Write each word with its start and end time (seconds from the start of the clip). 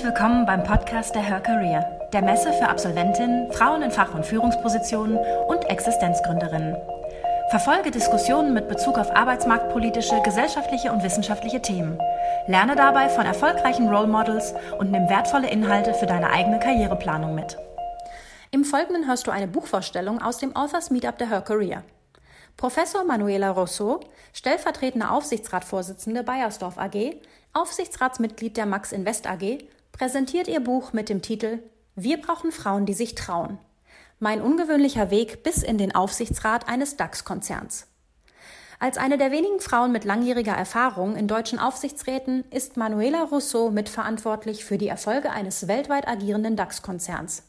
Herzlich 0.00 0.18
willkommen 0.18 0.46
beim 0.46 0.64
Podcast 0.64 1.14
der 1.14 1.20
Her 1.20 1.40
Career, 1.40 2.08
der 2.14 2.22
Messe 2.22 2.54
für 2.54 2.70
Absolventinnen, 2.70 3.52
Frauen 3.52 3.82
in 3.82 3.90
Fach- 3.90 4.14
und 4.14 4.24
Führungspositionen 4.24 5.18
und 5.46 5.68
Existenzgründerinnen. 5.68 6.74
Verfolge 7.50 7.90
Diskussionen 7.90 8.54
mit 8.54 8.66
Bezug 8.66 8.96
auf 8.96 9.14
arbeitsmarktpolitische, 9.14 10.22
gesellschaftliche 10.22 10.90
und 10.90 11.02
wissenschaftliche 11.02 11.60
Themen. 11.60 11.98
Lerne 12.46 12.76
dabei 12.76 13.10
von 13.10 13.26
erfolgreichen 13.26 13.90
Role 13.90 14.06
Models 14.06 14.54
und 14.78 14.90
nimm 14.90 15.06
wertvolle 15.10 15.50
Inhalte 15.50 15.92
für 15.92 16.06
deine 16.06 16.30
eigene 16.30 16.60
Karriereplanung 16.60 17.34
mit. 17.34 17.58
Im 18.52 18.64
Folgenden 18.64 19.06
hörst 19.06 19.26
du 19.26 19.30
eine 19.30 19.48
Buchvorstellung 19.48 20.22
aus 20.22 20.38
dem 20.38 20.56
Authors 20.56 20.88
Meetup 20.88 21.18
der 21.18 21.28
Her 21.28 21.42
Career. 21.42 21.82
Professor 22.56 23.04
Manuela 23.04 23.50
Rousseau, 23.50 24.00
stellvertretende 24.32 25.10
Aufsichtsratsvorsitzende 25.10 26.22
Bayersdorf 26.22 26.78
AG, 26.78 27.16
Aufsichtsratsmitglied 27.52 28.56
der 28.56 28.64
Max 28.64 28.92
Invest 28.92 29.26
AG, 29.26 29.58
präsentiert 30.00 30.48
ihr 30.48 30.60
Buch 30.60 30.94
mit 30.94 31.10
dem 31.10 31.20
Titel 31.20 31.58
Wir 31.94 32.22
brauchen 32.22 32.52
Frauen, 32.52 32.86
die 32.86 32.94
sich 32.94 33.14
trauen. 33.14 33.58
Mein 34.18 34.40
ungewöhnlicher 34.40 35.10
Weg 35.10 35.42
bis 35.42 35.62
in 35.62 35.76
den 35.76 35.94
Aufsichtsrat 35.94 36.70
eines 36.70 36.96
DAX-Konzerns. 36.96 37.86
Als 38.78 38.96
eine 38.96 39.18
der 39.18 39.30
wenigen 39.30 39.60
Frauen 39.60 39.92
mit 39.92 40.06
langjähriger 40.06 40.54
Erfahrung 40.54 41.16
in 41.16 41.28
deutschen 41.28 41.58
Aufsichtsräten 41.58 42.44
ist 42.50 42.78
Manuela 42.78 43.24
Rousseau 43.24 43.70
mitverantwortlich 43.70 44.64
für 44.64 44.78
die 44.78 44.88
Erfolge 44.88 45.32
eines 45.32 45.68
weltweit 45.68 46.08
agierenden 46.08 46.56
DAX-Konzerns. 46.56 47.42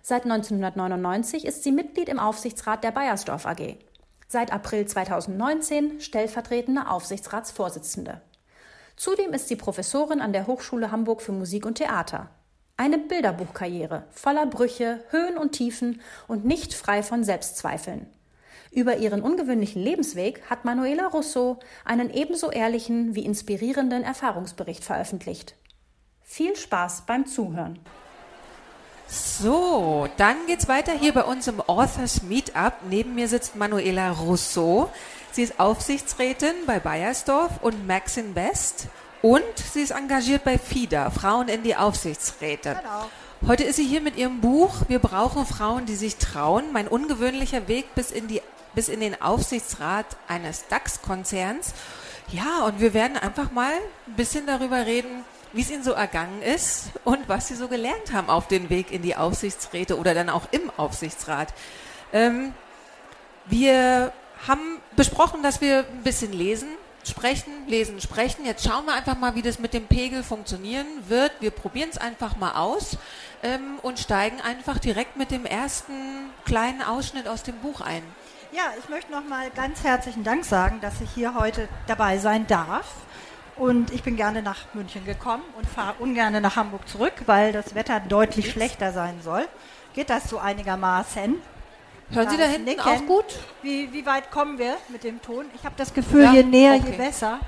Seit 0.00 0.22
1999 0.22 1.44
ist 1.44 1.64
sie 1.64 1.72
Mitglied 1.72 2.08
im 2.08 2.18
Aufsichtsrat 2.18 2.82
der 2.82 2.92
Bayersdorf 2.92 3.44
AG. 3.44 3.76
Seit 4.26 4.54
April 4.54 4.86
2019 4.86 6.00
stellvertretende 6.00 6.88
Aufsichtsratsvorsitzende. 6.88 8.22
Zudem 9.00 9.32
ist 9.32 9.48
sie 9.48 9.56
Professorin 9.56 10.20
an 10.20 10.34
der 10.34 10.46
Hochschule 10.46 10.90
Hamburg 10.90 11.22
für 11.22 11.32
Musik 11.32 11.64
und 11.64 11.76
Theater. 11.76 12.28
Eine 12.76 12.98
Bilderbuchkarriere 12.98 14.04
voller 14.10 14.44
Brüche, 14.44 15.02
Höhen 15.08 15.38
und 15.38 15.52
Tiefen 15.52 16.02
und 16.28 16.44
nicht 16.44 16.74
frei 16.74 17.02
von 17.02 17.24
Selbstzweifeln. 17.24 18.08
Über 18.70 18.98
ihren 18.98 19.22
ungewöhnlichen 19.22 19.82
Lebensweg 19.82 20.42
hat 20.50 20.66
Manuela 20.66 21.06
Rousseau 21.06 21.60
einen 21.86 22.10
ebenso 22.10 22.50
ehrlichen 22.50 23.14
wie 23.14 23.24
inspirierenden 23.24 24.02
Erfahrungsbericht 24.02 24.84
veröffentlicht. 24.84 25.56
Viel 26.20 26.54
Spaß 26.54 27.04
beim 27.06 27.24
Zuhören. 27.24 27.78
So, 29.08 30.08
dann 30.18 30.36
geht's 30.46 30.68
weiter 30.68 30.92
hier 30.92 31.14
bei 31.14 31.24
uns 31.24 31.48
im 31.48 31.62
Authors 31.62 32.22
Meetup. 32.22 32.74
Neben 32.88 33.14
mir 33.14 33.28
sitzt 33.28 33.56
Manuela 33.56 34.10
Rousseau. 34.10 34.90
Sie 35.32 35.42
ist 35.44 35.60
Aufsichtsrätin 35.60 36.54
bei 36.66 36.80
Bayersdorf 36.80 37.62
und 37.62 37.86
Max 37.86 38.16
Invest 38.16 38.88
und 39.22 39.42
sie 39.72 39.82
ist 39.82 39.92
engagiert 39.92 40.42
bei 40.42 40.58
FIDA, 40.58 41.10
Frauen 41.10 41.48
in 41.48 41.62
die 41.62 41.76
Aufsichtsräte. 41.76 42.80
Genau. 42.80 43.08
Heute 43.46 43.62
ist 43.62 43.76
sie 43.76 43.86
hier 43.86 44.00
mit 44.00 44.16
ihrem 44.16 44.40
Buch 44.40 44.82
Wir 44.88 44.98
brauchen 44.98 45.46
Frauen, 45.46 45.86
die 45.86 45.94
sich 45.94 46.16
trauen. 46.16 46.72
Mein 46.72 46.88
ungewöhnlicher 46.88 47.68
Weg 47.68 47.94
bis 47.94 48.10
in, 48.10 48.26
die, 48.26 48.42
bis 48.74 48.88
in 48.88 48.98
den 48.98 49.22
Aufsichtsrat 49.22 50.06
eines 50.26 50.66
DAX-Konzerns. 50.66 51.74
Ja, 52.32 52.64
und 52.64 52.80
wir 52.80 52.92
werden 52.92 53.16
einfach 53.16 53.52
mal 53.52 53.72
ein 54.08 54.16
bisschen 54.16 54.46
darüber 54.46 54.84
reden, 54.84 55.24
wie 55.52 55.62
es 55.62 55.70
ihnen 55.70 55.84
so 55.84 55.92
ergangen 55.92 56.42
ist 56.42 56.90
und 57.04 57.28
was 57.28 57.48
sie 57.48 57.54
so 57.54 57.68
gelernt 57.68 58.12
haben 58.12 58.30
auf 58.30 58.48
dem 58.48 58.68
Weg 58.68 58.90
in 58.90 59.02
die 59.02 59.16
Aufsichtsräte 59.16 59.96
oder 59.96 60.12
dann 60.12 60.28
auch 60.28 60.48
im 60.50 60.70
Aufsichtsrat. 60.76 61.54
Ähm, 62.12 62.52
wir 63.46 64.12
haben 64.46 64.80
besprochen, 65.00 65.42
dass 65.42 65.62
wir 65.62 65.86
ein 65.90 66.02
bisschen 66.02 66.30
lesen 66.34 66.68
sprechen, 67.08 67.66
lesen, 67.66 68.02
sprechen. 68.02 68.44
Jetzt 68.44 68.66
schauen 68.68 68.84
wir 68.84 68.92
einfach 68.92 69.16
mal, 69.16 69.34
wie 69.34 69.40
das 69.40 69.58
mit 69.58 69.72
dem 69.72 69.86
Pegel 69.86 70.22
funktionieren 70.22 70.86
wird. 71.08 71.32
Wir 71.40 71.50
probieren 71.50 71.88
es 71.90 71.96
einfach 71.96 72.36
mal 72.36 72.52
aus 72.52 72.98
ähm, 73.42 73.78
und 73.80 73.98
steigen 73.98 74.42
einfach 74.42 74.78
direkt 74.78 75.16
mit 75.16 75.30
dem 75.30 75.46
ersten 75.46 75.94
kleinen 76.44 76.82
Ausschnitt 76.82 77.28
aus 77.28 77.42
dem 77.42 77.56
Buch 77.60 77.80
ein. 77.80 78.02
Ja, 78.52 78.64
ich 78.78 78.90
möchte 78.90 79.10
noch 79.10 79.24
mal 79.24 79.48
ganz 79.48 79.82
herzlichen 79.84 80.22
Dank 80.22 80.44
sagen, 80.44 80.82
dass 80.82 81.00
ich 81.00 81.10
hier 81.12 81.34
heute 81.34 81.66
dabei 81.86 82.18
sein 82.18 82.46
darf. 82.46 82.92
Und 83.56 83.94
ich 83.94 84.02
bin 84.02 84.16
gerne 84.16 84.42
nach 84.42 84.74
München 84.74 85.06
gekommen 85.06 85.44
und 85.56 85.66
fahre 85.66 85.94
ungern 85.98 86.42
nach 86.42 86.56
Hamburg 86.56 86.86
zurück, 86.86 87.14
weil 87.24 87.52
das 87.52 87.74
Wetter 87.74 88.00
deutlich 88.00 88.50
schlechter 88.50 88.92
sein 88.92 89.22
soll. 89.22 89.48
Geht 89.94 90.10
das 90.10 90.28
so 90.28 90.36
einigermaßen? 90.36 91.40
Hören 92.12 92.28
Sie 92.28 92.36
da 92.36 92.44
hinten 92.44 92.64
Nicken. 92.64 92.82
auch 92.82 93.06
gut? 93.06 93.24
Wie, 93.62 93.92
wie 93.92 94.04
weit 94.04 94.30
kommen 94.30 94.58
wir 94.58 94.76
mit 94.88 95.04
dem 95.04 95.22
Ton? 95.22 95.46
Ich 95.54 95.64
habe 95.64 95.74
das 95.76 95.94
Gefühl, 95.94 96.22
ja? 96.22 96.32
je 96.32 96.42
näher, 96.42 96.74
okay. 96.74 96.90
je 96.90 96.96
besser. 96.96 97.38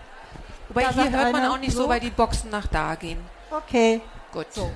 Wobei 0.69 0.85
da 0.85 0.91
hier 0.91 1.11
hört 1.11 1.33
man 1.33 1.47
auch 1.47 1.59
nicht 1.59 1.73
so, 1.73 1.89
weil 1.89 2.01
die 2.01 2.11
Boxen 2.11 2.51
nach 2.51 2.67
da 2.67 2.95
gehen. 2.95 3.19
Okay. 3.51 4.01
Gut. 4.33 4.47
So. 4.51 4.71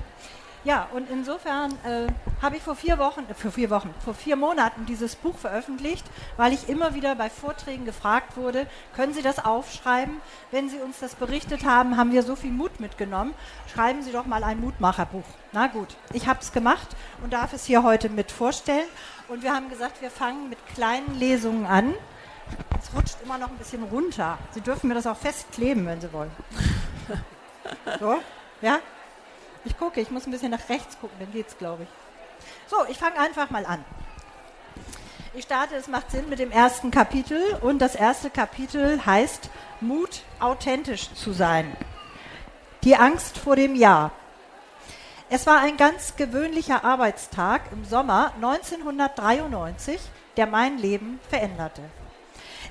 Ja, 0.63 0.89
und 0.93 1.09
insofern 1.09 1.71
äh, 1.85 2.07
habe 2.41 2.57
ich 2.57 2.61
vor 2.61 2.75
vier 2.75 2.97
Wochen, 2.97 3.21
äh, 3.29 3.33
vor 3.33 3.51
vier 3.51 3.69
Wochen, 3.69 3.93
vor 4.03 4.13
vier 4.13 4.35
Monaten 4.35 4.85
dieses 4.85 5.15
Buch 5.15 5.37
veröffentlicht, 5.37 6.05
weil 6.35 6.51
ich 6.51 6.67
immer 6.67 6.93
wieder 6.93 7.15
bei 7.15 7.29
Vorträgen 7.29 7.85
gefragt 7.85 8.35
wurde, 8.35 8.67
können 8.93 9.13
Sie 9.13 9.21
das 9.21 9.43
aufschreiben? 9.45 10.17
Wenn 10.51 10.67
Sie 10.67 10.79
uns 10.79 10.99
das 10.99 11.15
berichtet 11.15 11.63
haben, 11.63 11.95
haben 11.95 12.11
wir 12.11 12.21
so 12.21 12.35
viel 12.35 12.51
Mut 12.51 12.81
mitgenommen. 12.81 13.33
Schreiben 13.73 14.01
Sie 14.01 14.11
doch 14.11 14.25
mal 14.25 14.43
ein 14.43 14.59
Mutmacherbuch. 14.59 15.23
Na 15.53 15.67
gut, 15.67 15.95
ich 16.11 16.27
habe 16.27 16.41
es 16.41 16.51
gemacht 16.51 16.87
und 17.23 17.31
darf 17.31 17.53
es 17.53 17.63
hier 17.63 17.83
heute 17.83 18.09
mit 18.09 18.29
vorstellen. 18.29 18.87
Und 19.27 19.43
wir 19.43 19.53
haben 19.53 19.69
gesagt, 19.69 20.01
wir 20.01 20.09
fangen 20.09 20.49
mit 20.49 20.57
kleinen 20.73 21.19
Lesungen 21.19 21.65
an. 21.65 21.93
Es 22.79 22.93
rutscht 22.95 23.17
immer 23.23 23.37
noch 23.37 23.49
ein 23.49 23.57
bisschen 23.57 23.83
runter. 23.83 24.37
Sie 24.51 24.61
dürfen 24.61 24.87
mir 24.87 24.93
das 24.93 25.05
auch 25.05 25.17
festkleben, 25.17 25.85
wenn 25.85 26.01
Sie 26.01 26.11
wollen. 26.13 26.31
So, 27.99 28.21
ja? 28.61 28.79
Ich 29.65 29.77
gucke, 29.77 29.99
ich 29.99 30.09
muss 30.09 30.25
ein 30.25 30.31
bisschen 30.31 30.51
nach 30.51 30.69
rechts 30.69 30.97
gucken, 31.01 31.17
dann 31.19 31.31
geht's, 31.33 31.57
glaube 31.57 31.83
ich. 31.83 31.89
So, 32.69 32.77
ich 32.89 32.97
fange 32.97 33.19
einfach 33.19 33.49
mal 33.49 33.65
an. 33.65 33.83
Ich 35.33 35.43
starte, 35.43 35.75
es 35.75 35.87
macht 35.87 36.11
Sinn 36.11 36.29
mit 36.29 36.39
dem 36.39 36.51
ersten 36.51 36.91
Kapitel 36.91 37.41
und 37.61 37.79
das 37.79 37.95
erste 37.95 38.29
Kapitel 38.29 39.05
heißt 39.05 39.49
Mut, 39.81 40.21
authentisch 40.39 41.13
zu 41.13 41.33
sein. 41.33 41.75
Die 42.83 42.95
Angst 42.95 43.37
vor 43.37 43.57
dem 43.57 43.75
Ja. 43.75 44.11
Es 45.29 45.45
war 45.45 45.59
ein 45.59 45.75
ganz 45.75 46.15
gewöhnlicher 46.15 46.85
Arbeitstag 46.85 47.63
im 47.73 47.83
Sommer 47.83 48.31
1993, 48.35 49.99
der 50.37 50.47
mein 50.47 50.77
Leben 50.77 51.19
veränderte. 51.27 51.81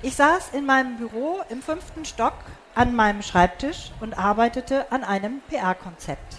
Ich 0.01 0.15
saß 0.15 0.49
in 0.53 0.65
meinem 0.65 0.97
Büro 0.97 1.41
im 1.49 1.61
fünften 1.61 2.03
Stock 2.03 2.33
an 2.73 2.95
meinem 2.95 3.21
Schreibtisch 3.21 3.91
und 3.99 4.17
arbeitete 4.17 4.91
an 4.91 5.03
einem 5.03 5.41
PR-Konzept. 5.49 6.37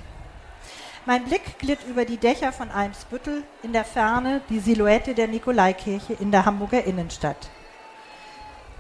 Mein 1.06 1.25
Blick 1.25 1.56
glitt 1.61 1.84
über 1.89 2.05
die 2.05 2.17
Dächer 2.17 2.50
von 2.50 2.73
Eimsbüttel, 2.73 3.45
in 3.62 3.73
der 3.73 3.85
Ferne 3.85 4.41
die 4.50 4.59
Silhouette 4.59 5.15
der 5.15 5.29
Nikolaikirche 5.29 6.15
in 6.15 6.33
der 6.33 6.45
Hamburger 6.45 6.83
Innenstadt. 6.83 7.49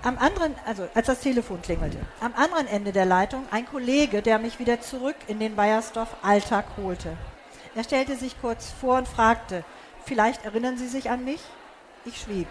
Am 0.02 0.16
anderen, 0.16 0.54
also 0.64 0.88
als 0.94 1.08
das 1.08 1.20
Telefon 1.20 1.60
klingelte, 1.60 1.98
am 2.20 2.32
anderen 2.34 2.68
Ende 2.68 2.92
der 2.92 3.04
Leitung 3.04 3.44
ein 3.50 3.66
Kollege, 3.66 4.22
der 4.22 4.38
mich 4.38 4.60
wieder 4.60 4.80
zurück 4.80 5.16
in 5.26 5.40
den 5.40 5.56
Bayersdorf 5.56 6.16
Alltag 6.22 6.66
holte. 6.76 7.16
Er 7.74 7.82
stellte 7.82 8.14
sich 8.14 8.40
kurz 8.40 8.70
vor 8.70 8.98
und 8.98 9.08
fragte, 9.08 9.64
vielleicht 10.04 10.44
erinnern 10.44 10.78
Sie 10.78 10.86
sich 10.86 11.10
an 11.10 11.24
mich? 11.24 11.40
Ich 12.04 12.20
schwieg. 12.20 12.46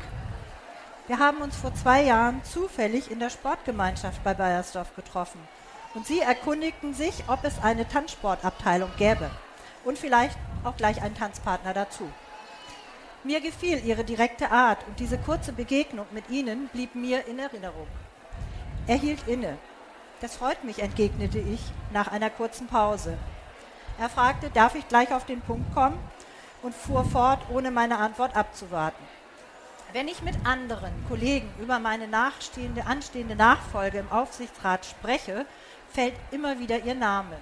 Wir 1.08 1.20
haben 1.20 1.38
uns 1.38 1.56
vor 1.56 1.74
zwei 1.74 2.04
Jahren 2.04 2.44
zufällig 2.44 3.10
in 3.10 3.20
der 3.20 3.30
Sportgemeinschaft 3.30 4.22
bei 4.26 4.34
Bayersdorf 4.34 4.94
getroffen 4.98 5.40
und 5.94 6.06
Sie 6.06 6.20
erkundigten 6.20 6.94
sich, 6.94 7.24
ob 7.28 7.46
es 7.46 7.64
eine 7.64 7.88
Tanzsportabteilung 7.88 8.92
gäbe 8.98 9.32
und 9.86 9.98
vielleicht 9.98 10.38
auch 10.66 10.76
gleich 10.76 11.02
einen 11.02 11.16
Tanzpartner 11.16 11.74
dazu. 11.74 12.10
Mir 13.28 13.42
gefiel 13.42 13.86
ihre 13.86 14.06
direkte 14.06 14.52
Art 14.52 14.80
und 14.88 15.00
diese 15.00 15.18
kurze 15.18 15.52
Begegnung 15.52 16.08
mit 16.12 16.30
ihnen 16.30 16.70
blieb 16.70 16.96
mir 16.96 17.28
in 17.28 17.40
Erinnerung. 17.40 17.88
Er 18.88 18.96
hielt 18.96 19.28
inne. 19.28 19.58
Das 20.22 20.38
freut 20.38 20.64
mich, 20.64 20.80
entgegnete 20.80 21.38
ich 21.38 21.60
nach 21.92 22.08
einer 22.08 22.30
kurzen 22.30 22.68
Pause. 22.68 23.18
Er 24.00 24.10
fragte, 24.10 24.50
darf 24.50 24.76
ich 24.76 24.88
gleich 24.88 25.14
auf 25.14 25.26
den 25.26 25.42
Punkt 25.42 25.76
kommen? 25.76 26.00
und 26.64 26.74
fuhr 26.74 27.06
fort, 27.06 27.40
ohne 27.54 27.72
meine 27.72 27.98
Antwort 27.98 28.36
abzuwarten. 28.36 29.04
Wenn 29.94 30.08
ich 30.08 30.22
mit 30.22 30.36
anderen 30.46 30.92
Kollegen 31.08 31.50
über 31.60 31.80
meine 31.80 32.08
anstehende 32.14 33.36
Nachfolge 33.36 34.00
im 34.00 34.12
Aufsichtsrat 34.12 34.86
spreche, 34.86 35.46
fällt 35.94 36.16
immer 36.32 36.60
wieder 36.60 36.84
ihr 36.84 36.96
Name. 36.96 37.38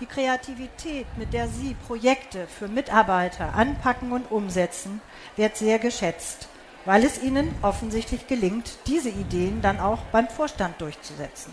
Die 0.00 0.06
Kreativität, 0.06 1.06
mit 1.16 1.32
der 1.32 1.48
Sie 1.48 1.74
Projekte 1.74 2.46
für 2.46 2.68
Mitarbeiter 2.68 3.54
anpacken 3.54 4.12
und 4.12 4.30
umsetzen, 4.30 5.00
wird 5.34 5.56
sehr 5.56 5.80
geschätzt, 5.80 6.46
weil 6.84 7.02
es 7.02 7.20
Ihnen 7.20 7.52
offensichtlich 7.62 8.28
gelingt, 8.28 8.78
diese 8.86 9.08
Ideen 9.08 9.60
dann 9.60 9.80
auch 9.80 9.98
beim 10.12 10.28
Vorstand 10.28 10.80
durchzusetzen. 10.80 11.52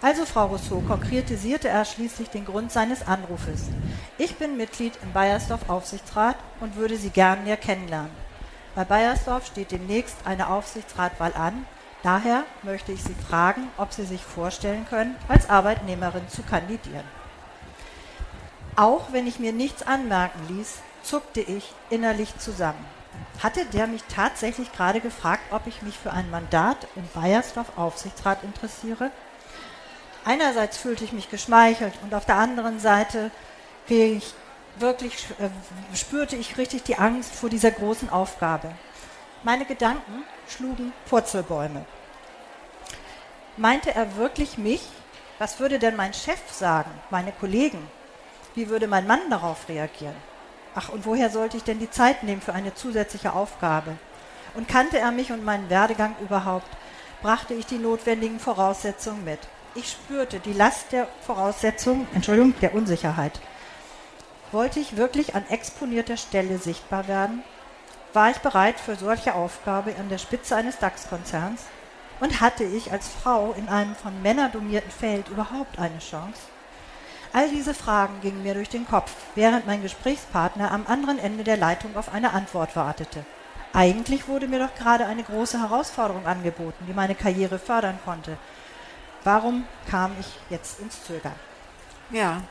Also, 0.00 0.24
Frau 0.24 0.46
Rousseau, 0.46 0.82
konkretisierte 0.86 1.68
er 1.68 1.84
schließlich 1.84 2.28
den 2.30 2.44
Grund 2.44 2.70
seines 2.70 3.04
Anrufes. 3.08 3.64
Ich 4.18 4.36
bin 4.36 4.56
Mitglied 4.56 4.92
im 5.02 5.12
Bayersdorf 5.12 5.68
Aufsichtsrat 5.68 6.36
und 6.60 6.76
würde 6.76 6.96
Sie 6.96 7.10
gern 7.10 7.42
näher 7.42 7.56
kennenlernen. 7.56 8.12
Bei 8.76 8.84
Bayersdorf 8.84 9.46
steht 9.46 9.72
demnächst 9.72 10.18
eine 10.24 10.48
Aufsichtsratwahl 10.50 11.32
an. 11.34 11.66
Daher 12.04 12.44
möchte 12.62 12.92
ich 12.92 13.02
Sie 13.02 13.16
fragen, 13.28 13.66
ob 13.78 13.92
Sie 13.92 14.04
sich 14.04 14.22
vorstellen 14.22 14.86
können, 14.88 15.16
als 15.26 15.50
Arbeitnehmerin 15.50 16.28
zu 16.28 16.44
kandidieren. 16.44 17.18
Auch 18.78 19.10
wenn 19.10 19.26
ich 19.26 19.40
mir 19.40 19.52
nichts 19.52 19.82
anmerken 19.82 20.38
ließ, 20.56 20.76
zuckte 21.02 21.40
ich 21.40 21.72
innerlich 21.90 22.38
zusammen. 22.38 22.86
Hatte 23.42 23.64
der 23.66 23.88
mich 23.88 24.04
tatsächlich 24.04 24.72
gerade 24.72 25.00
gefragt, 25.00 25.42
ob 25.50 25.66
ich 25.66 25.82
mich 25.82 25.98
für 25.98 26.12
ein 26.12 26.30
Mandat 26.30 26.76
im 26.94 27.02
Bayersdorf 27.12 27.76
Aufsichtsrat 27.76 28.44
interessiere? 28.44 29.10
Einerseits 30.24 30.76
fühlte 30.76 31.02
ich 31.02 31.12
mich 31.12 31.28
geschmeichelt 31.28 31.92
und 32.04 32.14
auf 32.14 32.24
der 32.24 32.36
anderen 32.36 32.78
Seite 32.78 33.32
ich 33.88 34.32
wirklich, 34.76 35.26
äh, 35.40 35.96
spürte 35.96 36.36
ich 36.36 36.56
richtig 36.56 36.84
die 36.84 36.98
Angst 36.98 37.34
vor 37.34 37.50
dieser 37.50 37.72
großen 37.72 38.10
Aufgabe. 38.10 38.70
Meine 39.42 39.64
Gedanken 39.64 40.22
schlugen 40.46 40.92
Purzelbäume. 41.08 41.84
Meinte 43.56 43.92
er 43.92 44.14
wirklich 44.14 44.56
mich? 44.56 44.86
Was 45.40 45.58
würde 45.58 45.80
denn 45.80 45.96
mein 45.96 46.14
Chef 46.14 46.38
sagen, 46.52 46.92
meine 47.10 47.32
Kollegen? 47.32 47.97
Wie 48.54 48.68
würde 48.68 48.88
mein 48.88 49.06
Mann 49.06 49.30
darauf 49.30 49.68
reagieren? 49.68 50.16
Ach, 50.74 50.88
und 50.88 51.06
woher 51.06 51.30
sollte 51.30 51.56
ich 51.56 51.64
denn 51.64 51.78
die 51.78 51.90
Zeit 51.90 52.22
nehmen 52.22 52.40
für 52.40 52.54
eine 52.54 52.74
zusätzliche 52.74 53.32
Aufgabe? 53.32 53.96
Und 54.54 54.68
kannte 54.68 54.98
er 54.98 55.12
mich 55.12 55.32
und 55.32 55.44
meinen 55.44 55.70
Werdegang 55.70 56.14
überhaupt, 56.20 56.68
brachte 57.22 57.54
ich 57.54 57.66
die 57.66 57.78
notwendigen 57.78 58.38
Voraussetzungen 58.40 59.24
mit. 59.24 59.40
Ich 59.74 59.90
spürte 59.90 60.40
die 60.40 60.52
Last 60.52 60.92
der 60.92 61.08
Voraussetzungen, 61.26 62.08
Entschuldigung, 62.14 62.54
der 62.60 62.74
Unsicherheit. 62.74 63.40
Wollte 64.50 64.80
ich 64.80 64.96
wirklich 64.96 65.34
an 65.34 65.44
exponierter 65.50 66.16
Stelle 66.16 66.58
sichtbar 66.58 67.06
werden? 67.06 67.42
War 68.14 68.30
ich 68.30 68.38
bereit 68.38 68.80
für 68.80 68.96
solche 68.96 69.34
Aufgabe 69.34 69.94
an 69.98 70.08
der 70.08 70.18
Spitze 70.18 70.56
eines 70.56 70.78
DAX-Konzerns? 70.78 71.62
Und 72.20 72.40
hatte 72.40 72.64
ich 72.64 72.90
als 72.90 73.08
Frau 73.08 73.52
in 73.52 73.68
einem 73.68 73.94
von 73.94 74.22
Männern 74.22 74.50
domierten 74.50 74.90
Feld 74.90 75.28
überhaupt 75.28 75.78
eine 75.78 75.98
Chance? 75.98 76.40
All 77.32 77.48
diese 77.50 77.74
Fragen 77.74 78.20
gingen 78.20 78.42
mir 78.42 78.54
durch 78.54 78.68
den 78.68 78.86
Kopf, 78.86 79.12
während 79.34 79.66
mein 79.66 79.82
Gesprächspartner 79.82 80.70
am 80.70 80.86
anderen 80.86 81.18
Ende 81.18 81.44
der 81.44 81.56
Leitung 81.56 81.96
auf 81.96 82.12
eine 82.12 82.32
Antwort 82.32 82.74
wartete. 82.76 83.24
Eigentlich 83.72 84.28
wurde 84.28 84.48
mir 84.48 84.58
doch 84.58 84.74
gerade 84.74 85.06
eine 85.06 85.22
große 85.22 85.60
Herausforderung 85.60 86.26
angeboten, 86.26 86.86
die 86.88 86.94
meine 86.94 87.14
Karriere 87.14 87.58
fördern 87.58 87.98
konnte. 88.04 88.38
Warum 89.24 89.64
kam 89.90 90.12
ich 90.18 90.26
jetzt 90.48 90.80
ins 90.80 91.04
Zögern? 91.04 91.34
Ja, 92.10 92.42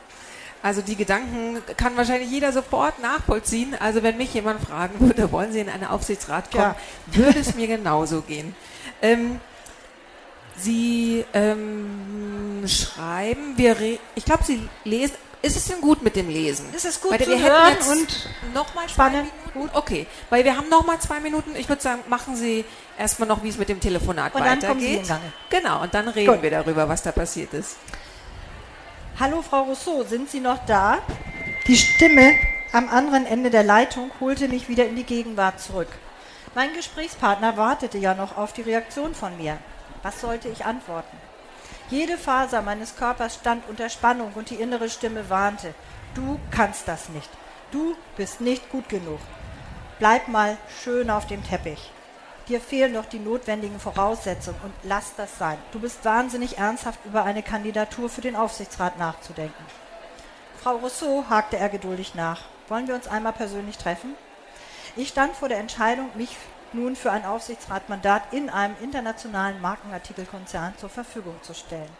also 0.62 0.82
die 0.82 0.96
Gedanken 0.96 1.62
kann 1.76 1.96
wahrscheinlich 1.96 2.30
jeder 2.30 2.52
sofort 2.52 3.00
nachvollziehen. 3.00 3.76
Also 3.78 4.02
wenn 4.02 4.16
mich 4.16 4.34
jemand 4.34 4.60
fragen 4.60 4.98
würde, 5.00 5.30
wollen 5.32 5.52
Sie 5.52 5.60
in 5.60 5.68
einen 5.68 5.84
Aufsichtsrat 5.84 6.50
kommen, 6.50 6.74
ja. 7.12 7.16
würde 7.24 7.38
es 7.38 7.54
mir 7.54 7.66
genauso 7.66 8.22
gehen. 8.22 8.54
Ähm, 9.00 9.40
Sie 10.60 11.24
ähm, 11.32 12.64
schreiben, 12.66 13.56
wir 13.56 13.76
ich 14.14 14.24
glaube, 14.24 14.44
Sie 14.44 14.68
lesen. 14.84 15.16
Ist 15.40 15.56
es 15.56 15.66
denn 15.66 15.80
gut 15.80 16.02
mit 16.02 16.16
dem 16.16 16.28
Lesen? 16.28 16.66
Ist 16.74 16.84
es 16.84 17.00
gut 17.00 17.12
weil 17.12 17.20
zu 17.20 17.30
wir 17.30 17.40
hören 17.40 17.76
und 17.90 18.28
noch 18.54 18.74
mal 18.74 18.88
spannend? 18.88 19.30
Gut. 19.54 19.70
Okay, 19.72 20.06
weil 20.30 20.44
wir 20.44 20.56
haben 20.56 20.68
noch 20.68 20.84
mal 20.84 20.98
zwei 20.98 21.20
Minuten. 21.20 21.54
Ich 21.54 21.68
würde 21.68 21.80
sagen, 21.80 22.00
machen 22.08 22.34
Sie 22.34 22.64
erstmal 22.98 23.28
noch, 23.28 23.44
wie 23.44 23.48
es 23.48 23.56
mit 23.56 23.68
dem 23.68 23.78
Telefonat 23.78 24.34
und 24.34 24.40
weitergeht. 24.40 24.62
Dann 24.64 24.68
kommen 24.68 24.80
Sie 24.80 24.94
in 24.94 25.06
Gange. 25.06 25.32
Genau, 25.48 25.82
und 25.82 25.94
dann 25.94 26.08
reden 26.08 26.32
gut. 26.32 26.42
wir 26.42 26.50
darüber, 26.50 26.88
was 26.88 27.02
da 27.02 27.12
passiert 27.12 27.54
ist. 27.54 27.76
Hallo 29.20 29.42
Frau 29.42 29.62
Rousseau, 29.62 30.02
sind 30.02 30.28
Sie 30.28 30.40
noch 30.40 30.58
da? 30.66 30.98
Die 31.68 31.76
Stimme 31.76 32.34
am 32.72 32.88
anderen 32.88 33.24
Ende 33.24 33.50
der 33.50 33.62
Leitung 33.62 34.10
holte 34.20 34.48
mich 34.48 34.68
wieder 34.68 34.86
in 34.86 34.96
die 34.96 35.04
Gegenwart 35.04 35.60
zurück. 35.60 35.88
Mein 36.54 36.72
Gesprächspartner 36.74 37.56
wartete 37.56 37.98
ja 37.98 38.14
noch 38.14 38.36
auf 38.36 38.52
die 38.52 38.62
Reaktion 38.62 39.14
von 39.14 39.36
mir. 39.36 39.58
Was 40.02 40.20
sollte 40.20 40.48
ich 40.48 40.64
antworten? 40.64 41.16
Jede 41.90 42.18
Faser 42.18 42.62
meines 42.62 42.96
Körpers 42.96 43.36
stand 43.36 43.68
unter 43.68 43.88
Spannung 43.88 44.32
und 44.34 44.50
die 44.50 44.56
innere 44.56 44.88
Stimme 44.90 45.30
warnte. 45.30 45.74
Du 46.14 46.38
kannst 46.50 46.86
das 46.86 47.08
nicht. 47.08 47.30
Du 47.70 47.96
bist 48.16 48.40
nicht 48.40 48.70
gut 48.70 48.88
genug. 48.88 49.20
Bleib 49.98 50.28
mal 50.28 50.56
schön 50.82 51.10
auf 51.10 51.26
dem 51.26 51.42
Teppich. 51.44 51.90
Dir 52.48 52.60
fehlen 52.60 52.92
noch 52.92 53.04
die 53.04 53.18
notwendigen 53.18 53.78
Voraussetzungen 53.78 54.60
und 54.62 54.72
lass 54.82 55.14
das 55.16 55.38
sein. 55.38 55.58
Du 55.72 55.80
bist 55.80 56.04
wahnsinnig 56.04 56.56
ernsthaft 56.56 57.00
über 57.04 57.24
eine 57.24 57.42
Kandidatur 57.42 58.08
für 58.08 58.22
den 58.22 58.36
Aufsichtsrat 58.36 58.98
nachzudenken. 58.98 59.64
Frau 60.62 60.76
Rousseau 60.76 61.24
hakte 61.28 61.58
er 61.58 61.68
geduldig 61.68 62.14
nach. 62.14 62.42
Wollen 62.68 62.88
wir 62.88 62.94
uns 62.94 63.06
einmal 63.06 63.32
persönlich 63.32 63.76
treffen? 63.76 64.14
Ich 64.96 65.08
stand 65.08 65.36
vor 65.36 65.48
der 65.48 65.58
Entscheidung, 65.58 66.10
mich 66.14 66.36
nun 66.74 66.96
für 66.96 67.10
ein 67.10 67.24
Aufsichtsratmandat 67.24 68.32
in 68.32 68.50
einem 68.50 68.76
internationalen 68.80 69.60
Markenartikelkonzern 69.60 70.74
zur 70.78 70.88
Verfügung 70.88 71.36
zu 71.42 71.54
stellen. 71.54 71.90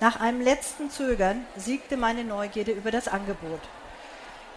Nach 0.00 0.20
einem 0.20 0.40
letzten 0.40 0.90
Zögern 0.90 1.46
siegte 1.56 1.96
meine 1.96 2.24
Neugierde 2.24 2.72
über 2.72 2.90
das 2.90 3.08
Angebot. 3.08 3.60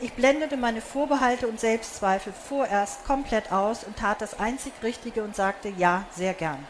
Ich 0.02 0.14
blendete 0.14 0.58
meine 0.58 0.82
Vorbehalte 0.82 1.48
und 1.48 1.60
Selbstzweifel 1.60 2.32
vorerst 2.32 3.06
komplett 3.06 3.52
aus 3.52 3.84
und 3.84 3.98
tat 3.98 4.22
das 4.22 4.40
einzig 4.40 4.74
Richtige 4.82 5.24
und 5.24 5.36
sagte 5.36 5.70
Ja, 5.70 6.06
sehr 6.12 6.34
gern. 6.34 6.66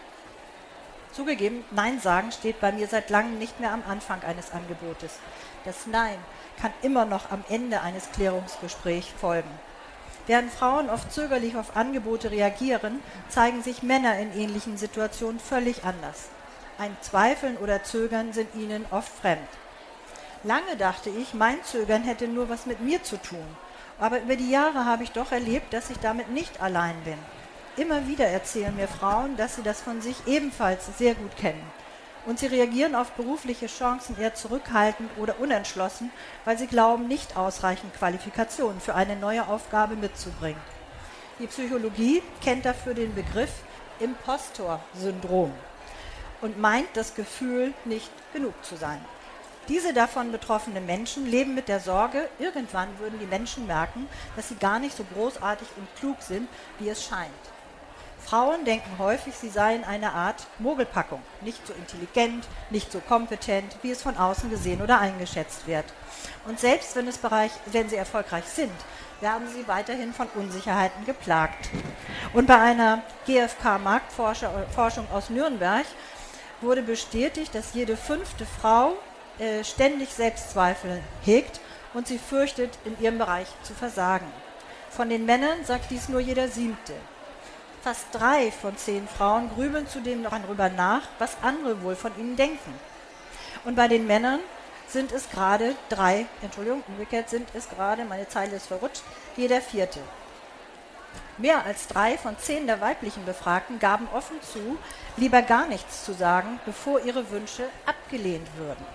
Zugegeben, 1.12 1.64
Nein 1.72 2.00
sagen 2.00 2.32
steht 2.32 2.60
bei 2.60 2.72
mir 2.72 2.88
seit 2.88 3.10
langem 3.10 3.40
nicht 3.40 3.60
mehr 3.60 3.72
am 3.74 3.84
Anfang 3.88 4.24
eines 4.24 4.52
Angebotes. 4.52 5.20
Das 5.66 5.88
Nein 5.88 6.18
kann 6.60 6.72
immer 6.82 7.06
noch 7.06 7.32
am 7.32 7.44
Ende 7.50 7.82
eines 7.82 8.12
Klärungsgesprächs 8.12 9.08
folgen. 9.20 9.50
Während 10.30 10.54
Frauen 10.54 10.92
oft 10.92 11.12
zögerlich 11.12 11.56
auf 11.56 11.76
Angebote 11.76 12.30
reagieren, 12.30 13.02
zeigen 13.30 13.64
sich 13.64 13.82
Männer 13.82 14.20
in 14.20 14.32
ähnlichen 14.40 14.78
Situationen 14.78 15.40
völlig 15.40 15.86
anders. 15.86 16.30
Ein 16.78 16.96
Zweifeln 17.02 17.58
oder 17.58 17.82
Zögern 17.82 18.32
sind 18.32 18.54
ihnen 18.54 18.86
oft 18.92 19.12
fremd. 19.12 19.50
Lange 20.44 20.78
dachte 20.78 21.10
ich, 21.10 21.34
mein 21.34 21.64
Zögern 21.64 22.04
hätte 22.04 22.28
nur 22.28 22.48
was 22.48 22.68
mit 22.68 22.80
mir 22.80 23.02
zu 23.02 23.18
tun. 23.20 23.44
Aber 24.00 24.22
über 24.22 24.36
die 24.36 24.52
Jahre 24.52 24.86
habe 24.86 25.04
ich 25.04 25.10
doch 25.14 25.32
erlebt, 25.32 25.74
dass 25.74 25.90
ich 25.90 25.98
damit 25.98 26.30
nicht 26.30 26.62
allein 26.62 27.02
bin. 27.06 27.18
Immer 27.76 28.08
wieder 28.08 28.28
erzählen 28.28 28.76
mir 28.76 28.88
Frauen, 28.88 29.36
dass 29.36 29.56
sie 29.56 29.64
das 29.64 29.82
von 29.82 30.00
sich 30.00 30.28
ebenfalls 30.28 30.96
sehr 31.00 31.16
gut 31.16 31.36
kennen. 31.38 31.64
Und 32.26 32.40
sie 32.40 32.48
reagieren 32.48 32.96
auf 32.96 33.12
berufliche 33.12 33.68
Chancen 33.68 34.20
eher 34.20 34.36
zurückhaltend 34.36 35.10
oder 35.18 35.40
unentschlossen, 35.40 36.12
weil 36.46 36.58
sie 36.58 36.68
glauben, 36.68 37.08
nicht 37.08 37.38
ausreichend 37.38 37.94
Qualifikationen 37.96 38.82
für 38.82 38.96
eine 38.96 39.16
neue 39.16 39.48
Aufgabe 39.48 39.96
mitzubringen. 39.96 40.62
Die 41.40 41.48
Psychologie 41.48 42.22
kennt 42.44 42.66
dafür 42.66 42.94
den 42.94 43.16
Begriff 43.16 43.52
Impostor-Syndrom 44.00 45.54
und 46.42 46.60
meint 46.60 46.90
das 46.94 47.16
Gefühl, 47.16 47.74
nicht 47.86 48.12
genug 48.34 48.54
zu 48.64 48.76
sein. 48.76 49.00
Diese 49.70 49.94
davon 49.94 50.32
betroffenen 50.32 50.86
Menschen 50.86 51.28
leben 51.30 51.54
mit 51.54 51.68
der 51.68 51.80
Sorge, 51.80 52.28
irgendwann 52.40 52.88
würden 52.98 53.20
die 53.20 53.28
Menschen 53.28 53.68
merken, 53.68 54.10
dass 54.36 54.50
sie 54.50 54.56
gar 54.56 54.80
nicht 54.80 54.98
so 54.98 55.06
großartig 55.14 55.68
und 55.78 55.88
klug 55.96 56.22
sind, 56.22 56.50
wie 56.80 56.90
es 56.90 57.04
scheint. 57.04 57.30
Frauen 58.30 58.64
denken 58.64 59.00
häufig, 59.00 59.34
sie 59.34 59.50
seien 59.50 59.84
eine 59.84 60.14
Art 60.14 60.46
Mogelpackung, 60.60 61.20
nicht 61.42 61.66
so 61.66 61.74
intelligent, 61.74 62.48
nicht 62.70 62.92
so 62.92 63.00
kompetent, 63.00 63.76
wie 63.82 63.90
es 63.90 64.04
von 64.04 64.18
außen 64.18 64.52
gesehen 64.52 64.84
oder 64.84 65.00
eingeschätzt 65.00 65.66
wird. 65.66 65.86
Und 66.48 66.60
selbst 66.60 66.96
wenn, 66.96 67.10
Bereich, 67.24 67.52
wenn 67.66 67.90
sie 67.90 67.96
erfolgreich 67.96 68.46
sind, 68.46 68.72
werden 69.20 69.48
sie 69.48 69.68
weiterhin 69.68 70.14
von 70.14 70.28
Unsicherheiten 70.36 71.06
geplagt. 71.06 71.70
Und 72.34 72.46
bei 72.46 72.60
einer 72.60 73.02
GfK-Marktforschung 73.26 75.08
aus 75.12 75.32
Nürnberg 75.32 75.86
wurde 76.62 76.84
bestätigt, 76.84 77.56
dass 77.56 77.74
jede 77.74 77.98
fünfte 77.98 78.46
Frau 78.46 78.94
äh, 79.40 79.64
ständig 79.64 80.14
Selbstzweifel 80.14 81.02
hegt 81.24 81.60
und 81.96 82.08
sie 82.08 82.20
fürchtet, 82.20 82.78
in 82.86 82.96
ihrem 83.02 83.18
Bereich 83.18 83.48
zu 83.64 83.74
versagen. 83.74 84.28
Von 84.92 85.10
den 85.10 85.26
Männern 85.26 85.66
sagt 85.66 85.90
dies 85.90 86.10
nur 86.10 86.20
jeder 86.20 86.48
siebte. 86.48 86.94
Fast 87.82 88.08
drei 88.12 88.52
von 88.52 88.76
zehn 88.76 89.08
Frauen 89.08 89.50
grübeln 89.56 89.88
zudem 89.88 90.22
noch 90.22 90.32
darüber 90.32 90.68
nach, 90.70 91.04
was 91.18 91.38
andere 91.42 91.82
wohl 91.82 91.96
von 91.96 92.12
ihnen 92.20 92.36
denken. 92.36 92.74
Und 93.64 93.76
bei 93.76 93.88
den 93.88 94.06
Männern 94.06 94.42
sind 94.88 95.14
es 95.14 95.30
gerade 95.30 95.76
drei, 95.88 96.26
Entschuldigung, 96.42 96.84
umgekehrt 96.88 97.30
sind 97.30 97.48
es 97.54 97.70
gerade, 97.70 98.04
meine 98.04 98.28
Zeile 98.28 98.58
ist 98.58 98.68
verrutscht, 98.68 99.04
jeder 99.38 99.62
vierte. 99.62 100.02
Mehr 101.38 101.64
als 101.66 101.88
drei 101.88 102.18
von 102.18 102.38
zehn 102.38 102.68
der 102.68 102.82
weiblichen 102.82 103.24
Befragten 103.24 103.80
gaben 103.80 104.10
offen 104.14 104.42
zu, 104.42 104.78
lieber 105.16 105.42
gar 105.42 105.66
nichts 105.68 106.04
zu 106.04 106.14
sagen, 106.14 106.60
bevor 106.66 107.00
ihre 107.00 107.32
Wünsche 107.32 107.64
abgelehnt 107.86 108.48
würden. 108.58 108.86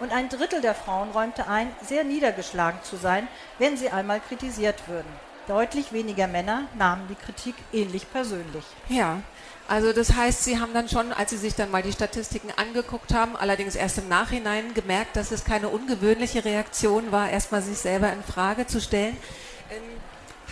Und 0.00 0.12
ein 0.12 0.28
Drittel 0.28 0.60
der 0.60 0.74
Frauen 0.74 1.12
räumte 1.12 1.46
ein, 1.46 1.74
sehr 1.80 2.02
niedergeschlagen 2.02 2.82
zu 2.82 2.96
sein, 2.96 3.28
wenn 3.58 3.76
sie 3.76 3.90
einmal 3.90 4.18
kritisiert 4.18 4.88
würden. 4.88 5.25
Deutlich 5.48 5.92
weniger 5.92 6.26
Männer 6.26 6.62
nahmen 6.76 7.06
die 7.08 7.14
Kritik 7.14 7.54
ähnlich 7.72 8.10
persönlich. 8.10 8.64
Ja, 8.88 9.22
also 9.68 9.92
das 9.92 10.14
heißt, 10.14 10.44
Sie 10.44 10.58
haben 10.58 10.72
dann 10.72 10.88
schon, 10.88 11.12
als 11.12 11.30
Sie 11.30 11.36
sich 11.36 11.54
dann 11.54 11.70
mal 11.70 11.82
die 11.82 11.92
Statistiken 11.92 12.48
angeguckt 12.56 13.12
haben, 13.14 13.36
allerdings 13.36 13.74
erst 13.74 13.98
im 13.98 14.08
Nachhinein 14.08 14.74
gemerkt, 14.74 15.16
dass 15.16 15.32
es 15.32 15.44
keine 15.44 15.68
ungewöhnliche 15.68 16.44
Reaktion 16.44 17.10
war, 17.12 17.30
erstmal 17.30 17.62
sich 17.62 17.78
selber 17.78 18.12
in 18.12 18.22
Frage 18.22 18.66
zu 18.66 18.80
stellen. 18.80 19.16
Ähm, 19.70 19.82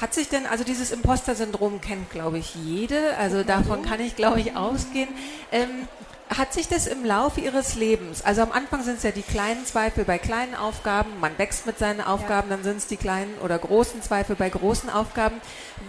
hat 0.01 0.13
sich 0.13 0.29
denn, 0.29 0.47
also 0.47 0.65
dieses 0.65 0.91
Imposter-Syndrom 0.91 1.81
kennt, 1.81 2.11
glaube 2.11 2.39
ich, 2.39 2.57
jede, 2.57 3.17
also 3.17 3.45
davon 3.45 3.83
kann 3.83 4.01
ich, 4.01 4.17
glaube 4.17 4.41
ich, 4.41 4.57
ausgehen. 4.57 5.09
Ähm, 5.53 5.89
Hat 6.31 6.53
sich 6.53 6.69
das 6.69 6.87
im 6.87 7.05
Laufe 7.05 7.41
Ihres 7.41 7.75
Lebens, 7.75 8.25
also 8.25 8.43
am 8.43 8.51
Anfang 8.51 8.83
sind 8.83 8.97
es 8.97 9.03
ja 9.03 9.11
die 9.11 9.23
kleinen 9.23 9.67
Zweifel 9.67 10.05
bei 10.05 10.19
kleinen 10.19 10.55
Aufgaben, 10.55 11.21
man 11.21 11.37
wächst 11.39 11.67
mit 11.67 11.79
seinen 11.79 12.01
Aufgaben, 12.01 12.49
ja. 12.49 12.57
dann 12.57 12.65
sind 12.65 12.79
es 12.79 12.87
die 12.87 12.97
kleinen 12.97 13.37
oder 13.39 13.59
großen 13.59 14.03
Zweifel 14.03 14.35
bei 14.35 14.49
großen 14.49 14.89
Aufgaben. 14.91 15.41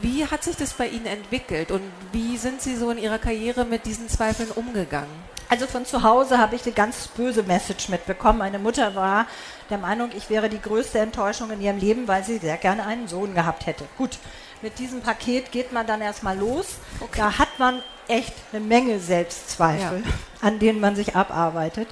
Wie 0.01 0.25
hat 0.25 0.43
sich 0.43 0.57
das 0.57 0.73
bei 0.73 0.87
Ihnen 0.87 1.05
entwickelt 1.05 1.71
und 1.71 1.81
wie 2.11 2.37
sind 2.37 2.61
Sie 2.61 2.75
so 2.75 2.91
in 2.91 2.97
Ihrer 2.97 3.17
Karriere 3.17 3.65
mit 3.65 3.85
diesen 3.85 4.09
Zweifeln 4.09 4.51
umgegangen? 4.51 5.09
Also 5.47 5.67
von 5.67 5.85
zu 5.85 6.03
Hause 6.03 6.37
habe 6.37 6.55
ich 6.55 6.63
eine 6.63 6.73
ganz 6.73 7.07
böse 7.07 7.43
Message 7.43 7.89
mitbekommen. 7.89 8.39
Meine 8.39 8.59
Mutter 8.59 8.95
war 8.95 9.27
der 9.69 9.77
Meinung, 9.77 10.09
ich 10.15 10.29
wäre 10.29 10.49
die 10.49 10.61
größte 10.61 10.99
Enttäuschung 10.99 11.51
in 11.51 11.61
ihrem 11.61 11.77
Leben, 11.77 12.07
weil 12.07 12.23
sie 12.23 12.39
sehr 12.39 12.57
gerne 12.57 12.85
einen 12.85 13.07
Sohn 13.07 13.33
gehabt 13.35 13.65
hätte. 13.67 13.85
Gut, 13.97 14.17
mit 14.61 14.79
diesem 14.79 15.01
Paket 15.01 15.51
geht 15.51 15.71
man 15.71 15.85
dann 15.85 16.01
erstmal 16.01 16.37
los. 16.37 16.77
Okay. 16.99 17.19
Da 17.19 17.37
hat 17.37 17.59
man 17.59 17.83
echt 18.07 18.33
eine 18.51 18.63
Menge 18.63 18.99
Selbstzweifel, 18.99 20.03
ja. 20.05 20.13
an 20.41 20.59
denen 20.59 20.79
man 20.79 20.95
sich 20.95 21.15
abarbeitet. 21.15 21.87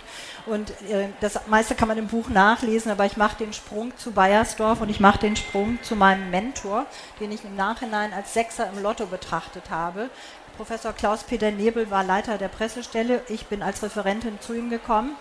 Und 0.45 0.71
äh, 0.89 1.07
das 1.21 1.39
meiste 1.47 1.75
kann 1.75 1.87
man 1.87 1.97
im 1.97 2.07
Buch 2.07 2.29
nachlesen, 2.29 2.91
aber 2.91 3.05
ich 3.05 3.17
mache 3.17 3.37
den 3.37 3.53
Sprung 3.53 3.95
zu 3.97 4.11
Bayersdorf 4.11 4.81
und 4.81 4.89
ich 4.89 4.99
mache 4.99 5.19
den 5.19 5.35
Sprung 5.35 5.79
zu 5.83 5.95
meinem 5.95 6.29
Mentor, 6.29 6.85
den 7.19 7.31
ich 7.31 7.45
im 7.45 7.55
Nachhinein 7.55 8.13
als 8.13 8.33
Sechser 8.33 8.69
im 8.69 8.83
Lotto 8.83 9.05
betrachtet 9.05 9.69
habe. 9.69 10.09
Professor 10.57 10.93
Klaus-Peter 10.93 11.49
Nebel 11.49 11.89
war 11.89 12.03
Leiter 12.03 12.37
der 12.37 12.47
Pressestelle. 12.47 13.21
Ich 13.29 13.47
bin 13.47 13.63
als 13.63 13.81
Referentin 13.81 14.39
zu 14.39 14.53
ihm 14.53 14.69
gekommen. 14.69 15.15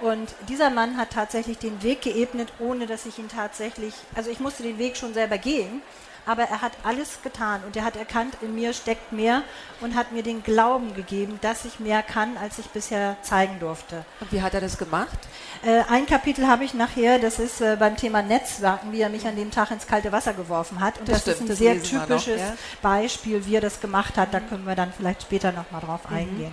Und 0.00 0.34
dieser 0.48 0.70
Mann 0.70 0.96
hat 0.96 1.10
tatsächlich 1.10 1.58
den 1.58 1.82
Weg 1.84 2.02
geebnet, 2.02 2.52
ohne 2.58 2.86
dass 2.86 3.06
ich 3.06 3.18
ihn 3.18 3.28
tatsächlich, 3.28 3.94
also 4.16 4.30
ich 4.30 4.40
musste 4.40 4.64
den 4.64 4.78
Weg 4.78 4.96
schon 4.96 5.14
selber 5.14 5.38
gehen, 5.38 5.82
aber 6.26 6.42
er 6.42 6.62
hat 6.62 6.72
alles 6.84 7.20
getan 7.22 7.62
und 7.66 7.76
er 7.76 7.84
hat 7.84 7.96
erkannt, 7.96 8.36
in 8.42 8.54
mir 8.54 8.72
steckt 8.72 9.12
mehr 9.12 9.42
und 9.80 9.94
hat 9.94 10.12
mir 10.12 10.22
den 10.22 10.42
Glauben 10.42 10.94
gegeben, 10.94 11.38
dass 11.42 11.64
ich 11.64 11.80
mehr 11.80 12.02
kann, 12.02 12.36
als 12.36 12.58
ich 12.58 12.66
bisher 12.66 13.16
zeigen 13.22 13.58
durfte. 13.58 14.04
Und 14.20 14.32
wie 14.32 14.42
hat 14.42 14.54
er 14.54 14.60
das 14.60 14.78
gemacht? 14.78 15.18
Äh, 15.64 15.82
ein 15.88 16.06
Kapitel 16.06 16.46
habe 16.46 16.64
ich 16.64 16.74
nachher, 16.74 17.18
das 17.18 17.38
ist 17.38 17.60
äh, 17.60 17.76
beim 17.78 17.96
Thema 17.96 18.22
Netzwerken, 18.22 18.92
wie 18.92 19.00
er 19.00 19.08
mich 19.08 19.26
an 19.26 19.36
dem 19.36 19.50
Tag 19.50 19.70
ins 19.70 19.86
kalte 19.86 20.12
Wasser 20.12 20.32
geworfen 20.34 20.80
hat. 20.80 20.98
Und 20.98 21.08
das, 21.08 21.24
das 21.24 21.34
stimmt, 21.34 21.50
ist 21.50 21.60
ein 21.60 21.64
sehr 21.64 21.82
typisches 21.82 22.40
noch, 22.40 22.48
ja? 22.48 22.56
Beispiel, 22.82 23.44
wie 23.46 23.56
er 23.56 23.60
das 23.60 23.80
gemacht 23.80 24.16
hat. 24.16 24.32
Da 24.32 24.40
können 24.40 24.66
wir 24.66 24.74
dann 24.74 24.92
vielleicht 24.96 25.22
später 25.22 25.52
nochmal 25.52 25.80
drauf 25.80 26.08
mhm. 26.08 26.16
eingehen. 26.16 26.52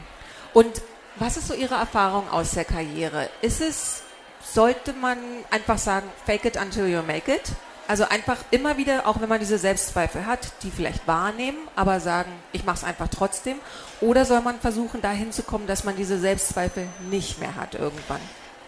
Und 0.54 0.82
was 1.18 1.38
ist 1.38 1.48
so 1.48 1.54
Ihre 1.54 1.76
Erfahrung 1.76 2.30
aus 2.30 2.52
der 2.52 2.66
Karriere? 2.66 3.30
Ist 3.42 3.62
es, 3.62 4.04
sollte 4.42 4.94
man 4.94 5.18
einfach 5.52 5.78
sagen, 5.78 6.10
fake 6.26 6.46
it 6.46 6.58
until 6.58 6.88
you 6.88 7.02
make 7.04 7.32
it? 7.32 7.52
Also 7.90 8.04
einfach 8.08 8.38
immer 8.52 8.78
wieder, 8.78 9.08
auch 9.08 9.20
wenn 9.20 9.30
man 9.30 9.40
diese 9.40 9.58
Selbstzweifel 9.58 10.28
hat, 10.28 10.52
die 10.62 10.70
vielleicht 10.70 11.08
wahrnehmen, 11.08 11.58
aber 11.76 12.00
sagen, 12.00 12.32
ich 12.52 12.64
mache 12.64 12.78
es 12.78 12.84
einfach 12.84 13.08
trotzdem. 13.08 13.58
Oder 14.00 14.26
soll 14.26 14.42
man 14.42 14.60
versuchen, 14.60 15.02
dahin 15.02 15.32
zu 15.32 15.42
kommen, 15.42 15.66
dass 15.66 15.86
man 15.86 15.96
diese 15.96 16.20
Selbstzweifel 16.20 16.86
nicht 17.10 17.40
mehr 17.40 17.56
hat 17.56 17.74
irgendwann? 17.74 18.22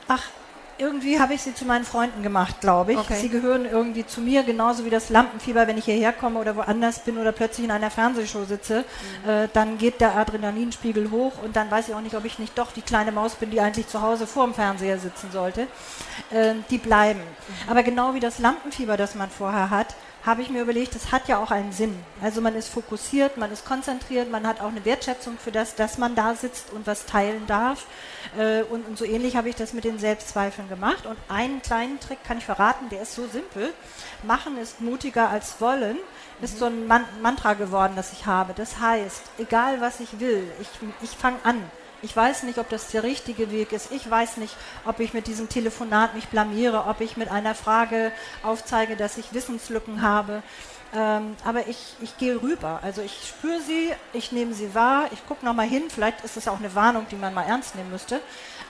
Ach, 0.08 0.24
irgendwie 0.82 1.20
habe 1.20 1.34
ich 1.36 1.42
sie 1.42 1.54
zu 1.54 1.64
meinen 1.66 1.86
Freunden 1.86 2.24
gemacht, 2.24 2.60
glaube 2.60 2.94
ich. 2.94 2.98
Okay. 2.98 3.16
Sie 3.22 3.30
gehören 3.30 3.66
irgendwie 3.66 4.06
zu 4.06 4.20
mir, 4.20 4.44
genauso 4.44 4.84
wie 4.84 4.90
das 4.90 5.10
Lampenfieber, 5.10 5.68
wenn 5.68 5.78
ich 5.78 5.86
hierher 5.86 6.12
komme 6.12 6.40
oder 6.40 6.56
woanders 6.56 7.04
bin 7.04 7.18
oder 7.18 7.32
plötzlich 7.32 7.66
in 7.66 7.72
einer 7.72 7.92
Fernsehshow 7.92 8.44
sitze, 8.46 8.84
mhm. 9.24 9.30
äh, 9.30 9.48
dann 9.54 9.78
geht 9.78 10.02
der 10.02 10.16
Adrenalinspiegel 10.16 11.12
hoch 11.12 11.34
und 11.44 11.56
dann 11.56 11.70
weiß 11.70 11.90
ich 11.90 11.96
auch 11.96 12.02
nicht, 12.02 12.16
ob 12.16 12.26
ich 12.26 12.40
nicht 12.40 12.58
doch 12.58 12.72
die 12.72 12.82
kleine 12.82 13.12
Maus 13.12 13.36
bin, 13.36 13.52
die 13.52 13.62
eigentlich 13.62 13.88
zu 13.88 14.02
Hause 14.02 14.26
vor 14.26 14.46
dem 14.46 14.54
Fernseher 14.54 14.98
sitzen 14.98 15.30
sollte. 15.32 15.68
Äh, 16.32 16.56
die 16.70 16.80
bleiben. 16.80 17.20
Mhm. 17.20 17.70
Aber 17.70 17.84
genau 17.84 18.14
wie 18.16 18.20
das 18.20 18.40
Lampenfieber, 18.40 18.98
das 18.98 19.16
man 19.16 19.30
vorher 19.30 19.70
hat, 19.70 19.96
habe 20.26 20.42
ich 20.42 20.50
mir 20.50 20.62
überlegt, 20.62 20.96
das 20.96 21.12
hat 21.12 21.28
ja 21.28 21.42
auch 21.42 21.52
einen 21.52 21.72
Sinn. 21.72 21.98
Also 22.22 22.42
man 22.42 22.56
ist 22.56 22.70
fokussiert, 22.70 23.38
man 23.38 23.52
ist 23.52 23.66
konzentriert, 23.66 24.30
man 24.30 24.46
hat 24.46 24.62
auch 24.62 24.70
eine 24.70 24.86
Wertschätzung 24.86 25.38
für 25.38 25.52
das, 25.52 25.76
dass 25.76 25.98
man 25.98 26.16
da 26.16 26.36
sitzt 26.36 26.72
und 26.72 26.86
was 26.86 27.06
teilen 27.06 27.48
darf. 27.48 27.86
Äh, 28.38 28.64
und, 28.64 28.98
so 28.98 29.06
ähnlich 29.06 29.36
habe 29.36 29.50
ich 29.50 29.56
das 29.56 29.74
mit 29.74 29.84
den 29.84 30.00
Selbstzweifeln 30.00 30.70
gemacht. 30.70 31.06
Und 31.06 31.18
einen 31.28 31.62
kleinen 31.62 32.00
Trick 32.00 32.24
kann 32.24 32.38
ich 32.38 32.46
verraten, 32.46 32.90
der 32.90 33.02
ist 33.02 33.16
so 33.16 33.28
simpel. 33.28 33.74
Machen 34.24 34.58
ist 34.58 34.82
mutiger 34.82 35.30
als 35.30 35.60
wollen 35.60 35.98
ist 36.42 36.58
so 36.58 36.66
ein 36.66 36.88
Mantra 37.22 37.54
geworden, 37.54 37.94
das 37.96 38.14
ich 38.14 38.26
habe. 38.26 38.54
Das 38.54 38.80
heißt, 38.80 39.24
egal 39.38 39.80
was 39.80 40.00
ich 40.00 40.20
will, 40.20 40.44
ich, 40.60 40.68
ich 41.02 41.12
fange 41.12 41.38
an. 41.44 41.62
Ich 42.04 42.16
weiß 42.16 42.44
nicht, 42.44 42.58
ob 42.58 42.68
das 42.70 42.88
der 42.88 43.04
richtige 43.04 43.52
Weg 43.52 43.72
ist. 43.74 43.92
Ich 43.92 44.10
weiß 44.10 44.38
nicht, 44.38 44.56
ob 44.86 45.00
ich 45.00 45.14
mit 45.14 45.28
diesem 45.28 45.50
Telefonat 45.50 46.16
mich 46.16 46.28
blamiere, 46.30 46.86
ob 46.88 47.00
ich 47.00 47.16
mit 47.16 47.30
einer 47.30 47.54
Frage 47.54 48.12
aufzeige, 48.42 48.96
dass 48.96 49.18
ich 49.18 49.34
Wissenslücken 49.34 50.02
habe. 50.02 50.42
Ähm, 50.94 51.36
aber 51.46 51.68
ich, 51.68 51.96
ich 52.02 52.18
gehe 52.18 52.42
rüber. 52.42 52.80
Also 52.82 53.02
ich 53.02 53.28
spüre 53.28 53.62
sie, 53.62 53.92
ich 54.14 54.32
nehme 54.32 54.54
sie 54.54 54.74
wahr, 54.74 55.10
ich 55.12 55.26
gucke 55.28 55.46
nochmal 55.46 55.68
hin. 55.68 55.84
Vielleicht 55.90 56.24
ist 56.26 56.38
es 56.38 56.48
auch 56.48 56.60
eine 56.60 56.74
Warnung, 56.76 57.06
die 57.10 57.16
man 57.16 57.34
mal 57.34 57.44
ernst 57.44 57.76
nehmen 57.76 57.92
müsste. 57.92 58.20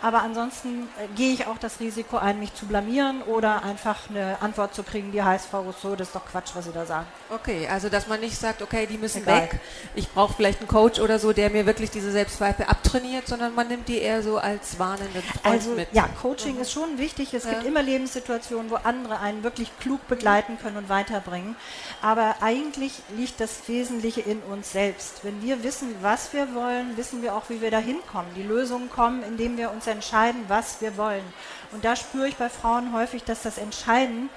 Aber 0.01 0.21
ansonsten 0.21 0.89
äh, 0.99 1.07
gehe 1.15 1.33
ich 1.33 1.45
auch 1.45 1.57
das 1.57 1.79
Risiko 1.79 2.17
ein, 2.17 2.39
mich 2.39 2.53
zu 2.53 2.65
blamieren 2.65 3.21
oder 3.23 3.63
einfach 3.63 4.09
eine 4.09 4.41
Antwort 4.41 4.73
zu 4.73 4.83
kriegen, 4.83 5.11
die 5.11 5.21
heißt, 5.21 5.47
Frau 5.47 5.61
Rousseau, 5.61 5.95
das 5.95 6.07
ist 6.07 6.15
doch 6.15 6.25
Quatsch, 6.25 6.51
was 6.55 6.65
Sie 6.65 6.71
da 6.71 6.85
sagen. 6.85 7.05
Okay, 7.29 7.67
also 7.67 7.87
dass 7.87 8.07
man 8.07 8.19
nicht 8.19 8.35
sagt, 8.35 8.61
okay, 8.61 8.87
die 8.87 8.97
müssen 8.97 9.21
Egal. 9.21 9.43
weg, 9.43 9.59
ich 9.95 10.09
brauche 10.09 10.33
vielleicht 10.33 10.59
einen 10.59 10.67
Coach 10.67 10.99
oder 10.99 11.19
so, 11.19 11.33
der 11.33 11.49
mir 11.49 11.65
wirklich 11.65 11.91
diese 11.91 12.11
Selbstzweifel 12.11 12.65
abtrainiert, 12.65 13.27
sondern 13.27 13.53
man 13.53 13.67
nimmt 13.67 13.87
die 13.87 13.99
eher 13.99 14.23
so 14.23 14.37
als 14.37 14.79
warnenden 14.79 15.21
Freund 15.21 15.45
also, 15.45 15.71
mit. 15.71 15.87
Ja, 15.91 16.07
Coaching 16.21 16.55
mhm. 16.55 16.61
ist 16.61 16.71
schon 16.71 16.97
wichtig. 16.97 17.33
Es 17.33 17.43
ja. 17.43 17.51
gibt 17.51 17.65
immer 17.65 17.83
Lebenssituationen, 17.83 18.71
wo 18.71 18.75
andere 18.75 19.19
einen 19.19 19.43
wirklich 19.43 19.71
klug 19.79 20.07
begleiten 20.07 20.57
können 20.59 20.77
und 20.77 20.89
weiterbringen. 20.89 21.55
Aber 22.01 22.37
eigentlich 22.41 22.93
liegt 23.15 23.39
das 23.39 23.67
Wesentliche 23.67 24.21
in 24.21 24.39
uns 24.39 24.71
selbst. 24.71 25.23
Wenn 25.23 25.41
wir 25.41 25.63
wissen, 25.63 25.95
was 26.01 26.33
wir 26.33 26.53
wollen, 26.55 26.97
wissen 26.97 27.21
wir 27.21 27.35
auch, 27.35 27.49
wie 27.49 27.61
wir 27.61 27.71
da 27.71 27.79
hinkommen. 27.79 28.31
Die 28.35 28.43
Lösungen 28.43 28.89
kommen, 28.89 29.23
indem 29.23 29.57
wir 29.57 29.71
uns 29.71 29.85
entscheiden, 29.91 30.45
was 30.47 30.81
wir 30.81 30.97
wollen. 30.97 31.23
Und 31.71 31.85
da 31.85 31.95
spüre 31.95 32.27
ich 32.27 32.35
bei 32.35 32.49
Frauen 32.49 32.93
häufig, 32.93 33.23
dass 33.23 33.43
das 33.43 33.57
Entscheiden 33.57 34.29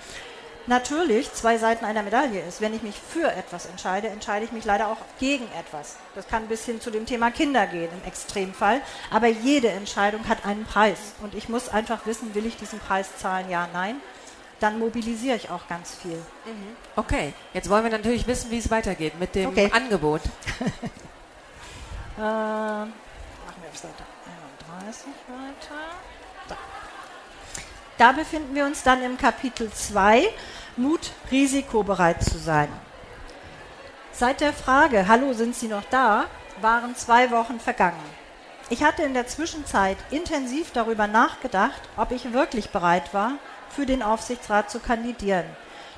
natürlich 0.67 1.33
zwei 1.33 1.59
Seiten 1.59 1.85
einer 1.85 2.03
Medaille 2.03 2.41
ist. 2.43 2.61
Wenn 2.61 2.75
ich 2.75 2.83
mich 2.83 2.97
für 2.97 3.31
etwas 3.31 3.67
entscheide, 3.67 4.09
entscheide 4.09 4.45
ich 4.45 4.53
mich 4.53 4.65
leider 4.65 4.89
auch 4.89 4.99
gegen 5.19 5.45
etwas. 5.59 5.97
Das 6.15 6.27
kann 6.29 6.49
bis 6.49 6.65
hin 6.65 6.81
zu 6.81 6.91
dem 6.91 7.07
Thema 7.07 7.31
Kinder 7.31 7.67
gehen 7.67 7.91
im 7.93 8.09
Extremfall. 8.09 8.81
Aber 9.11 9.27
jede 9.27 9.69
Entscheidung 9.69 10.29
hat 10.29 10.45
einen 10.47 10.65
Preis. 10.65 10.99
Und 11.23 11.35
ich 11.35 11.49
muss 11.49 11.69
einfach 11.69 12.07
wissen, 12.07 12.35
will 12.35 12.47
ich 12.47 12.57
diesen 12.57 12.79
Preis 12.79 13.17
zahlen, 13.19 13.51
ja, 13.51 13.69
nein. 13.73 13.97
Dann 14.61 14.79
mobilisiere 14.79 15.37
ich 15.37 15.51
auch 15.51 15.67
ganz 15.69 15.95
viel. 15.95 16.17
Mhm. 16.17 16.77
Okay, 16.97 17.35
jetzt 17.53 17.69
wollen 17.69 17.85
wir 17.85 17.91
natürlich 17.91 18.27
wissen, 18.27 18.51
wie 18.51 18.59
es 18.59 18.71
weitergeht 18.71 19.19
mit 19.19 19.35
dem 19.35 19.49
okay. 19.51 19.71
Angebot. 19.73 20.23
äh, 22.17 22.21
machen 22.21 22.93
wir 23.61 23.69
auf 23.69 23.77
Seite 23.77 24.05
31 24.05 24.14
weiter. 25.29 25.81
Da. 26.49 26.57
da 27.99 28.13
befinden 28.13 28.55
wir 28.55 28.65
uns 28.67 28.83
dann 28.83 29.03
im 29.03 29.17
Kapitel 29.17 29.71
2, 29.73 30.29
Mut, 30.77 31.13
risikobereit 31.31 32.23
zu 32.23 32.39
sein. 32.39 32.69
Seit 34.13 34.41
der 34.41 34.53
Frage, 34.53 35.09
hallo, 35.09 35.33
sind 35.33 35.55
Sie 35.55 35.69
noch 35.69 35.85
da, 35.91 36.27
waren 36.61 36.97
zwei 36.97 37.31
Wochen 37.31 37.61
vergangen. 37.61 38.03
Ich 38.71 38.83
hatte 38.83 39.03
in 39.03 39.15
der 39.15 39.27
Zwischenzeit 39.27 39.99
intensiv 40.11 40.71
darüber 40.73 41.07
nachgedacht, 41.07 41.83
ob 41.97 42.13
ich 42.13 42.33
wirklich 42.33 42.71
bereit 42.71 43.13
war, 43.13 43.33
für 43.69 43.87
den 43.87 44.03
Aufsichtsrat 44.03 44.71
zu 44.71 44.81
kandidieren. 44.81 45.45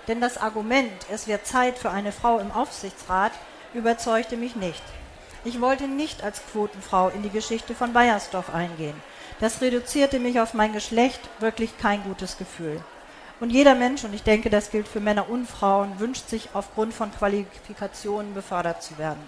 Denn 0.09 0.21
das 0.21 0.39
Argument, 0.39 0.93
es 1.11 1.27
wird 1.27 1.47
Zeit 1.47 1.79
für 1.79 1.91
eine 1.91 2.13
Frau 2.13 2.39
im 2.39 2.53
Aufsichtsrat, 2.53 3.33
überzeugte 3.75 4.37
mich 4.37 4.57
nicht. 4.57 4.83
Ich 5.47 5.61
wollte 5.61 5.87
nicht 5.87 6.25
als 6.25 6.43
Quotenfrau 6.51 7.09
in 7.11 7.23
die 7.23 7.31
Geschichte 7.31 7.77
von 7.77 7.93
Bayersdorf 7.93 8.53
eingehen. 8.53 9.01
Das 9.39 9.61
reduzierte 9.61 10.19
mich 10.19 10.41
auf 10.41 10.55
mein 10.55 10.73
Geschlecht, 10.73 11.21
wirklich 11.39 11.79
kein 11.79 12.03
gutes 12.03 12.37
Gefühl. 12.37 12.83
Und 13.39 13.51
jeder 13.51 13.77
Mensch, 13.77 14.03
und 14.03 14.13
ich 14.13 14.25
denke, 14.25 14.51
das 14.51 14.73
gilt 14.73 14.89
für 14.89 14.99
Männer 14.99 15.31
und 15.31 15.49
Frauen, 15.49 16.01
wünscht 16.01 16.29
sich 16.29 16.49
aufgrund 16.53 16.95
von 16.95 17.13
Qualifikationen 17.13 18.35
befördert 18.35 18.83
zu 18.83 18.99
werden. 18.99 19.23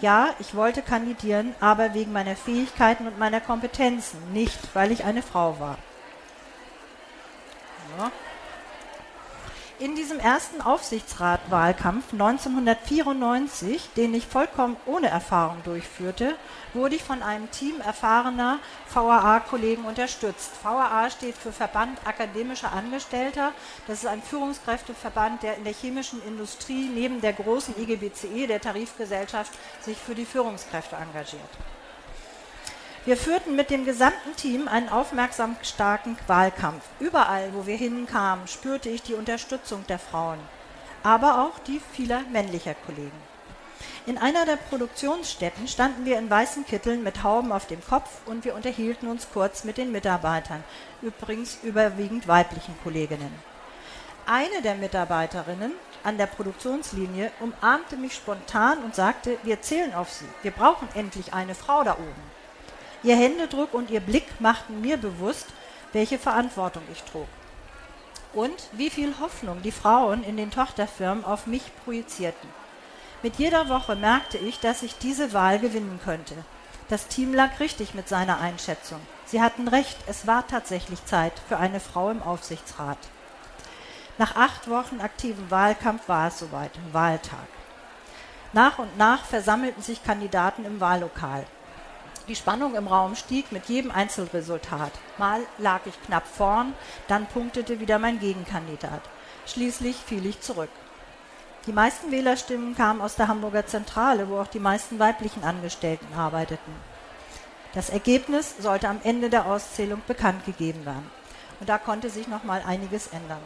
Ja, 0.00 0.30
ich 0.38 0.54
wollte 0.54 0.80
kandidieren, 0.80 1.54
aber 1.60 1.92
wegen 1.92 2.14
meiner 2.14 2.34
Fähigkeiten 2.34 3.06
und 3.06 3.18
meiner 3.18 3.42
Kompetenzen, 3.42 4.32
nicht 4.32 4.58
weil 4.72 4.90
ich 4.90 5.04
eine 5.04 5.22
Frau 5.22 5.60
war. 5.60 5.76
Ja 7.98 8.10
in 9.80 9.96
diesem 9.96 10.20
ersten 10.20 10.60
Aufsichtsratwahlkampf 10.60 12.12
1994, 12.12 13.88
den 13.96 14.12
ich 14.12 14.26
vollkommen 14.26 14.76
ohne 14.84 15.08
Erfahrung 15.08 15.62
durchführte, 15.64 16.36
wurde 16.74 16.96
ich 16.96 17.02
von 17.02 17.22
einem 17.22 17.50
Team 17.50 17.80
erfahrener 17.80 18.58
VAA-Kollegen 18.92 19.86
unterstützt. 19.86 20.52
VAA 20.62 21.08
steht 21.08 21.34
für 21.34 21.50
Verband 21.50 21.98
akademischer 22.04 22.72
Angestellter. 22.72 23.52
Das 23.86 24.00
ist 24.00 24.06
ein 24.06 24.22
Führungskräfteverband, 24.22 25.42
der 25.42 25.56
in 25.56 25.64
der 25.64 25.72
chemischen 25.72 26.22
Industrie 26.24 26.90
neben 26.94 27.22
der 27.22 27.32
großen 27.32 27.74
IGBCE, 27.80 28.46
der 28.46 28.60
Tarifgesellschaft, 28.60 29.52
sich 29.80 29.96
für 29.96 30.14
die 30.14 30.26
Führungskräfte 30.26 30.96
engagiert. 30.96 31.40
Wir 33.06 33.16
führten 33.16 33.56
mit 33.56 33.70
dem 33.70 33.86
gesamten 33.86 34.36
Team 34.36 34.68
einen 34.68 34.90
aufmerksam 34.90 35.56
starken 35.62 36.18
Wahlkampf. 36.26 36.84
Überall, 36.98 37.48
wo 37.54 37.64
wir 37.66 37.76
hinkamen, 37.76 38.46
spürte 38.46 38.90
ich 38.90 39.00
die 39.02 39.14
Unterstützung 39.14 39.86
der 39.88 39.98
Frauen, 39.98 40.38
aber 41.02 41.42
auch 41.42 41.58
die 41.60 41.80
vieler 41.94 42.20
männlicher 42.30 42.74
Kollegen. 42.74 43.10
In 44.04 44.18
einer 44.18 44.44
der 44.44 44.56
Produktionsstätten 44.56 45.66
standen 45.66 46.04
wir 46.04 46.18
in 46.18 46.28
weißen 46.28 46.66
Kitteln 46.66 47.02
mit 47.02 47.22
Hauben 47.22 47.52
auf 47.52 47.66
dem 47.66 47.82
Kopf 47.82 48.10
und 48.26 48.44
wir 48.44 48.54
unterhielten 48.54 49.08
uns 49.08 49.28
kurz 49.32 49.64
mit 49.64 49.78
den 49.78 49.92
Mitarbeitern, 49.92 50.62
übrigens 51.00 51.58
überwiegend 51.62 52.28
weiblichen 52.28 52.76
Kolleginnen. 52.82 53.32
Eine 54.26 54.60
der 54.60 54.74
Mitarbeiterinnen 54.74 55.72
an 56.04 56.18
der 56.18 56.26
Produktionslinie 56.26 57.32
umarmte 57.40 57.96
mich 57.96 58.14
spontan 58.14 58.84
und 58.84 58.94
sagte, 58.94 59.38
wir 59.42 59.62
zählen 59.62 59.94
auf 59.94 60.10
Sie, 60.10 60.28
wir 60.42 60.50
brauchen 60.50 60.88
endlich 60.94 61.32
eine 61.32 61.54
Frau 61.54 61.82
da 61.82 61.94
oben. 61.94 62.29
Ihr 63.02 63.16
Händedruck 63.16 63.72
und 63.72 63.90
ihr 63.90 64.00
Blick 64.00 64.40
machten 64.40 64.80
mir 64.80 64.98
bewusst, 64.98 65.46
welche 65.92 66.18
Verantwortung 66.18 66.82
ich 66.92 67.02
trug. 67.02 67.28
Und 68.34 68.68
wie 68.72 68.90
viel 68.90 69.14
Hoffnung 69.18 69.62
die 69.62 69.72
Frauen 69.72 70.22
in 70.22 70.36
den 70.36 70.50
Tochterfirmen 70.50 71.24
auf 71.24 71.46
mich 71.46 71.62
projizierten. 71.84 72.48
Mit 73.22 73.36
jeder 73.36 73.68
Woche 73.68 73.96
merkte 73.96 74.38
ich, 74.38 74.60
dass 74.60 74.82
ich 74.82 74.98
diese 74.98 75.32
Wahl 75.32 75.58
gewinnen 75.58 75.98
könnte. 76.04 76.34
Das 76.88 77.06
Team 77.06 77.34
lag 77.34 77.58
richtig 77.58 77.94
mit 77.94 78.08
seiner 78.08 78.40
Einschätzung. 78.40 79.00
Sie 79.24 79.40
hatten 79.40 79.68
recht, 79.68 79.96
es 80.06 80.26
war 80.26 80.46
tatsächlich 80.46 81.04
Zeit 81.06 81.32
für 81.48 81.56
eine 81.56 81.80
Frau 81.80 82.10
im 82.10 82.22
Aufsichtsrat. 82.22 82.98
Nach 84.18 84.36
acht 84.36 84.68
Wochen 84.68 85.00
aktiven 85.00 85.50
Wahlkampf 85.50 86.08
war 86.08 86.28
es 86.28 86.38
soweit, 86.38 86.72
Wahltag. 86.92 87.46
Nach 88.52 88.78
und 88.78 88.98
nach 88.98 89.24
versammelten 89.24 89.82
sich 89.82 90.02
Kandidaten 90.04 90.64
im 90.64 90.80
Wahllokal. 90.80 91.46
Die 92.30 92.36
Spannung 92.36 92.76
im 92.76 92.86
Raum 92.86 93.16
stieg 93.16 93.50
mit 93.50 93.64
jedem 93.64 93.90
Einzelresultat. 93.90 94.92
Mal 95.18 95.40
lag 95.58 95.80
ich 95.86 96.00
knapp 96.06 96.28
vorn, 96.28 96.74
dann 97.08 97.26
punktete 97.26 97.80
wieder 97.80 97.98
mein 97.98 98.20
Gegenkandidat. 98.20 99.00
Schließlich 99.46 99.96
fiel 99.96 100.24
ich 100.24 100.40
zurück. 100.40 100.70
Die 101.66 101.72
meisten 101.72 102.12
Wählerstimmen 102.12 102.76
kamen 102.76 103.00
aus 103.00 103.16
der 103.16 103.26
Hamburger 103.26 103.66
Zentrale, 103.66 104.28
wo 104.28 104.38
auch 104.38 104.46
die 104.46 104.60
meisten 104.60 105.00
weiblichen 105.00 105.42
Angestellten 105.42 106.06
arbeiteten. 106.16 106.72
Das 107.74 107.90
Ergebnis 107.90 108.54
sollte 108.60 108.88
am 108.88 109.00
Ende 109.02 109.28
der 109.28 109.46
Auszählung 109.46 110.00
bekannt 110.06 110.46
gegeben 110.46 110.86
werden. 110.86 111.10
Und 111.58 111.68
da 111.68 111.78
konnte 111.78 112.10
sich 112.10 112.28
noch 112.28 112.44
mal 112.44 112.62
einiges 112.64 113.08
ändern. 113.08 113.42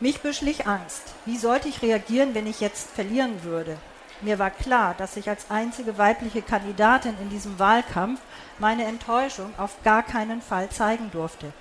Mich 0.00 0.20
beschlich 0.20 0.66
Angst. 0.66 1.14
Wie 1.24 1.38
sollte 1.38 1.70
ich 1.70 1.80
reagieren, 1.80 2.34
wenn 2.34 2.46
ich 2.46 2.60
jetzt 2.60 2.90
verlieren 2.90 3.42
würde? 3.42 3.78
Mir 4.24 4.38
war 4.38 4.50
klar, 4.50 4.94
dass 4.96 5.18
ich 5.18 5.28
als 5.28 5.50
einzige 5.50 5.98
weibliche 5.98 6.40
Kandidatin 6.40 7.14
in 7.20 7.28
diesem 7.28 7.58
Wahlkampf 7.58 8.22
meine 8.58 8.86
Enttäuschung 8.86 9.52
auf 9.58 9.76
gar 9.84 10.02
keinen 10.02 10.40
Fall 10.40 10.70
zeigen 10.70 11.10
durfte 11.10 11.52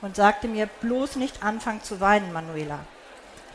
und 0.00 0.16
sagte 0.16 0.48
mir 0.48 0.66
bloß 0.80 1.14
nicht 1.14 1.44
anfangen 1.44 1.80
zu 1.80 2.00
weinen, 2.00 2.32
Manuela. 2.32 2.80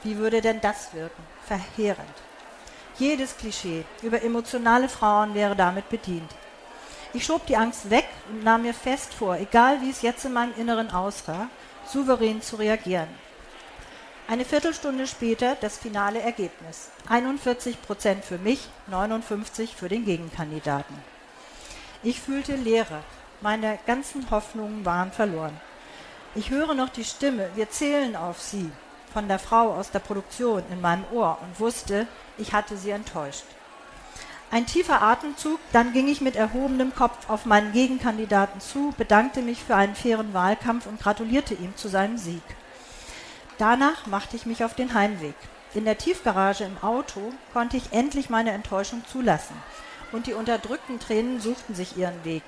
Wie 0.04 0.18
würde 0.18 0.40
denn 0.40 0.62
das 0.62 0.94
wirken? 0.94 1.22
Verheerend. 1.46 2.08
Jedes 2.98 3.36
Klischee 3.36 3.84
über 4.02 4.22
emotionale 4.22 4.88
Frauen 4.88 5.34
wäre 5.34 5.58
damit 5.58 5.90
bedient. 5.90 6.32
Ich 7.12 7.26
schob 7.26 7.46
die 7.48 7.58
Angst 7.58 7.90
weg 7.90 8.08
und 8.30 8.46
nahm 8.46 8.62
mir 8.62 8.74
fest 8.74 9.14
vor, 9.14 9.36
egal 9.36 9.82
wie 9.82 9.90
es 9.90 10.02
jetzt 10.02 10.24
in 10.24 10.32
meinem 10.32 10.54
Inneren 10.56 10.90
aussah, 10.92 11.50
souverän 11.86 12.42
zu 12.42 12.56
reagieren. 12.56 13.10
Eine 14.34 14.46
Viertelstunde 14.46 15.06
später 15.06 15.56
das 15.62 15.78
finale 15.78 16.20
Ergebnis. 16.20 16.90
41 17.08 17.80
Prozent 17.84 18.26
für 18.26 18.40
mich, 18.40 18.68
59 18.88 19.76
für 19.76 19.90
den 19.90 20.06
Gegenkandidaten. 20.06 20.96
Ich 22.02 22.20
fühlte 22.20 22.56
Leere. 22.56 23.04
Meine 23.42 23.78
ganzen 23.86 24.32
Hoffnungen 24.32 24.86
waren 24.86 25.12
verloren. 25.12 25.56
Ich 26.34 26.50
höre 26.50 26.74
noch 26.74 26.90
die 26.90 27.04
Stimme, 27.04 27.52
wir 27.54 27.70
zählen 27.70 28.16
auf 28.16 28.42
Sie 28.42 28.72
von 29.14 29.28
der 29.28 29.38
Frau 29.38 29.72
aus 29.76 29.92
der 29.92 30.00
Produktion 30.00 30.64
in 30.72 30.82
meinem 30.82 31.06
Ohr 31.14 31.38
und 31.40 31.60
wusste, 31.60 32.08
ich 32.40 32.54
hatte 32.54 32.76
sie 32.76 32.90
enttäuscht. 32.90 33.46
Ein 34.50 34.66
tiefer 34.66 35.04
Atemzug, 35.04 35.60
dann 35.74 35.94
ging 35.94 36.08
ich 36.08 36.22
mit 36.22 36.36
erhobenem 36.36 36.96
Kopf 36.96 37.30
auf 37.30 37.46
meinen 37.46 37.72
Gegenkandidaten 37.72 38.62
zu, 38.62 38.96
bedankte 38.98 39.44
mich 39.44 39.64
für 39.64 39.76
einen 39.76 39.94
fairen 39.94 40.34
Wahlkampf 40.34 40.88
und 40.88 41.00
gratulierte 41.00 41.54
ihm 41.54 41.78
zu 41.78 41.88
seinem 41.88 42.18
Sieg. 42.18 42.42
Danach 43.58 44.08
machte 44.08 44.36
ich 44.36 44.46
mich 44.46 44.64
auf 44.64 44.74
den 44.74 44.94
Heimweg. 44.94 45.36
In 45.74 45.86
der 45.86 45.98
Tiefgarage 45.98 46.64
im 46.64 46.78
Auto 46.82 47.34
konnte 47.54 47.78
ich 47.78 47.94
endlich 47.94 48.30
meine 48.30 48.52
Enttäuschung 48.52 49.04
zulassen, 49.12 49.56
und 50.12 50.28
die 50.28 50.34
unterdrückten 50.34 51.00
Tränen 51.00 51.40
suchten 51.40 51.76
sich 51.76 51.98
ihren 51.98 52.24
Weg. 52.24 52.44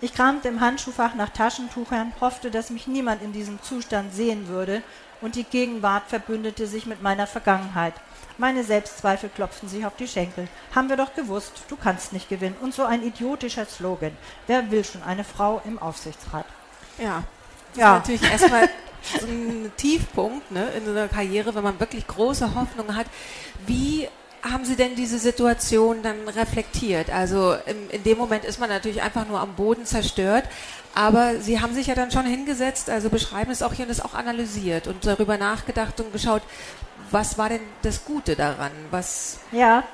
Ich 0.00 0.14
kramte 0.14 0.48
im 0.48 0.60
Handschuhfach 0.60 1.14
nach 1.14 1.30
Taschentuchern, 1.30 2.12
hoffte, 2.20 2.50
dass 2.50 2.70
mich 2.70 2.86
niemand 2.86 3.22
in 3.22 3.32
diesem 3.32 3.60
Zustand 3.62 4.14
sehen 4.14 4.46
würde 4.48 4.82
und 5.20 5.34
die 5.34 5.44
Gegenwart 5.44 6.04
verbündete 6.08 6.66
sich 6.66 6.86
mit 6.86 7.02
meiner 7.02 7.26
Vergangenheit. 7.26 7.94
Meine 8.36 8.62
Selbstzweifel 8.62 9.28
klopften 9.30 9.68
sich 9.68 9.84
auf 9.84 9.96
die 9.96 10.06
Schenkel. 10.06 10.46
Haben 10.72 10.88
wir 10.88 10.96
doch 10.96 11.14
gewusst, 11.14 11.64
du 11.68 11.76
kannst 11.76 12.12
nicht 12.12 12.28
gewinnen. 12.28 12.56
Und 12.60 12.72
so 12.72 12.84
ein 12.84 13.02
idiotischer 13.02 13.66
Slogan. 13.66 14.16
Wer 14.46 14.70
will 14.70 14.84
schon 14.84 15.02
eine 15.02 15.24
Frau 15.24 15.60
im 15.64 15.80
Aufsichtsrat? 15.80 16.46
Ja. 16.98 17.24
Das 17.70 17.78
ja. 17.78 17.96
ist 17.96 18.08
natürlich 18.08 18.30
erstmal 18.30 18.68
so 19.20 19.26
ein 19.26 19.72
Tiefpunkt 19.76 20.50
ne, 20.50 20.68
in 20.76 20.88
einer 20.88 21.08
Karriere, 21.08 21.54
wenn 21.54 21.62
man 21.62 21.80
wirklich 21.80 22.06
große 22.06 22.54
Hoffnungen 22.54 22.96
hat. 22.96 23.06
Wie 23.66 24.08
haben 24.42 24.64
Sie 24.64 24.76
denn 24.76 24.94
diese 24.94 25.18
Situation 25.18 26.02
dann 26.02 26.28
reflektiert? 26.28 27.10
Also 27.10 27.54
in, 27.66 27.90
in, 27.90 28.02
dem 28.04 28.18
Moment 28.18 28.44
ist 28.44 28.60
man 28.60 28.68
natürlich 28.68 29.02
einfach 29.02 29.26
nur 29.26 29.40
am 29.40 29.54
Boden 29.54 29.84
zerstört, 29.84 30.44
aber 30.94 31.40
Sie 31.40 31.60
haben 31.60 31.74
sich 31.74 31.88
ja 31.88 31.94
dann 31.94 32.10
schon 32.10 32.26
hingesetzt, 32.26 32.88
also 32.90 33.10
beschreiben 33.10 33.50
es 33.50 33.62
auch 33.62 33.72
hier 33.72 33.86
und 33.86 33.90
es 33.90 34.00
auch 34.00 34.14
analysiert 34.14 34.86
und 34.86 35.06
darüber 35.06 35.38
nachgedacht 35.38 36.00
und 36.00 36.12
geschaut, 36.12 36.42
was 37.10 37.38
war 37.38 37.48
denn 37.48 37.60
das 37.82 38.04
Gute 38.04 38.36
daran? 38.36 38.70
Was 38.90 39.38
ja, 39.52 39.84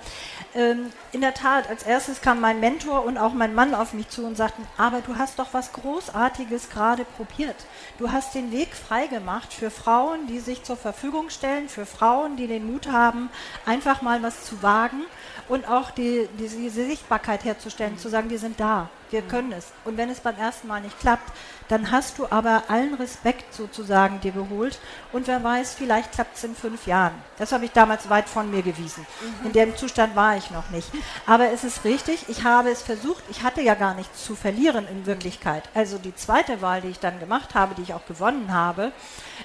ähm, 0.54 0.92
in 1.12 1.20
der 1.20 1.34
Tat, 1.34 1.68
als 1.68 1.82
erstes 1.82 2.20
kam 2.20 2.40
mein 2.40 2.60
Mentor 2.60 3.04
und 3.04 3.18
auch 3.18 3.32
mein 3.32 3.54
Mann 3.54 3.74
auf 3.74 3.92
mich 3.92 4.08
zu 4.08 4.24
und 4.24 4.36
sagten, 4.36 4.66
aber 4.78 5.00
du 5.00 5.16
hast 5.16 5.38
doch 5.38 5.48
was 5.52 5.72
Großartiges 5.72 6.70
gerade 6.70 7.04
probiert. 7.04 7.56
Du 7.98 8.12
hast 8.12 8.34
den 8.34 8.52
Weg 8.52 8.74
freigemacht 8.74 9.52
für 9.52 9.70
Frauen, 9.70 10.26
die 10.26 10.38
sich 10.38 10.62
zur 10.62 10.76
Verfügung 10.76 11.30
stellen, 11.30 11.68
für 11.68 11.86
Frauen, 11.86 12.36
die 12.36 12.46
den 12.46 12.70
Mut 12.70 12.88
haben, 12.88 13.30
einfach 13.66 14.02
mal 14.02 14.22
was 14.22 14.44
zu 14.44 14.62
wagen 14.62 15.02
und 15.48 15.68
auch 15.68 15.90
die, 15.90 16.28
die, 16.38 16.48
diese 16.48 16.86
Sichtbarkeit 16.86 17.44
herzustellen, 17.44 17.98
zu 17.98 18.08
sagen, 18.08 18.30
wir 18.30 18.38
sind 18.38 18.58
da, 18.58 18.88
wir 19.10 19.22
können 19.22 19.52
es. 19.52 19.72
Und 19.84 19.96
wenn 19.96 20.10
es 20.10 20.20
beim 20.20 20.36
ersten 20.36 20.68
Mal 20.68 20.80
nicht 20.80 20.98
klappt, 20.98 21.30
dann 21.68 21.90
hast 21.90 22.18
du 22.18 22.26
aber 22.30 22.64
allen 22.68 22.94
Respekt 22.94 23.54
sozusagen 23.54 24.20
dir 24.20 24.32
geholt 24.32 24.78
und 25.12 25.26
wer 25.26 25.42
weiß, 25.42 25.74
vielleicht 25.74 26.12
klappt 26.12 26.36
es 26.36 26.44
in 26.44 26.54
fünf 26.54 26.86
Jahren. 26.86 27.14
Das 27.38 27.52
habe 27.52 27.64
ich 27.64 27.72
damals 27.72 28.10
weit 28.10 28.28
von 28.28 28.50
mir 28.50 28.62
gewiesen. 28.62 29.06
Mhm. 29.40 29.46
In 29.46 29.52
dem 29.52 29.76
Zustand 29.76 30.16
war 30.16 30.36
ich 30.36 30.50
noch 30.50 30.70
nicht. 30.70 30.90
Aber 31.26 31.50
es 31.50 31.64
ist 31.64 31.84
richtig, 31.84 32.28
ich 32.28 32.44
habe 32.44 32.70
es 32.70 32.82
versucht, 32.82 33.24
ich 33.30 33.42
hatte 33.42 33.62
ja 33.62 33.74
gar 33.74 33.94
nichts 33.94 34.24
zu 34.24 34.34
verlieren 34.34 34.86
in 34.88 35.06
Wirklichkeit. 35.06 35.64
Also 35.74 35.98
die 35.98 36.14
zweite 36.14 36.60
Wahl, 36.60 36.80
die 36.80 36.88
ich 36.88 37.00
dann 37.00 37.20
gemacht 37.20 37.54
habe, 37.54 37.74
die 37.74 37.82
ich 37.82 37.94
auch 37.94 38.06
gewonnen 38.06 38.52
habe, 38.52 38.92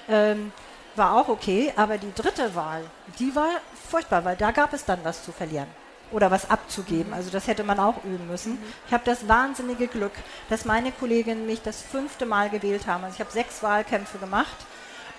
ähm, 0.08 0.52
war 0.96 1.16
auch 1.16 1.28
okay, 1.28 1.72
aber 1.76 1.98
die 1.98 2.12
dritte 2.12 2.54
Wahl, 2.54 2.82
die 3.18 3.34
war 3.34 3.48
furchtbar, 3.88 4.24
weil 4.24 4.36
da 4.36 4.50
gab 4.50 4.72
es 4.72 4.84
dann 4.84 4.98
was 5.04 5.24
zu 5.24 5.32
verlieren 5.32 5.68
oder 6.12 6.30
was 6.30 6.50
abzugeben. 6.50 7.12
Also 7.12 7.30
das 7.30 7.46
hätte 7.46 7.64
man 7.64 7.78
auch 7.78 8.04
üben 8.04 8.26
müssen. 8.28 8.58
Ich 8.86 8.92
habe 8.92 9.04
das 9.04 9.28
wahnsinnige 9.28 9.86
Glück, 9.86 10.12
dass 10.48 10.64
meine 10.64 10.92
Kolleginnen 10.92 11.46
mich 11.46 11.62
das 11.62 11.82
fünfte 11.82 12.26
Mal 12.26 12.50
gewählt 12.50 12.86
haben. 12.86 13.04
Also 13.04 13.14
ich 13.14 13.20
habe 13.20 13.30
sechs 13.30 13.62
Wahlkämpfe 13.62 14.18
gemacht 14.18 14.56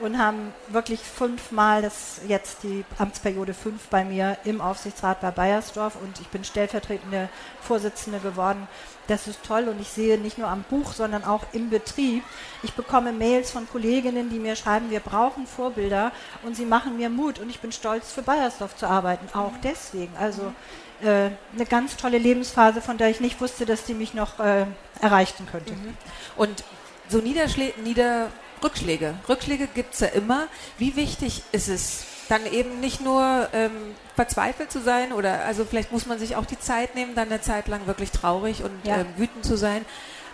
und 0.01 0.17
haben 0.17 0.53
wirklich 0.69 0.99
fünfmal 1.01 1.81
das 1.81 2.21
jetzt 2.27 2.63
die 2.63 2.83
Amtsperiode 2.97 3.53
fünf 3.53 3.87
bei 3.87 4.03
mir 4.03 4.37
im 4.43 4.61
Aufsichtsrat 4.61 5.21
bei 5.21 5.31
Bayersdorf 5.31 5.95
und 6.01 6.19
ich 6.19 6.27
bin 6.27 6.43
stellvertretende 6.43 7.29
Vorsitzende 7.61 8.19
geworden. 8.19 8.67
Das 9.07 9.27
ist 9.27 9.43
toll 9.43 9.67
und 9.67 9.79
ich 9.79 9.89
sehe 9.89 10.17
nicht 10.17 10.37
nur 10.37 10.47
am 10.47 10.63
Buch, 10.69 10.93
sondern 10.93 11.23
auch 11.23 11.45
im 11.53 11.69
Betrieb. 11.69 12.23
Ich 12.63 12.73
bekomme 12.73 13.11
Mails 13.11 13.51
von 13.51 13.67
Kolleginnen, 13.69 14.29
die 14.29 14.39
mir 14.39 14.55
schreiben, 14.55 14.89
wir 14.89 14.99
brauchen 14.99 15.45
Vorbilder 15.47 16.11
und 16.43 16.55
sie 16.55 16.65
machen 16.65 16.97
mir 16.97 17.09
Mut 17.09 17.39
und 17.39 17.49
ich 17.49 17.59
bin 17.59 17.71
stolz 17.71 18.11
für 18.11 18.21
Bayersdorf 18.21 18.75
zu 18.75 18.87
arbeiten. 18.87 19.27
Auch 19.37 19.53
deswegen. 19.63 20.15
Also 20.17 20.53
äh, 21.01 21.31
eine 21.53 21.65
ganz 21.67 21.97
tolle 21.97 22.17
Lebensphase, 22.17 22.81
von 22.81 22.97
der 22.97 23.09
ich 23.09 23.19
nicht 23.19 23.41
wusste, 23.41 23.65
dass 23.65 23.83
die 23.83 23.93
mich 23.93 24.13
noch 24.13 24.39
äh, 24.39 24.65
erreichen 25.01 25.47
könnte. 25.51 25.73
Mhm. 25.73 25.97
Und 26.37 26.63
so 27.09 27.17
Niederschlä 27.17 27.73
Nieder 27.83 28.29
Rückschläge. 28.63 29.15
Rückschläge 29.27 29.67
gibt 29.67 29.93
es 29.93 30.01
ja 30.01 30.07
immer. 30.07 30.47
Wie 30.77 30.95
wichtig 30.95 31.43
ist 31.51 31.67
es, 31.67 32.05
dann 32.29 32.45
eben 32.45 32.79
nicht 32.79 33.01
nur 33.01 33.49
ähm, 33.53 33.71
verzweifelt 34.15 34.71
zu 34.71 34.81
sein 34.81 35.11
oder 35.11 35.43
also 35.45 35.65
vielleicht 35.65 35.91
muss 35.91 36.05
man 36.05 36.17
sich 36.17 36.35
auch 36.35 36.45
die 36.45 36.59
Zeit 36.59 36.95
nehmen, 36.95 37.13
dann 37.13 37.27
eine 37.27 37.41
Zeit 37.41 37.67
lang 37.67 37.87
wirklich 37.87 38.11
traurig 38.11 38.63
und 38.63 38.71
ja. 38.85 38.99
ähm, 38.99 39.07
wütend 39.17 39.43
zu 39.43 39.57
sein. 39.57 39.85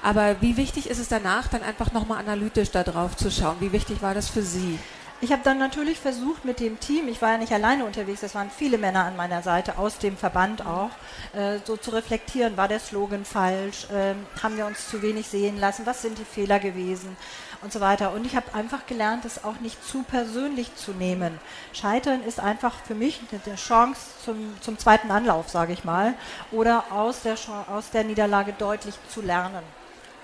Aber 0.04 0.36
wie 0.42 0.58
wichtig 0.58 0.90
ist 0.90 1.00
es 1.00 1.08
danach, 1.08 1.48
dann 1.48 1.64
einfach 1.64 1.92
nochmal 1.92 2.20
analytisch 2.20 2.70
da 2.70 2.84
drauf 2.84 3.18
zu 3.18 3.32
schauen? 3.32 3.58
Wie 3.60 3.72
wichtig 3.72 4.02
war 4.02 4.14
das 4.14 4.30
für 4.30 4.44
Sie? 4.44 4.78
Ich 5.20 5.32
habe 5.32 5.42
dann 5.44 5.58
natürlich 5.58 6.00
versucht 6.00 6.46
mit 6.46 6.60
dem 6.60 6.80
Team, 6.80 7.08
ich 7.08 7.24
war 7.24 7.32
ja 7.32 7.38
nicht 7.40 7.52
alleine 7.52 7.86
unterwegs, 7.86 8.22
es 8.22 8.36
waren 8.36 8.52
viele 8.56 8.78
Männer 8.78 9.06
an 9.06 9.16
meiner 9.18 9.42
Seite, 9.42 9.80
aus 9.80 9.98
dem 9.98 10.16
Verband 10.16 10.64
auch, 10.64 10.92
äh, 11.34 11.58
so 11.66 11.76
zu 11.76 11.90
reflektieren, 11.90 12.56
war 12.56 12.68
der 12.68 12.80
Slogan 12.80 13.26
falsch, 13.26 13.88
äh, 13.90 14.14
haben 14.44 14.58
wir 14.58 14.68
uns 14.68 14.88
zu 14.88 15.02
wenig 15.02 15.26
sehen 15.28 15.60
lassen, 15.60 15.88
was 15.88 16.04
sind 16.04 16.20
die 16.20 16.24
Fehler 16.24 16.60
gewesen 16.60 17.18
und 17.62 17.74
so 17.74 17.80
weiter. 17.80 18.14
Und 18.14 18.26
ich 18.26 18.36
habe 18.36 18.54
einfach 18.54 18.86
gelernt, 18.86 19.26
es 19.26 19.44
auch 19.44 19.60
nicht 19.60 19.84
zu 19.84 20.04
persönlich 20.04 20.76
zu 20.76 20.92
nehmen. 20.92 21.40
Scheitern 21.74 22.24
ist 22.24 22.40
einfach 22.40 22.74
für 22.86 22.96
mich 22.96 23.22
eine 23.32 23.56
Chance 23.56 24.02
zum, 24.24 24.62
zum 24.62 24.78
zweiten 24.78 25.12
Anlauf, 25.12 25.50
sage 25.50 25.74
ich 25.74 25.84
mal, 25.84 26.14
oder 26.52 26.86
aus 26.92 27.22
der, 27.22 27.36
aus 27.70 27.90
der 27.92 28.04
Niederlage 28.04 28.54
deutlich 28.54 28.96
zu 29.10 29.22
lernen. 29.22 29.64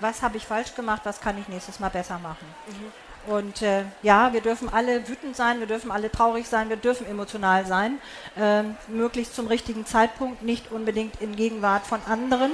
Was 0.00 0.22
habe 0.22 0.36
ich 0.36 0.46
falsch 0.46 0.74
gemacht, 0.74 1.02
was 1.04 1.20
kann 1.20 1.38
ich 1.38 1.48
nächstes 1.48 1.80
Mal 1.80 1.90
besser 1.90 2.18
machen? 2.18 2.46
Mhm. 2.66 2.92
Und 3.26 3.62
äh, 3.62 3.84
ja, 4.02 4.32
wir 4.32 4.40
dürfen 4.40 4.68
alle 4.72 5.08
wütend 5.08 5.36
sein, 5.36 5.60
wir 5.60 5.66
dürfen 5.66 5.90
alle 5.90 6.10
traurig 6.10 6.46
sein, 6.46 6.68
wir 6.68 6.76
dürfen 6.76 7.06
emotional 7.06 7.66
sein, 7.66 7.98
äh, 8.36 8.62
möglichst 8.88 9.34
zum 9.34 9.46
richtigen 9.46 9.86
Zeitpunkt, 9.86 10.42
nicht 10.42 10.70
unbedingt 10.70 11.20
in 11.20 11.36
Gegenwart 11.36 11.86
von 11.86 12.00
anderen, 12.08 12.52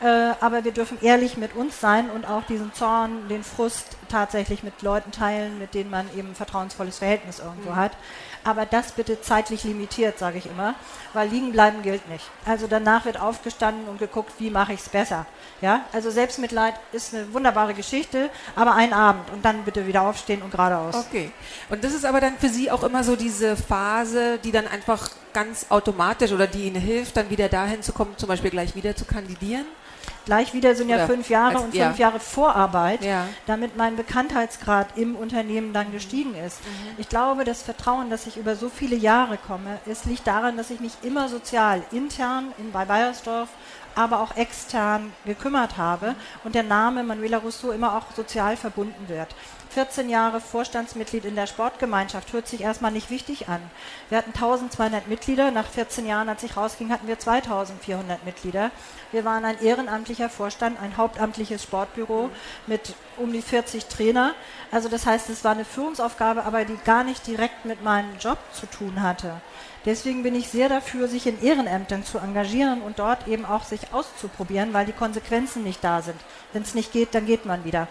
äh, 0.00 0.32
aber 0.40 0.64
wir 0.64 0.72
dürfen 0.72 0.98
ehrlich 1.02 1.36
mit 1.36 1.54
uns 1.54 1.80
sein 1.80 2.10
und 2.10 2.26
auch 2.28 2.44
diesen 2.44 2.72
Zorn, 2.74 3.28
den 3.28 3.44
Frust 3.44 3.96
tatsächlich 4.08 4.62
mit 4.62 4.82
Leuten 4.82 5.10
teilen, 5.12 5.58
mit 5.58 5.74
denen 5.74 5.90
man 5.90 6.06
eben 6.16 6.30
ein 6.30 6.34
vertrauensvolles 6.34 6.98
Verhältnis 6.98 7.38
irgendwo 7.38 7.70
mhm. 7.70 7.76
hat 7.76 7.92
aber 8.46 8.64
das 8.64 8.92
bitte 8.92 9.20
zeitlich 9.20 9.64
limitiert, 9.64 10.20
sage 10.20 10.38
ich 10.38 10.46
immer, 10.46 10.76
weil 11.14 11.28
liegen 11.28 11.50
bleiben 11.50 11.82
gilt 11.82 12.08
nicht. 12.08 12.24
Also 12.44 12.68
danach 12.68 13.04
wird 13.04 13.20
aufgestanden 13.20 13.88
und 13.88 13.98
geguckt, 13.98 14.34
wie 14.38 14.50
mache 14.50 14.72
ich 14.72 14.80
es 14.80 14.88
besser. 14.88 15.26
Ja, 15.60 15.80
also 15.92 16.10
Selbstmitleid 16.10 16.74
ist 16.92 17.12
eine 17.12 17.32
wunderbare 17.34 17.74
Geschichte, 17.74 18.30
aber 18.54 18.74
ein 18.74 18.92
Abend 18.92 19.30
und 19.30 19.44
dann 19.44 19.64
bitte 19.64 19.88
wieder 19.88 20.02
aufstehen 20.06 20.42
und 20.42 20.50
geradeaus. 20.50 20.94
Okay. 20.94 21.30
Und 21.68 21.84
das 21.84 21.92
ist 21.92 22.04
aber 22.04 22.20
dann 22.20 22.36
für 22.38 22.48
Sie 22.48 22.70
auch 22.70 22.82
immer 22.82 23.04
so 23.04 23.16
diese 23.16 23.56
Phase, 23.56 24.38
die 24.42 24.52
dann 24.52 24.66
einfach 24.66 25.10
ganz 25.32 25.66
automatisch 25.68 26.32
oder 26.32 26.46
die 26.46 26.66
Ihnen 26.66 26.80
hilft, 26.80 27.16
dann 27.16 27.30
wieder 27.30 27.48
dahin 27.48 27.82
zu 27.82 27.92
kommen, 27.92 28.14
zum 28.16 28.28
Beispiel 28.28 28.50
gleich 28.50 28.74
wieder 28.74 28.96
zu 28.96 29.04
kandidieren? 29.04 29.66
Gleich 30.24 30.52
wieder 30.54 30.74
sind 30.74 30.88
ja 30.88 31.06
fünf 31.06 31.30
Jahre 31.30 31.54
als, 31.54 31.64
und 31.64 31.70
fünf 31.70 31.98
ja. 31.98 32.08
Jahre 32.08 32.18
Vorarbeit, 32.18 33.04
ja. 33.04 33.28
damit 33.46 33.76
mein 33.76 33.94
Bekanntheitsgrad 33.94 34.96
im 34.96 35.14
Unternehmen 35.14 35.72
dann 35.72 35.92
gestiegen 35.92 36.34
ist. 36.34 36.58
Mhm. 36.64 36.94
Ich 36.98 37.08
glaube, 37.08 37.44
das 37.44 37.62
Vertrauen, 37.62 38.10
dass 38.10 38.26
ich 38.26 38.36
über 38.36 38.56
so 38.56 38.68
viele 38.68 38.96
Jahre 38.96 39.38
komme, 39.38 39.78
es 39.86 40.04
liegt 40.04 40.26
daran, 40.26 40.56
dass 40.56 40.70
ich 40.70 40.80
mich 40.80 40.94
immer 41.02 41.28
sozial, 41.28 41.82
intern 41.92 42.52
in, 42.58 42.72
bei 42.72 42.84
Bayersdorf, 42.84 43.48
aber 43.94 44.20
auch 44.20 44.36
extern 44.36 45.12
gekümmert 45.24 45.76
habe 45.78 46.16
und 46.44 46.54
der 46.54 46.64
Name 46.64 47.04
Manuela 47.04 47.38
Rousseau 47.38 47.70
immer 47.70 47.96
auch 47.96 48.14
sozial 48.14 48.56
verbunden 48.56 49.08
wird. 49.08 49.28
14 49.76 50.08
Jahre 50.08 50.40
Vorstandsmitglied 50.40 51.26
in 51.26 51.34
der 51.34 51.46
Sportgemeinschaft. 51.46 52.32
Hört 52.32 52.48
sich 52.48 52.62
erstmal 52.62 52.92
nicht 52.92 53.10
wichtig 53.10 53.50
an. 53.50 53.60
Wir 54.08 54.16
hatten 54.16 54.32
1200 54.32 55.06
Mitglieder. 55.06 55.50
Nach 55.50 55.66
14 55.68 56.06
Jahren, 56.06 56.30
als 56.30 56.42
ich 56.44 56.56
rausging, 56.56 56.90
hatten 56.90 57.06
wir 57.06 57.18
2400 57.18 58.24
Mitglieder. 58.24 58.70
Wir 59.12 59.26
waren 59.26 59.44
ein 59.44 59.60
ehrenamtlicher 59.60 60.30
Vorstand, 60.30 60.80
ein 60.80 60.96
hauptamtliches 60.96 61.62
Sportbüro 61.62 62.30
mit 62.66 62.94
um 63.18 63.34
die 63.34 63.42
40 63.42 63.84
Trainer. 63.84 64.34
Also 64.72 64.88
das 64.88 65.04
heißt, 65.04 65.28
es 65.28 65.44
war 65.44 65.52
eine 65.52 65.66
Führungsaufgabe, 65.66 66.44
aber 66.44 66.64
die 66.64 66.78
gar 66.86 67.04
nicht 67.04 67.26
direkt 67.26 67.66
mit 67.66 67.84
meinem 67.84 68.16
Job 68.18 68.38
zu 68.54 68.64
tun 68.64 69.02
hatte. 69.02 69.42
Deswegen 69.84 70.22
bin 70.22 70.34
ich 70.34 70.48
sehr 70.48 70.70
dafür, 70.70 71.06
sich 71.06 71.26
in 71.26 71.40
Ehrenämtern 71.40 72.02
zu 72.02 72.18
engagieren 72.18 72.80
und 72.80 72.98
dort 72.98 73.28
eben 73.28 73.44
auch 73.44 73.62
sich 73.62 73.92
auszuprobieren, 73.92 74.72
weil 74.72 74.86
die 74.86 74.92
Konsequenzen 74.92 75.62
nicht 75.62 75.84
da 75.84 76.00
sind. 76.00 76.18
Wenn 76.52 76.62
es 76.62 76.74
nicht 76.74 76.92
geht, 76.92 77.14
dann 77.14 77.26
geht 77.26 77.44
man 77.44 77.64
wieder. 77.64 77.86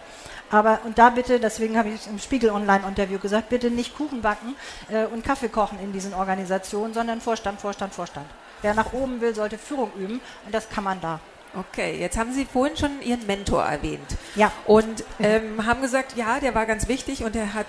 Aber 0.55 0.79
und 0.85 0.97
da 0.97 1.09
bitte, 1.09 1.41
deswegen 1.41 1.77
habe 1.77 1.89
ich 1.89 2.07
im 2.07 2.17
Spiegel 2.17 2.49
Online-Interview 2.49 3.19
gesagt, 3.19 3.49
bitte 3.49 3.69
nicht 3.69 3.93
Kuchen 3.97 4.21
backen 4.21 4.55
äh, 4.89 5.03
und 5.05 5.21
Kaffee 5.25 5.49
kochen 5.49 5.77
in 5.79 5.91
diesen 5.91 6.13
Organisationen, 6.13 6.93
sondern 6.93 7.19
Vorstand, 7.19 7.59
Vorstand, 7.59 7.93
Vorstand. 7.93 8.25
Wer 8.61 8.73
nach 8.73 8.93
oben 8.93 9.19
will, 9.19 9.35
sollte 9.35 9.57
Führung 9.57 9.91
üben 9.97 10.21
und 10.45 10.55
das 10.55 10.69
kann 10.69 10.85
man 10.85 11.01
da. 11.01 11.19
Okay, 11.53 11.99
jetzt 11.99 12.17
haben 12.17 12.31
Sie 12.31 12.45
vorhin 12.45 12.77
schon 12.77 13.01
Ihren 13.01 13.27
Mentor 13.27 13.63
erwähnt. 13.63 14.07
Ja. 14.35 14.49
Und 14.65 15.03
ähm, 15.19 15.65
haben 15.65 15.81
gesagt, 15.81 16.15
ja, 16.15 16.39
der 16.39 16.55
war 16.55 16.65
ganz 16.65 16.87
wichtig 16.87 17.25
und 17.25 17.35
er 17.35 17.53
hat 17.53 17.67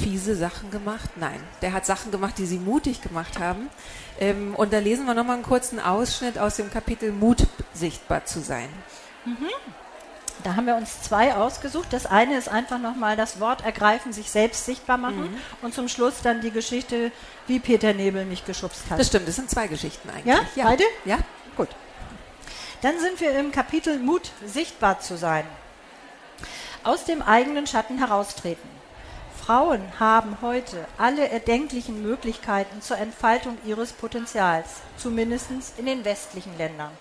fiese 0.00 0.36
Sachen 0.36 0.70
gemacht. 0.70 1.10
Nein, 1.16 1.40
der 1.60 1.72
hat 1.72 1.86
Sachen 1.86 2.12
gemacht, 2.12 2.38
die 2.38 2.46
Sie 2.46 2.58
mutig 2.58 3.02
gemacht 3.02 3.40
haben. 3.40 3.68
Ähm, 4.20 4.54
und 4.54 4.72
da 4.72 4.78
lesen 4.78 5.06
wir 5.06 5.14
nochmal 5.14 5.34
einen 5.34 5.44
kurzen 5.44 5.80
Ausschnitt 5.80 6.38
aus 6.38 6.54
dem 6.54 6.70
Kapitel 6.70 7.10
Mut 7.10 7.48
sichtbar 7.74 8.24
zu 8.26 8.38
sein. 8.38 8.68
Mhm. 9.24 9.50
Da 10.46 10.54
haben 10.54 10.68
wir 10.68 10.76
uns 10.76 11.02
zwei 11.02 11.34
ausgesucht. 11.34 11.88
Das 11.90 12.06
eine 12.06 12.38
ist 12.38 12.48
einfach 12.48 12.78
nochmal 12.78 13.16
das 13.16 13.40
Wort 13.40 13.64
ergreifen, 13.64 14.12
sich 14.12 14.30
selbst 14.30 14.64
sichtbar 14.64 14.96
machen 14.96 15.32
mhm. 15.32 15.38
und 15.60 15.74
zum 15.74 15.88
Schluss 15.88 16.22
dann 16.22 16.40
die 16.40 16.52
Geschichte, 16.52 17.10
wie 17.48 17.58
Peter 17.58 17.92
Nebel 17.92 18.24
mich 18.24 18.44
geschubst 18.44 18.82
hat. 18.88 19.00
Das 19.00 19.08
stimmt, 19.08 19.26
das 19.26 19.34
sind 19.34 19.50
zwei 19.50 19.66
Geschichten 19.66 20.08
eigentlich. 20.08 20.36
Ja, 20.36 20.42
ja. 20.54 20.66
beide? 20.66 20.84
Ja. 21.04 21.18
Gut. 21.56 21.70
Dann 22.80 23.00
sind 23.00 23.20
wir 23.20 23.36
im 23.36 23.50
Kapitel 23.50 23.98
Mut, 23.98 24.30
sichtbar 24.46 25.00
zu 25.00 25.18
sein. 25.18 25.44
Aus 26.84 27.04
dem 27.04 27.22
eigenen 27.22 27.66
Schatten 27.66 27.98
heraustreten. 27.98 28.70
Frauen 29.44 29.82
haben 29.98 30.38
heute 30.42 30.86
alle 30.96 31.28
erdenklichen 31.28 32.04
Möglichkeiten 32.04 32.80
zur 32.82 32.98
Entfaltung 32.98 33.58
ihres 33.66 33.92
Potenzials, 33.92 34.68
zumindest 34.96 35.48
in 35.76 35.86
den 35.86 36.04
westlichen 36.04 36.56
Ländern. 36.56 36.92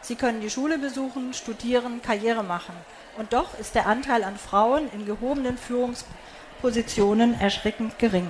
Sie 0.00 0.16
können 0.16 0.40
die 0.40 0.50
Schule 0.50 0.78
besuchen, 0.78 1.34
studieren, 1.34 2.00
Karriere 2.00 2.42
machen. 2.42 2.74
Und 3.16 3.32
doch 3.32 3.58
ist 3.58 3.74
der 3.74 3.86
Anteil 3.86 4.24
an 4.24 4.36
Frauen 4.36 4.90
in 4.92 5.06
gehobenen 5.06 5.56
Führungspositionen 5.56 7.40
erschreckend 7.40 7.98
gering. 7.98 8.28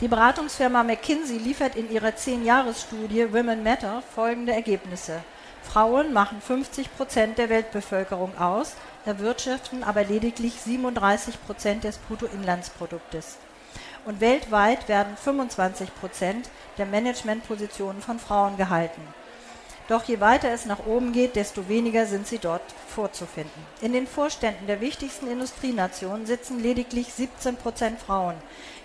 Die 0.00 0.08
Beratungsfirma 0.08 0.82
McKinsey 0.82 1.38
liefert 1.38 1.76
in 1.76 1.90
ihrer 1.90 2.08
10-Jahres-Studie 2.08 3.32
Women 3.32 3.62
Matter 3.62 4.02
folgende 4.14 4.52
Ergebnisse. 4.52 5.22
Frauen 5.62 6.12
machen 6.12 6.40
50 6.40 6.96
Prozent 6.96 7.38
der 7.38 7.48
Weltbevölkerung 7.48 8.36
aus, 8.38 8.74
erwirtschaften 9.04 9.84
aber 9.84 10.04
lediglich 10.04 10.54
37 10.54 11.44
Prozent 11.46 11.84
des 11.84 11.98
Bruttoinlandsproduktes. 11.98 13.36
Und 14.04 14.20
weltweit 14.20 14.88
werden 14.88 15.16
25 15.16 15.94
Prozent 15.94 16.50
der 16.78 16.86
Managementpositionen 16.86 18.00
von 18.00 18.18
Frauen 18.18 18.56
gehalten. 18.56 19.02
Doch 19.90 20.04
je 20.04 20.20
weiter 20.20 20.52
es 20.52 20.66
nach 20.66 20.86
oben 20.86 21.12
geht, 21.12 21.34
desto 21.34 21.68
weniger 21.68 22.06
sind 22.06 22.24
sie 22.24 22.38
dort 22.38 22.62
vorzufinden. 22.86 23.66
In 23.80 23.92
den 23.92 24.06
Vorständen 24.06 24.68
der 24.68 24.80
wichtigsten 24.80 25.26
Industrienationen 25.26 26.26
sitzen 26.26 26.62
lediglich 26.62 27.12
17 27.12 27.56
Prozent 27.56 28.00
Frauen. 28.00 28.36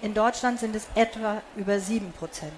In 0.01 0.15
Deutschland 0.15 0.59
sind 0.59 0.75
es 0.75 0.87
etwa 0.95 1.43
über 1.55 1.79
7 1.79 2.11
Prozent. 2.13 2.53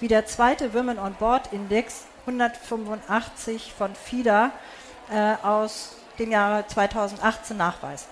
Wie 0.00 0.08
der 0.08 0.24
zweite 0.24 0.72
Women 0.72 0.98
on 0.98 1.12
Board 1.12 1.52
Index 1.52 2.06
185 2.26 3.74
von 3.76 3.94
FIDA 3.94 4.50
äh, 5.12 5.34
aus 5.46 5.96
dem 6.18 6.30
Jahre 6.30 6.66
2018 6.66 7.54
nachweist. 7.54 8.08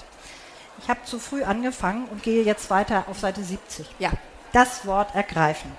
Ich 0.83 0.91
habe 0.91 1.01
zu 1.05 1.19
früh 1.19 1.45
angefangen 1.45 2.09
und 2.11 2.23
gehe 2.23 2.45
jetzt 2.45 2.69
weiter 2.69 3.05
auf 3.09 3.21
Seite 3.21 3.43
70. 3.43 3.89
Ja. 3.99 4.11
Das 4.53 4.85
Wort 4.85 5.15
ergreifen. 5.15 5.73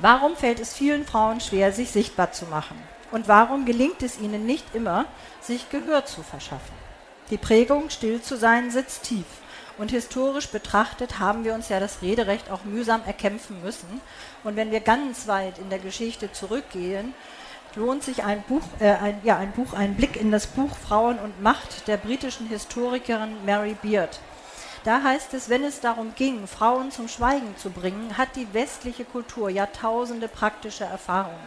Warum 0.00 0.36
fällt 0.36 0.60
es 0.60 0.74
vielen 0.74 1.04
Frauen 1.04 1.40
schwer, 1.40 1.72
sich 1.72 1.90
sichtbar 1.90 2.30
zu 2.30 2.46
machen? 2.46 2.80
Und 3.10 3.26
warum 3.26 3.64
gelingt 3.64 4.02
es 4.02 4.20
ihnen 4.20 4.46
nicht 4.46 4.74
immer, 4.74 5.06
sich 5.40 5.70
Gehör 5.70 6.04
zu 6.04 6.22
verschaffen? 6.22 6.74
Die 7.30 7.36
Prägung, 7.36 7.90
still 7.90 8.22
zu 8.22 8.36
sein, 8.36 8.70
sitzt 8.70 9.02
tief. 9.02 9.26
Und 9.76 9.90
historisch 9.90 10.48
betrachtet 10.48 11.18
haben 11.18 11.44
wir 11.44 11.52
uns 11.52 11.68
ja 11.68 11.80
das 11.80 12.00
Rederecht 12.00 12.48
auch 12.50 12.64
mühsam 12.64 13.02
erkämpfen 13.06 13.60
müssen. 13.60 14.00
Und 14.44 14.54
wenn 14.54 14.70
wir 14.70 14.80
ganz 14.80 15.26
weit 15.26 15.58
in 15.58 15.68
der 15.68 15.80
Geschichte 15.80 16.30
zurückgehen, 16.30 17.12
lohnt 17.74 18.04
sich 18.04 18.22
ein 18.22 18.42
Buch, 18.42 18.62
äh, 18.78 18.94
ein, 18.94 19.20
ja, 19.24 19.36
ein 19.36 19.50
Buch, 19.52 19.72
ein 19.72 19.96
Blick 19.96 20.14
in 20.14 20.30
das 20.30 20.46
Buch 20.46 20.76
Frauen 20.76 21.18
und 21.18 21.42
Macht 21.42 21.88
der 21.88 21.96
britischen 21.96 22.48
Historikerin 22.48 23.44
Mary 23.44 23.76
Beard. 23.82 24.20
Da 24.84 25.02
heißt 25.02 25.34
es, 25.34 25.48
wenn 25.48 25.64
es 25.64 25.80
darum 25.80 26.14
ging, 26.14 26.46
Frauen 26.46 26.90
zum 26.90 27.08
Schweigen 27.08 27.56
zu 27.56 27.70
bringen, 27.70 28.16
hat 28.16 28.36
die 28.36 28.52
westliche 28.54 29.04
Kultur 29.04 29.50
Jahrtausende 29.50 30.28
praktische 30.28 30.84
Erfahrung. 30.84 31.38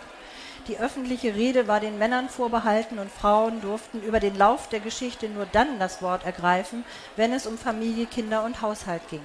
Die 0.67 0.77
öffentliche 0.77 1.33
Rede 1.33 1.67
war 1.67 1.79
den 1.79 1.97
Männern 1.97 2.29
vorbehalten 2.29 2.99
und 2.99 3.11
Frauen 3.11 3.61
durften 3.61 4.01
über 4.01 4.19
den 4.19 4.37
Lauf 4.37 4.69
der 4.69 4.79
Geschichte 4.79 5.27
nur 5.27 5.47
dann 5.51 5.79
das 5.79 6.01
Wort 6.01 6.23
ergreifen, 6.23 6.83
wenn 7.15 7.33
es 7.33 7.47
um 7.47 7.57
Familie, 7.57 8.05
Kinder 8.05 8.43
und 8.43 8.61
Haushalt 8.61 9.01
ging. 9.09 9.23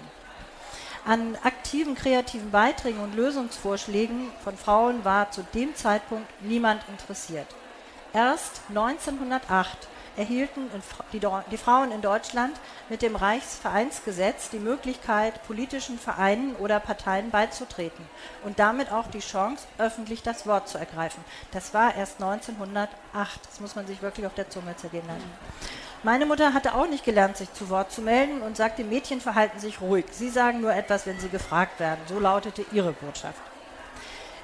An 1.04 1.36
aktiven 1.44 1.94
kreativen 1.94 2.50
Beiträgen 2.50 3.00
und 3.00 3.14
Lösungsvorschlägen 3.14 4.30
von 4.42 4.56
Frauen 4.56 5.04
war 5.04 5.30
zu 5.30 5.44
dem 5.54 5.74
Zeitpunkt 5.76 6.26
niemand 6.42 6.82
interessiert. 6.88 7.46
Erst 8.12 8.62
1908 8.70 9.88
erhielten 10.16 10.70
die, 11.12 11.56
Frauen 11.56 11.92
in 11.92 12.02
Deutschland 12.02 12.56
mit 12.88 13.02
dem 13.02 13.16
Reichsvereinsgesetz 13.16 14.50
die 14.50 14.58
Möglichkeit, 14.58 15.42
politischen 15.46 15.98
Vereinen 15.98 16.56
oder 16.56 16.80
Parteien 16.80 17.30
beizutreten 17.30 18.04
und 18.44 18.58
damit 18.58 18.90
auch 18.92 19.06
die 19.08 19.20
Chance, 19.20 19.66
öffentlich 19.78 20.22
das 20.22 20.46
Wort 20.46 20.68
zu 20.68 20.78
ergreifen. 20.78 21.22
Das 21.52 21.74
war 21.74 21.94
erst 21.94 22.22
1908. 22.22 23.40
Das 23.44 23.60
muss 23.60 23.76
man 23.76 23.86
sich 23.86 24.02
wirklich 24.02 24.26
auf 24.26 24.34
der 24.34 24.50
Zunge 24.50 24.74
zergehen 24.76 25.06
lassen. 25.06 25.30
Meine 26.02 26.26
Mutter 26.26 26.54
hatte 26.54 26.74
auch 26.74 26.86
nicht 26.86 27.04
gelernt, 27.04 27.36
sich 27.36 27.52
zu 27.52 27.68
Wort 27.68 27.90
zu 27.90 28.00
melden 28.00 28.40
und 28.42 28.56
sagte, 28.56 28.84
Mädchen 28.84 29.20
verhalten 29.20 29.58
sich 29.58 29.80
ruhig. 29.80 30.06
Sie 30.10 30.28
sagen 30.28 30.60
nur 30.60 30.72
etwas, 30.72 31.06
wenn 31.06 31.18
sie 31.18 31.28
gefragt 31.28 31.80
werden. 31.80 32.00
So 32.06 32.20
lautete 32.20 32.64
ihre 32.72 32.92
Botschaft. 32.92 33.40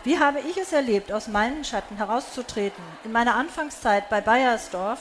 Wie 0.04 0.18
habe 0.18 0.40
ich 0.40 0.56
es 0.56 0.72
erlebt, 0.72 1.12
aus 1.12 1.28
meinen 1.28 1.64
Schatten 1.64 1.96
herauszutreten? 1.96 2.82
In 3.04 3.12
meiner 3.12 3.36
Anfangszeit 3.36 4.08
bei 4.08 4.20
Bayersdorf 4.20 4.98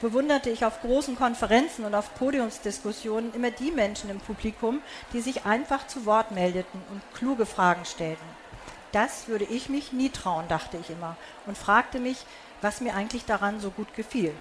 bewunderte 0.00 0.50
ich 0.50 0.64
auf 0.64 0.80
großen 0.80 1.16
Konferenzen 1.16 1.84
und 1.84 1.94
auf 1.94 2.14
Podiumsdiskussionen 2.14 3.32
immer 3.34 3.50
die 3.50 3.70
Menschen 3.70 4.10
im 4.10 4.20
Publikum, 4.20 4.80
die 5.12 5.20
sich 5.20 5.44
einfach 5.44 5.86
zu 5.86 6.06
Wort 6.06 6.30
meldeten 6.30 6.82
und 6.90 7.02
kluge 7.14 7.46
Fragen 7.46 7.84
stellten. 7.84 8.24
Das 8.92 9.28
würde 9.28 9.44
ich 9.44 9.68
mich 9.68 9.92
nie 9.92 10.10
trauen, 10.10 10.46
dachte 10.48 10.76
ich 10.76 10.90
immer 10.90 11.16
und 11.46 11.58
fragte 11.58 11.98
mich, 11.98 12.24
was 12.60 12.80
mir 12.80 12.94
eigentlich 12.94 13.24
daran 13.24 13.60
so 13.60 13.70
gut 13.70 13.94
gefiel. 13.94 14.32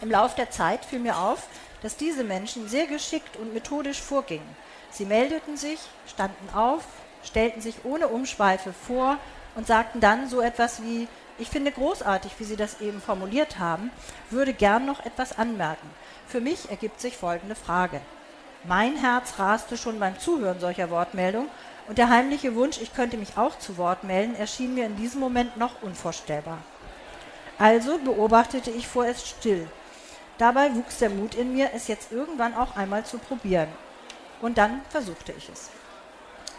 Im 0.00 0.10
Lauf 0.10 0.34
der 0.34 0.50
Zeit 0.50 0.84
fiel 0.84 0.98
mir 0.98 1.18
auf, 1.18 1.46
dass 1.82 1.96
diese 1.96 2.24
Menschen 2.24 2.68
sehr 2.68 2.86
geschickt 2.86 3.36
und 3.36 3.54
methodisch 3.54 4.00
vorgingen. 4.00 4.46
Sie 4.90 5.04
meldeten 5.04 5.56
sich, 5.56 5.78
standen 6.06 6.48
auf, 6.54 6.82
stellten 7.24 7.60
sich 7.60 7.84
ohne 7.84 8.08
Umschweife 8.08 8.72
vor 8.72 9.18
und 9.54 9.66
sagten 9.66 10.00
dann 10.00 10.28
so 10.28 10.40
etwas 10.40 10.82
wie, 10.82 11.08
ich 11.38 11.48
finde 11.48 11.72
großartig, 11.72 12.32
wie 12.38 12.44
Sie 12.44 12.56
das 12.56 12.80
eben 12.80 13.00
formuliert 13.00 13.58
haben, 13.58 13.90
würde 14.30 14.52
gern 14.52 14.86
noch 14.86 15.04
etwas 15.04 15.36
anmerken. 15.38 15.90
Für 16.26 16.40
mich 16.40 16.70
ergibt 16.70 17.00
sich 17.00 17.16
folgende 17.16 17.54
Frage. 17.54 18.00
Mein 18.64 18.96
Herz 18.96 19.38
raste 19.38 19.76
schon 19.76 19.98
beim 20.00 20.18
Zuhören 20.18 20.60
solcher 20.60 20.90
Wortmeldung 20.90 21.48
und 21.86 21.98
der 21.98 22.08
heimliche 22.08 22.54
Wunsch, 22.54 22.80
ich 22.80 22.94
könnte 22.94 23.16
mich 23.16 23.36
auch 23.36 23.58
zu 23.58 23.76
Wort 23.76 24.04
melden, 24.04 24.34
erschien 24.36 24.74
mir 24.74 24.86
in 24.86 24.96
diesem 24.96 25.20
Moment 25.20 25.56
noch 25.56 25.82
unvorstellbar. 25.82 26.58
Also 27.58 27.98
beobachtete 27.98 28.70
ich 28.70 28.88
vorerst 28.88 29.26
still. 29.26 29.68
Dabei 30.38 30.74
wuchs 30.74 30.98
der 30.98 31.10
Mut 31.10 31.34
in 31.34 31.52
mir, 31.52 31.70
es 31.74 31.88
jetzt 31.88 32.10
irgendwann 32.10 32.54
auch 32.54 32.76
einmal 32.76 33.04
zu 33.04 33.18
probieren. 33.18 33.68
Und 34.40 34.58
dann 34.58 34.80
versuchte 34.88 35.32
ich 35.32 35.48
es. 35.48 35.70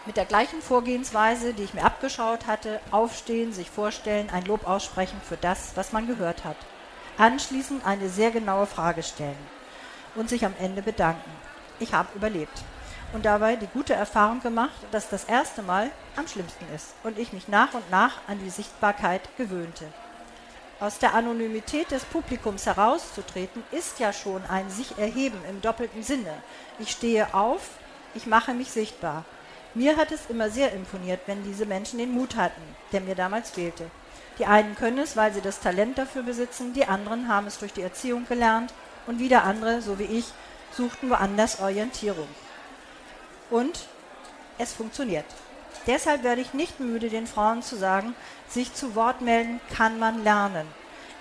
Mit 0.06 0.18
der 0.18 0.26
gleichen 0.26 0.62
Vorgehensweise, 0.62 1.56
die 1.56 1.64
ich 1.64 1.74
mir 1.74 1.84
abgeschaut 1.84 2.46
hatte, 2.46 2.80
aufstehen, 2.92 3.54
sich 3.54 3.72
vorstellen, 3.72 4.30
ein 4.30 4.46
Lob 4.46 4.68
aussprechen 4.68 5.20
für 5.28 5.38
das, 5.38 5.72
was 5.74 5.94
man 5.94 6.06
gehört 6.06 6.44
hat. 6.44 6.58
Anschließend 7.18 7.84
eine 7.86 8.10
sehr 8.10 8.30
genaue 8.30 8.68
Frage 8.68 9.02
stellen 9.02 9.38
und 10.14 10.30
sich 10.30 10.46
am 10.46 10.54
Ende 10.60 10.84
bedanken. 10.84 11.32
Ich 11.80 11.94
habe 11.94 12.10
überlebt 12.16 12.64
und 13.14 13.26
dabei 13.26 13.56
die 13.56 13.68
gute 13.68 13.94
Erfahrung 13.94 14.42
gemacht, 14.42 14.76
dass 14.92 15.10
das 15.10 15.24
erste 15.24 15.64
Mal 15.64 15.90
am 16.16 16.28
schlimmsten 16.28 16.66
ist 16.76 16.94
und 17.04 17.18
ich 17.18 17.34
mich 17.34 17.48
nach 17.48 17.74
und 17.74 17.90
nach 17.90 18.20
an 18.28 18.40
die 18.44 18.50
Sichtbarkeit 18.52 19.22
gewöhnte. 19.38 19.86
Aus 20.80 21.00
der 21.00 21.16
Anonymität 21.16 21.90
des 21.90 22.04
Publikums 22.04 22.66
herauszutreten, 22.66 23.64
ist 23.72 24.00
ja 24.00 24.14
schon 24.14 24.46
ein 24.46 24.70
sich 24.70 24.98
erheben 24.98 25.40
im 25.50 25.62
doppelten 25.62 26.04
Sinne. 26.04 26.34
Ich 26.78 26.92
stehe 26.92 27.34
auf, 27.34 27.70
ich 28.14 28.28
mache 28.28 28.54
mich 28.54 28.72
sichtbar. 28.72 29.24
Mir 29.76 29.98
hat 29.98 30.12
es 30.14 30.30
immer 30.30 30.50
sehr 30.50 30.72
imponiert, 30.72 31.20
wenn 31.26 31.44
diese 31.44 31.66
Menschen 31.66 32.00
den 32.00 32.14
Mut 32.14 32.38
hatten, 32.38 32.62
der 32.94 33.02
mir 33.02 33.14
damals 33.14 33.52
fehlte. 33.52 33.92
Die 34.40 34.46
einen 34.46 34.76
können 34.76 35.00
es, 35.00 35.18
weil 35.18 35.34
sie 35.34 35.42
das 35.42 35.60
Talent 35.60 35.98
dafür 35.98 36.24
besitzen, 36.24 36.74
die 36.74 36.86
anderen 36.86 37.28
haben 37.28 37.46
es 37.48 37.60
durch 37.60 37.74
die 37.74 37.82
Erziehung 37.82 38.26
gelernt 38.26 38.74
und 39.06 39.20
wieder 39.20 39.44
andere, 39.44 39.82
so 39.82 40.00
wie 40.00 40.04
ich, 40.04 40.26
suchten 40.72 41.10
woanders 41.10 41.60
Orientierung. 41.60 42.28
Und 43.50 43.88
es 44.58 44.74
funktioniert. 44.74 45.26
Deshalb 45.88 46.24
werde 46.24 46.42
ich 46.42 46.54
nicht 46.54 46.80
müde, 46.80 47.10
den 47.10 47.28
Frauen 47.28 47.62
zu 47.62 47.76
sagen, 47.76 48.16
sich 48.48 48.74
zu 48.74 48.96
Wort 48.96 49.22
melden 49.22 49.60
kann 49.76 50.00
man 50.00 50.24
lernen. 50.24 50.68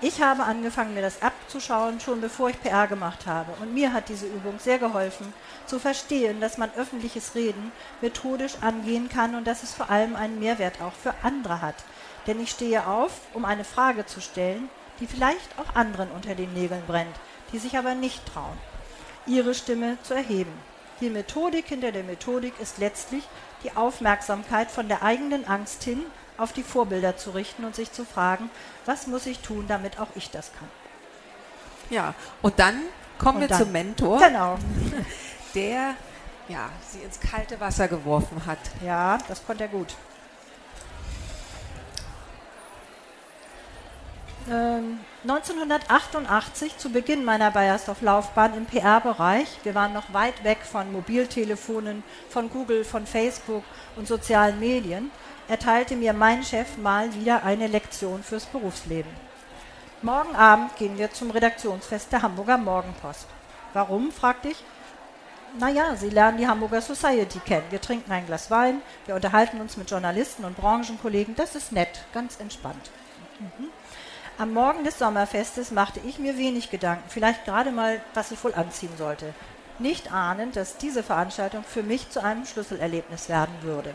Ich 0.07 0.21
habe 0.21 0.43
angefangen, 0.43 0.93
mir 0.93 1.01
das 1.01 1.23
abzuschauen, 1.23 1.99
schon 1.99 2.21
bevor 2.21 2.51
ich 2.51 2.61
PR 2.61 2.87
gemacht 2.87 3.25
habe. 3.25 3.53
Und 3.63 3.73
mir 3.73 3.95
hat 3.95 4.11
diese 4.11 4.27
Übung 4.27 4.59
sehr 4.59 4.79
geholfen, 4.79 5.33
zu 5.65 5.79
verstehen, 5.79 6.43
dass 6.43 6.59
man 6.59 6.71
öffentliches 6.77 7.35
Reden 7.35 7.73
methodisch 8.03 8.57
angehen 8.61 9.09
kann 9.09 9.35
und 9.35 9.47
dass 9.47 9.63
es 9.63 9.73
vor 9.73 9.89
allem 9.89 10.15
einen 10.15 10.39
Mehrwert 10.39 10.83
auch 10.83 10.93
für 10.93 11.15
andere 11.23 11.63
hat. 11.63 11.77
Denn 12.27 12.39
ich 12.39 12.51
stehe 12.51 12.87
auf, 12.87 13.13
um 13.33 13.47
eine 13.47 13.65
Frage 13.65 14.05
zu 14.05 14.21
stellen, 14.21 14.69
die 15.01 15.07
vielleicht 15.07 15.59
auch 15.59 15.75
anderen 15.75 16.11
unter 16.11 16.35
den 16.35 16.53
Nägeln 16.53 16.83
brennt, 16.87 17.17
die 17.55 17.59
sich 17.59 17.79
aber 17.79 17.95
nicht 17.95 18.27
trauen, 18.27 18.59
ihre 19.25 19.55
Stimme 19.55 19.97
zu 20.03 20.13
erheben. 20.13 20.53
Die 21.01 21.09
Methodik 21.09 21.69
hinter 21.69 21.93
der 21.93 22.05
Methodik 22.05 22.53
ist 22.61 22.77
letztlich 22.77 23.25
die 23.63 23.75
Aufmerksamkeit 23.75 24.71
von 24.71 24.87
der 24.87 25.03
eigenen 25.03 25.47
Angst 25.47 25.83
hin 25.83 26.05
auf 26.37 26.53
die 26.53 26.63
Vorbilder 26.63 27.17
zu 27.17 27.31
richten 27.31 27.65
und 27.65 27.75
sich 27.75 27.93
zu 27.93 28.05
fragen, 28.05 28.51
was 28.87 29.07
muss 29.07 29.27
ich 29.27 29.41
tun, 29.41 29.67
damit 29.69 30.01
auch 30.01 30.09
ich 30.15 30.31
das 30.31 30.53
kann. 30.53 30.69
Ja, 31.91 32.15
und 32.43 32.59
dann 32.59 32.81
kommen 33.19 33.37
und 33.37 33.43
wir 33.43 33.49
dann, 33.49 33.63
zum 33.63 33.73
Mentor, 33.73 34.19
genau. 34.19 34.59
der 35.55 35.95
ja, 36.49 36.71
sie 36.87 37.01
ins 37.01 37.21
kalte 37.21 37.61
Wasser 37.61 37.89
geworfen 37.89 38.47
hat. 38.47 38.59
Ja, 38.85 39.19
das 39.29 39.47
konnte 39.47 39.65
er 39.65 39.69
gut. 39.69 39.95
1988, 44.47 46.73
ähm, 46.73 46.79
zu 46.79 46.91
Beginn 46.91 47.25
meiner 47.25 47.51
Bayersdorf-Laufbahn 47.51 48.55
im 48.55 48.67
PR-Bereich, 48.67 49.49
wir 49.63 49.75
waren 49.75 49.95
noch 49.95 50.13
weit 50.13 50.45
weg 50.45 50.59
von 50.71 50.93
Mobiltelefonen, 50.93 52.03
von 52.29 52.51
Google, 52.51 52.85
von 52.85 53.07
Facebook 53.07 53.65
und 53.97 54.07
sozialen 54.07 54.61
Medien, 54.61 55.11
erteilte 55.49 55.97
mir 55.97 56.13
mein 56.13 56.43
Chef 56.43 56.77
mal 56.79 57.15
wieder 57.15 57.45
eine 57.45 57.67
Lektion 57.67 58.23
fürs 58.23 58.47
Berufsleben. 58.47 59.11
Morgen 60.03 60.35
Abend 60.37 60.77
gehen 60.77 60.99
wir 60.99 61.13
zum 61.13 61.31
Redaktionsfest 61.31 62.13
der 62.13 62.23
Hamburger 62.23 62.59
Morgenpost. 62.59 63.27
Warum, 63.73 64.13
fragte 64.13 64.49
ich. 64.49 64.63
Naja, 65.59 65.95
Sie 65.97 66.11
lernen 66.11 66.39
die 66.39 66.49
Hamburger 66.49 66.81
Society 66.81 67.39
kennen. 67.39 67.67
Wir 67.71 67.81
trinken 67.81 68.11
ein 68.11 68.27
Glas 68.27 68.51
Wein, 68.51 68.83
wir 69.07 69.15
unterhalten 69.15 69.61
uns 69.61 69.77
mit 69.77 69.91
Journalisten 69.91 70.45
und 70.45 70.57
Branchenkollegen. 70.57 71.37
Das 71.37 71.55
ist 71.55 71.73
nett, 71.73 72.05
ganz 72.13 72.41
entspannt. 72.41 72.91
Mhm. 73.39 73.69
Am 74.37 74.53
Morgen 74.53 74.83
des 74.83 74.99
Sommerfestes 74.99 75.71
machte 75.71 76.01
ich 76.01 76.19
mir 76.19 76.37
wenig 76.37 76.71
Gedanken, 76.71 77.05
vielleicht 77.09 77.45
gerade 77.45 77.71
mal, 77.71 78.01
was 78.15 78.33
ich 78.33 78.43
wohl 78.43 78.53
anziehen 78.53 78.97
sollte. 78.99 79.33
Nicht 79.79 80.13
ahnend, 80.13 80.57
dass 80.57 80.77
diese 80.77 81.05
Veranstaltung 81.05 81.63
für 81.63 81.85
mich 81.85 82.11
zu 82.11 82.23
einem 82.23 82.45
Schlüsselerlebnis 82.45 83.29
werden 83.29 83.55
würde. 83.63 83.95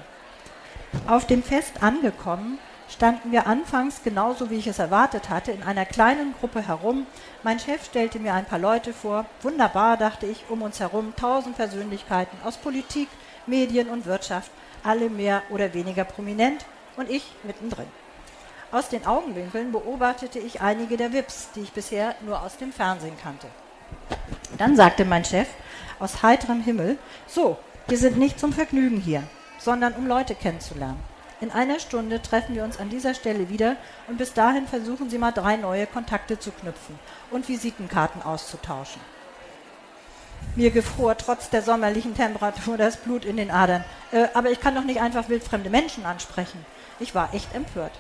Auf 1.08 1.28
dem 1.28 1.44
Fest 1.44 1.82
angekommen, 1.84 2.60
standen 2.90 3.32
wir 3.32 3.48
anfangs 3.48 4.02
genauso 4.04 4.50
wie 4.50 4.56
ich 4.56 4.68
es 4.68 4.80
erwartet 4.80 5.30
hatte, 5.30 5.52
in 5.52 5.64
einer 5.64 5.86
kleinen 5.86 6.34
Gruppe 6.40 6.68
herum. 6.68 7.06
Mein 7.44 7.60
Chef 7.60 7.86
stellte 7.86 8.20
mir 8.20 8.34
ein 8.34 8.46
paar 8.46 8.60
Leute 8.60 8.94
vor. 8.94 9.26
Wunderbar, 9.42 9.98
dachte 9.98 10.26
ich, 10.26 10.46
um 10.50 10.62
uns 10.62 10.80
herum 10.80 11.14
tausend 11.16 11.56
Persönlichkeiten 11.56 12.38
aus 12.44 12.58
Politik, 12.58 13.08
Medien 13.46 13.90
und 13.90 14.06
Wirtschaft, 14.06 14.52
alle 14.84 15.10
mehr 15.10 15.44
oder 15.50 15.74
weniger 15.74 16.04
prominent 16.04 16.66
und 16.98 17.10
ich 17.10 17.32
mittendrin. 17.44 17.88
Aus 18.72 18.90
den 18.90 19.06
Augenwinkeln 19.06 19.72
beobachtete 19.72 20.40
ich 20.40 20.62
einige 20.62 20.96
der 20.96 21.12
Wips, 21.12 21.50
die 21.56 21.62
ich 21.62 21.72
bisher 21.72 22.16
nur 22.26 22.42
aus 22.42 22.58
dem 22.58 22.72
Fernsehen 22.72 23.18
kannte. 23.22 23.48
Dann 24.58 24.76
sagte 24.76 25.06
mein 25.06 25.26
Chef 25.26 25.48
aus 26.00 26.22
heiterem 26.22 26.62
Himmel, 26.62 26.98
so, 27.28 27.58
wir 27.88 27.98
sind 27.98 28.18
nicht 28.18 28.40
zum 28.40 28.54
Vergnügen 28.54 29.00
hier, 29.00 29.24
sondern 29.60 29.94
um 29.94 30.08
Leute 30.08 30.36
kennenzulernen. 30.36 31.00
In 31.42 31.52
einer 31.52 31.80
Stunde 31.80 32.22
treffen 32.22 32.56
wir 32.56 32.66
uns 32.66 32.80
an 32.80 32.90
dieser 32.90 33.14
Stelle 33.14 33.50
wieder 33.50 33.78
und 34.08 34.18
bis 34.18 34.34
dahin 34.34 34.68
versuchen 34.68 35.10
Sie 35.10 35.18
mal 35.18 35.32
drei 35.32 35.56
neue 35.56 35.88
Kontakte 35.88 36.38
zu 36.38 36.52
knüpfen 36.52 37.00
und 37.32 37.48
Visitenkarten 37.48 38.22
auszutauschen. 38.22 39.02
Mir 40.56 40.72
gefror 40.72 41.16
trotz 41.18 41.50
der 41.50 41.62
sommerlichen 41.62 42.16
Temperatur 42.16 42.78
das 42.78 42.98
Blut 42.98 43.24
in 43.24 43.38
den 43.38 43.52
Adern. 43.52 43.86
Äh, 44.12 44.28
aber 44.34 44.52
ich 44.52 44.60
kann 44.60 44.76
doch 44.76 44.84
nicht 44.84 45.02
einfach 45.02 45.30
wildfremde 45.30 45.70
Menschen 45.70 46.06
ansprechen. 46.06 46.66
Ich 47.00 47.16
war 47.16 47.34
echt 47.34 47.54
empört. 47.56 47.94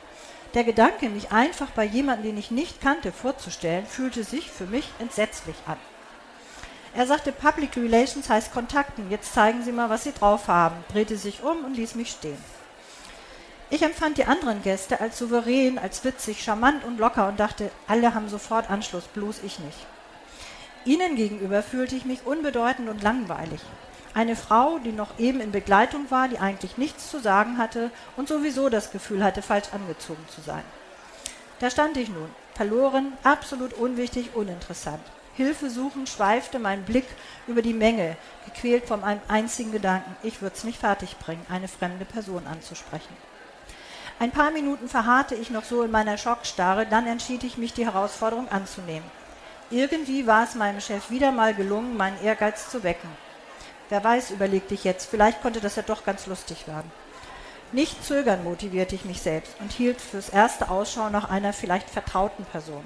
Der 0.55 0.63
Gedanke, 0.63 1.09
mich 1.09 1.31
einfach 1.31 1.69
bei 1.71 1.85
jemandem, 1.85 2.31
den 2.31 2.37
ich 2.37 2.49
nicht 2.51 2.81
kannte, 2.81 3.11
vorzustellen, 3.11 3.85
fühlte 3.85 4.23
sich 4.23 4.49
für 4.49 4.65
mich 4.65 4.89
entsetzlich 4.99 5.55
an. 5.67 5.77
Er 6.99 7.07
sagte, 7.07 7.31
Public 7.31 7.77
Relations 7.77 8.27
heißt 8.27 8.51
Kontakten, 8.51 9.09
jetzt 9.09 9.33
zeigen 9.33 9.63
Sie 9.63 9.71
mal, 9.71 9.89
was 9.89 10.03
Sie 10.03 10.11
drauf 10.11 10.49
haben, 10.49 10.75
drehte 10.91 11.15
sich 11.15 11.41
um 11.43 11.63
und 11.63 11.77
ließ 11.77 11.95
mich 11.95 12.09
stehen. 12.11 12.43
Ich 13.69 13.83
empfand 13.83 14.17
die 14.17 14.25
anderen 14.25 14.61
Gäste 14.63 14.99
als 14.99 15.17
souverän, 15.17 15.79
als 15.79 16.03
witzig, 16.03 16.43
charmant 16.43 16.83
und 16.83 16.99
locker 16.99 17.29
und 17.29 17.39
dachte, 17.39 17.71
alle 17.87 18.13
haben 18.13 18.27
sofort 18.27 18.69
Anschluss, 18.69 19.05
bloß 19.05 19.43
ich 19.45 19.59
nicht. 19.59 19.77
Ihnen 20.83 21.15
gegenüber 21.15 21.63
fühlte 21.63 21.95
ich 21.95 22.03
mich 22.03 22.25
unbedeutend 22.25 22.89
und 22.89 23.01
langweilig. 23.01 23.61
Eine 24.13 24.35
Frau, 24.35 24.79
die 24.79 24.91
noch 24.91 25.19
eben 25.19 25.39
in 25.39 25.53
Begleitung 25.53 26.11
war, 26.11 26.27
die 26.27 26.39
eigentlich 26.39 26.77
nichts 26.77 27.09
zu 27.09 27.21
sagen 27.21 27.57
hatte 27.57 27.91
und 28.17 28.27
sowieso 28.27 28.67
das 28.67 28.91
Gefühl 28.91 29.23
hatte, 29.23 29.41
falsch 29.41 29.69
angezogen 29.71 30.25
zu 30.35 30.41
sein. 30.41 30.65
Da 31.59 31.69
stand 31.69 31.95
ich 31.95 32.09
nun, 32.09 32.29
verloren, 32.55 33.13
absolut 33.23 33.71
unwichtig, 33.71 34.31
uninteressant. 34.35 34.99
Hilfe 35.39 35.69
suchend 35.69 36.09
schweifte 36.09 36.59
mein 36.59 36.83
Blick 36.83 37.05
über 37.47 37.61
die 37.61 37.73
Menge, 37.73 38.17
gequält 38.43 38.85
von 38.85 39.05
einem 39.05 39.21
einzigen 39.29 39.71
Gedanken, 39.71 40.13
ich 40.21 40.41
würde 40.41 40.57
es 40.57 40.65
nicht 40.65 40.81
fertigbringen, 40.81 41.45
eine 41.49 41.69
fremde 41.69 42.03
Person 42.03 42.45
anzusprechen. 42.45 43.15
Ein 44.19 44.31
paar 44.31 44.51
Minuten 44.51 44.89
verharrte 44.89 45.35
ich 45.35 45.49
noch 45.49 45.63
so 45.63 45.81
in 45.83 45.91
meiner 45.91 46.17
Schockstarre, 46.17 46.85
dann 46.85 47.07
entschied 47.07 47.45
ich 47.45 47.57
mich, 47.57 47.71
die 47.71 47.85
Herausforderung 47.85 48.49
anzunehmen. 48.49 49.09
Irgendwie 49.71 50.27
war 50.27 50.43
es 50.43 50.55
meinem 50.55 50.81
Chef 50.81 51.09
wieder 51.09 51.31
mal 51.31 51.53
gelungen, 51.53 51.95
meinen 51.95 52.21
Ehrgeiz 52.21 52.69
zu 52.69 52.83
wecken. 52.83 53.09
Wer 53.87 54.03
weiß, 54.03 54.31
überlegte 54.31 54.73
ich 54.73 54.83
jetzt, 54.83 55.09
vielleicht 55.09 55.41
konnte 55.41 55.61
das 55.61 55.77
ja 55.77 55.83
doch 55.83 56.03
ganz 56.03 56.25
lustig 56.25 56.67
werden. 56.67 56.91
Nicht 57.71 58.03
zögern 58.03 58.43
motivierte 58.43 58.95
ich 58.95 59.05
mich 59.05 59.21
selbst 59.21 59.55
und 59.61 59.71
hielt 59.71 60.01
fürs 60.01 60.27
erste 60.27 60.69
Ausschau 60.69 61.09
nach 61.09 61.29
einer 61.29 61.53
vielleicht 61.53 61.89
vertrauten 61.89 62.43
Person. 62.43 62.83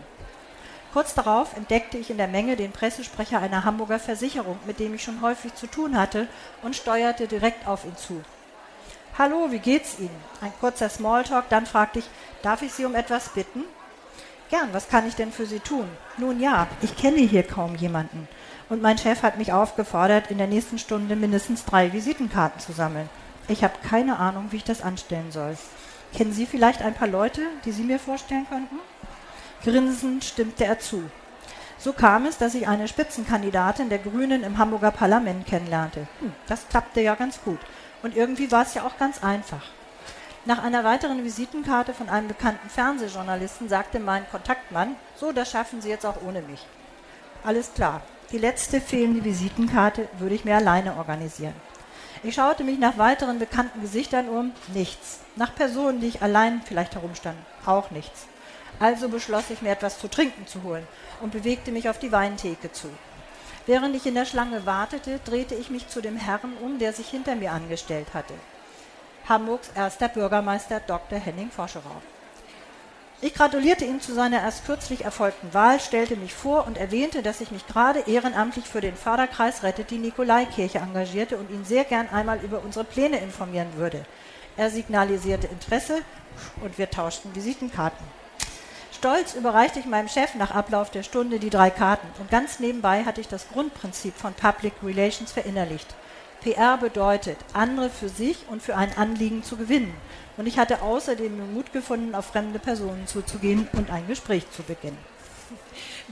Kurz 0.93 1.15
darauf 1.15 1.58
entdeckte 1.58 1.97
ich 1.97 2.12
in 2.12 2.17
der 2.17 2.27
Menge 2.27 2.56
den 2.56 2.71
Pressesprecher 2.71 3.39
einer 3.39 3.65
Hamburger 3.65 3.97
Versicherung, 3.99 4.60
mit 4.67 4.79
dem 4.79 4.93
ich 4.93 5.01
schon 5.01 5.23
häufig 5.23 5.56
zu 5.56 5.65
tun 5.65 5.97
hatte, 5.97 6.27
und 6.62 6.75
steuerte 6.75 7.27
direkt 7.27 7.67
auf 7.67 7.84
ihn 7.84 7.97
zu. 7.97 8.21
Hallo, 9.17 9.47
wie 9.49 9.58
geht's 9.58 9.97
Ihnen? 9.97 10.15
Ein 10.39 10.53
kurzer 10.60 10.89
Smalltalk, 10.89 11.49
dann 11.49 11.65
fragte 11.65 11.97
ich, 11.97 12.06
darf 12.43 12.62
ich 12.62 12.73
Sie 12.73 12.86
um 12.86 12.93
etwas 12.93 13.29
bitten? 13.29 13.63
Gern, 14.51 14.69
was 14.71 14.88
kann 14.88 15.08
ich 15.08 15.15
denn 15.15 15.32
für 15.32 15.47
Sie 15.47 15.60
tun? 15.60 15.89
Nun 16.17 16.39
ja, 16.39 16.67
ich 16.84 16.95
kenne 16.95 17.21
hier 17.21 17.41
kaum 17.41 17.75
jemanden. 17.75 18.27
Und 18.69 18.84
mein 18.84 18.99
Chef 18.99 19.23
hat 19.23 19.39
mich 19.39 19.51
aufgefordert, 19.51 20.29
in 20.29 20.38
der 20.38 20.45
nächsten 20.47 20.77
Stunde 20.77 21.15
mindestens 21.15 21.65
drei 21.65 21.91
Visitenkarten 21.91 22.60
zu 22.60 22.71
sammeln. 22.71 23.10
Ich 23.47 23.63
habe 23.63 23.73
keine 23.84 24.19
Ahnung, 24.19 24.47
wie 24.51 24.58
ich 24.58 24.63
das 24.63 24.84
anstellen 24.84 25.32
soll. 25.32 25.58
Kennen 26.15 26.34
Sie 26.34 26.45
vielleicht 26.45 26.84
ein 26.84 26.93
paar 26.93 27.08
Leute, 27.08 27.41
die 27.65 27.71
Sie 27.71 27.82
mir 27.82 27.97
vorstellen 27.97 28.45
könnten? 28.47 28.77
Grinsend 29.63 30.26
stimmte 30.26 30.65
er 30.65 30.80
zu. 30.80 31.04
So 31.78 31.93
kam 31.93 32.26
es, 32.26 32.38
dass 32.38 32.56
ich 32.56 32.67
eine 32.67 32.88
Spitzenkandidatin 32.88 33.89
der 33.89 33.99
Grünen 33.99 34.43
im 34.43 34.58
Hamburger 34.58 34.91
Parlament 34.91 35.47
kennenlernte. 35.47 36.08
Hm, 36.19 36.34
das 36.47 36.67
klappte 36.67 37.02
ja 37.02 37.15
ganz 37.15 37.41
gut. 37.43 37.60
Und 38.02 38.15
irgendwie 38.15 38.52
war 38.52 38.63
es 38.63 38.73
ja 38.73 38.86
auch 38.86 38.97
ganz 38.97 39.23
einfach. 39.23 39.63
Nach 40.45 40.62
einer 40.62 40.84
weiteren 40.84 41.23
Visitenkarte 41.23 41.93
von 41.93 42.10
einem 42.10 42.28
bekannten 42.28 42.69
Fernsehjournalisten 42.69 43.69
sagte 43.69 44.02
mein 44.02 44.30
Kontaktmann, 44.30 44.97
so, 45.15 45.32
das 45.32 45.52
schaffen 45.52 45.82
Sie 45.82 45.89
jetzt 45.89 46.06
auch 46.06 46.21
ohne 46.26 46.41
mich. 46.41 46.65
Alles 47.45 47.73
klar. 47.73 48.02
Die 48.32 48.38
letzte 48.38 48.82
fehlende 48.82 49.23
Visitenkarte 49.23 50.10
würde 50.17 50.36
ich 50.36 50.43
mir 50.43 50.56
alleine 50.56 50.97
organisieren. 50.97 51.54
Ich 52.23 52.36
schaute 52.36 52.63
mich 52.63 52.80
nach 52.80 52.97
weiteren 52.97 53.39
bekannten 53.39 53.82
Gesichtern 53.82 54.28
um. 54.28 54.52
Nichts. 54.73 55.19
Nach 55.36 55.54
Personen, 55.56 56.02
die 56.02 56.08
ich 56.08 56.21
allein 56.21 56.62
vielleicht 56.65 56.95
herumstand. 56.95 57.38
Auch 57.65 57.91
nichts. 57.91 58.28
Also 58.79 59.09
beschloss 59.09 59.49
ich 59.49 59.62
mir 59.62 59.71
etwas 59.71 59.99
zu 59.99 60.07
trinken 60.07 60.47
zu 60.47 60.63
holen 60.63 60.88
und 61.21 61.31
bewegte 61.31 61.71
mich 61.71 61.89
auf 61.89 61.99
die 61.99 62.12
Weintheke 62.12 62.71
zu. 62.71 62.89
Während 63.65 63.95
ich 63.95 64.05
in 64.05 64.15
der 64.15 64.25
Schlange 64.25 64.65
wartete, 64.65 65.19
drehte 65.23 65.55
ich 65.55 65.69
mich 65.69 65.88
zu 65.88 66.01
dem 66.01 66.17
Herrn 66.17 66.53
um, 66.62 66.79
der 66.79 66.91
sich 66.91 67.07
hinter 67.07 67.36
mir 67.36 67.51
angestellt 67.51 68.13
hatte. 68.13 68.33
Hamburgs 69.29 69.69
erster 69.73 70.09
Bürgermeister 70.09 70.81
Dr. 70.81 71.17
Henning 71.17 71.49
Foscherau. 71.49 72.01
Ich 73.21 73.33
gratulierte 73.33 73.86
ihm 73.86 74.01
zu 74.01 74.13
seiner 74.13 74.41
erst 74.41 74.65
kürzlich 74.65 75.05
erfolgten 75.05 75.53
Wahl, 75.53 75.79
stellte 75.79 76.17
mich 76.17 76.33
vor 76.33 76.67
und 76.67 76.77
erwähnte, 76.77 77.23
dass 77.23 77.39
ich 77.39 77.51
mich 77.51 77.65
gerade 77.65 78.01
ehrenamtlich 78.01 78.65
für 78.65 78.81
den 78.81 78.97
Förderkreis 78.97 79.63
Rettet 79.63 79.91
die 79.91 79.97
Nikolaikirche 79.97 80.79
engagierte 80.79 81.38
und 81.38 81.49
ihn 81.49 81.63
sehr 81.63 81.86
gern 81.86 82.09
einmal 82.09 82.39
über 82.43 82.62
unsere 82.62 82.83
Pläne 82.83 83.19
informieren 83.19 83.77
würde. 83.77 84.05
Er 84.57 84.69
signalisierte 84.69 85.47
Interesse 85.47 86.01
und 86.62 86.77
wir 86.77 86.89
tauschten 86.89 87.33
Visitenkarten. 87.33 88.05
Stolz 89.03 89.33
überreichte 89.33 89.79
ich 89.79 89.85
meinem 89.85 90.07
Chef 90.07 90.33
nach 90.35 90.51
Ablauf 90.51 90.89
der 90.89 91.03
Stunde 91.03 91.37
die 91.37 91.49
drei 91.49 91.69
Karten 91.69 92.07
und 92.21 92.31
ganz 92.31 92.61
nebenbei 92.61 93.03
hatte 93.03 93.19
ich 93.19 93.27
das 93.27 93.49
Grundprinzip 93.49 94.15
von 94.15 94.33
Public 94.33 94.71
Relations 94.81 95.29
verinnerlicht. 95.29 95.93
PR 96.39 96.77
bedeutet, 96.77 97.35
andere 97.51 97.89
für 97.89 98.07
sich 98.07 98.37
und 98.49 98.63
für 98.63 98.77
ein 98.77 98.97
Anliegen 98.97 99.43
zu 99.43 99.57
gewinnen. 99.57 99.93
Und 100.37 100.47
ich 100.47 100.57
hatte 100.57 100.81
außerdem 100.81 101.37
den 101.37 101.53
Mut 101.53 101.73
gefunden, 101.73 102.15
auf 102.15 102.27
fremde 102.27 102.59
Personen 102.59 103.05
zuzugehen 103.05 103.67
und 103.73 103.91
ein 103.91 104.07
Gespräch 104.07 104.49
zu 104.51 104.63
beginnen. 104.63 104.97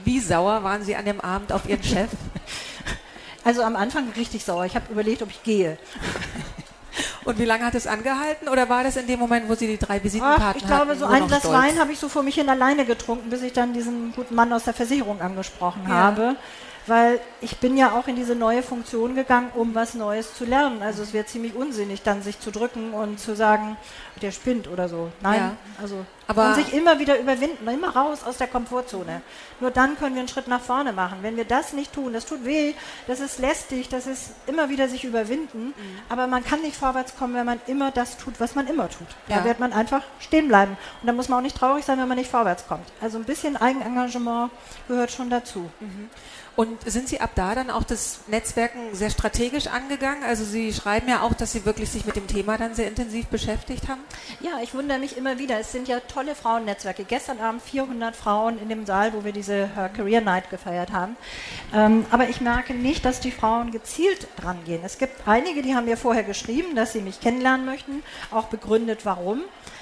Wie 0.04 0.20
sauer 0.20 0.62
waren 0.62 0.84
Sie 0.84 0.94
an 0.94 1.06
dem 1.06 1.22
Abend 1.22 1.50
auf 1.50 1.66
Ihren 1.66 1.82
Chef? 1.82 2.10
Also 3.44 3.64
am 3.64 3.74
Anfang 3.74 4.08
richtig 4.16 4.44
sauer. 4.44 4.66
Ich 4.66 4.76
habe 4.76 4.92
überlegt, 4.92 5.20
ob 5.20 5.30
ich 5.30 5.42
gehe. 5.42 5.76
Und 7.24 7.38
wie 7.38 7.44
lange 7.44 7.64
hat 7.64 7.74
es 7.74 7.86
angehalten? 7.86 8.48
Oder 8.48 8.68
war 8.68 8.84
das 8.84 8.96
in 8.96 9.06
dem 9.06 9.18
Moment, 9.18 9.48
wo 9.48 9.54
Sie 9.54 9.66
die 9.66 9.78
drei 9.78 10.02
Visitenkarten 10.02 10.44
hatten? 10.44 10.58
Ich 10.58 10.66
glaube, 10.66 10.96
so 10.96 11.06
ein 11.06 11.26
Glas 11.26 11.50
Wein 11.50 11.78
habe 11.78 11.92
ich 11.92 11.98
so 11.98 12.08
vor 12.08 12.22
mich 12.22 12.34
hin 12.34 12.48
alleine 12.48 12.84
getrunken, 12.84 13.30
bis 13.30 13.42
ich 13.42 13.52
dann 13.52 13.72
diesen 13.72 14.12
guten 14.14 14.34
Mann 14.34 14.52
aus 14.52 14.64
der 14.64 14.74
Versicherung 14.74 15.20
angesprochen 15.20 15.82
ja. 15.88 15.94
habe 15.94 16.36
weil 16.86 17.20
ich 17.40 17.58
bin 17.58 17.76
ja 17.76 17.92
auch 17.92 18.08
in 18.08 18.16
diese 18.16 18.34
neue 18.34 18.62
Funktion 18.62 19.14
gegangen, 19.14 19.50
um 19.54 19.74
was 19.74 19.94
Neues 19.94 20.34
zu 20.34 20.44
lernen. 20.44 20.82
Also 20.82 21.02
es 21.02 21.12
wäre 21.12 21.26
ziemlich 21.26 21.54
unsinnig, 21.54 22.02
dann 22.02 22.22
sich 22.22 22.40
zu 22.40 22.50
drücken 22.50 22.92
und 22.92 23.20
zu 23.20 23.36
sagen, 23.36 23.76
der 24.20 24.32
spinnt 24.32 24.68
oder 24.68 24.88
so. 24.88 25.10
Nein, 25.20 25.40
ja. 25.40 25.56
also 25.80 26.04
aber 26.26 26.48
und 26.48 26.54
sich 26.54 26.72
immer 26.72 26.98
wieder 26.98 27.18
überwinden, 27.18 27.68
immer 27.68 27.94
raus 27.94 28.22
aus 28.24 28.38
der 28.38 28.46
Komfortzone. 28.46 29.22
Nur 29.60 29.70
dann 29.70 29.98
können 29.98 30.14
wir 30.14 30.20
einen 30.20 30.28
Schritt 30.28 30.48
nach 30.48 30.60
vorne 30.60 30.92
machen. 30.92 31.18
Wenn 31.22 31.36
wir 31.36 31.44
das 31.44 31.72
nicht 31.72 31.92
tun, 31.92 32.12
das 32.12 32.26
tut 32.26 32.44
weh, 32.44 32.74
das 33.06 33.20
ist 33.20 33.38
lästig, 33.38 33.88
das 33.88 34.06
ist 34.06 34.30
immer 34.46 34.68
wieder 34.68 34.88
sich 34.88 35.04
überwinden. 35.04 35.66
Mhm. 35.66 35.98
Aber 36.08 36.26
man 36.26 36.44
kann 36.44 36.62
nicht 36.62 36.76
vorwärts 36.76 37.16
kommen, 37.16 37.34
wenn 37.34 37.46
man 37.46 37.60
immer 37.66 37.90
das 37.90 38.16
tut, 38.16 38.34
was 38.38 38.54
man 38.54 38.66
immer 38.66 38.88
tut. 38.88 39.08
Ja. 39.28 39.38
Da 39.38 39.44
wird 39.44 39.60
man 39.60 39.72
einfach 39.72 40.02
stehen 40.20 40.48
bleiben. 40.48 40.76
Und 41.00 41.06
da 41.06 41.12
muss 41.12 41.28
man 41.28 41.38
auch 41.38 41.42
nicht 41.42 41.56
traurig 41.56 41.84
sein, 41.84 41.98
wenn 41.98 42.08
man 42.08 42.18
nicht 42.18 42.30
vorwärts 42.30 42.66
kommt. 42.66 42.86
Also 43.00 43.18
ein 43.18 43.24
bisschen 43.24 43.56
Eigenengagement 43.56 44.50
gehört 44.88 45.10
schon 45.10 45.28
dazu. 45.28 45.70
Mhm. 45.80 46.08
Und 46.54 46.90
sind 46.90 47.08
Sie 47.08 47.20
ab 47.20 47.30
da 47.34 47.54
dann 47.54 47.70
auch 47.70 47.82
das 47.82 48.20
Netzwerken 48.26 48.94
sehr 48.94 49.08
strategisch 49.08 49.68
angegangen? 49.68 50.22
Also 50.22 50.44
Sie 50.44 50.72
schreiben 50.72 51.08
ja 51.08 51.22
auch, 51.22 51.32
dass 51.32 51.52
Sie 51.52 51.64
wirklich 51.64 51.90
sich 51.90 52.04
mit 52.04 52.14
dem 52.14 52.26
Thema 52.26 52.58
dann 52.58 52.74
sehr 52.74 52.88
intensiv 52.88 53.26
beschäftigt 53.28 53.88
haben. 53.88 54.02
Ja, 54.40 54.60
ich 54.62 54.74
wundere 54.74 54.98
mich 54.98 55.16
immer 55.16 55.38
wieder. 55.38 55.58
Es 55.58 55.72
sind 55.72 55.88
ja 55.88 56.00
tolle 56.00 56.34
Frauennetzwerke. 56.34 57.04
Gestern 57.04 57.40
Abend 57.40 57.62
400 57.62 58.14
Frauen 58.14 58.58
in 58.58 58.68
dem 58.68 58.84
Saal, 58.84 59.14
wo 59.14 59.24
wir 59.24 59.32
diese 59.32 59.74
Her 59.74 59.88
Career 59.88 60.20
Night 60.20 60.50
gefeiert 60.50 60.92
haben. 60.92 61.16
Ähm, 61.74 62.04
aber 62.10 62.28
ich 62.28 62.42
merke 62.42 62.74
nicht, 62.74 63.04
dass 63.06 63.20
die 63.20 63.30
Frauen 63.30 63.70
gezielt 63.70 64.28
dran 64.36 64.58
gehen. 64.66 64.82
Es 64.84 64.98
gibt 64.98 65.26
einige, 65.26 65.62
die 65.62 65.74
haben 65.74 65.86
mir 65.86 65.96
vorher 65.96 66.24
geschrieben, 66.24 66.74
dass 66.74 66.92
sie 66.92 67.00
mich 67.00 67.20
kennenlernen 67.20 67.64
möchten, 67.64 68.02
auch 68.30 68.48
begründet, 68.48 69.04
warum. 69.04 69.40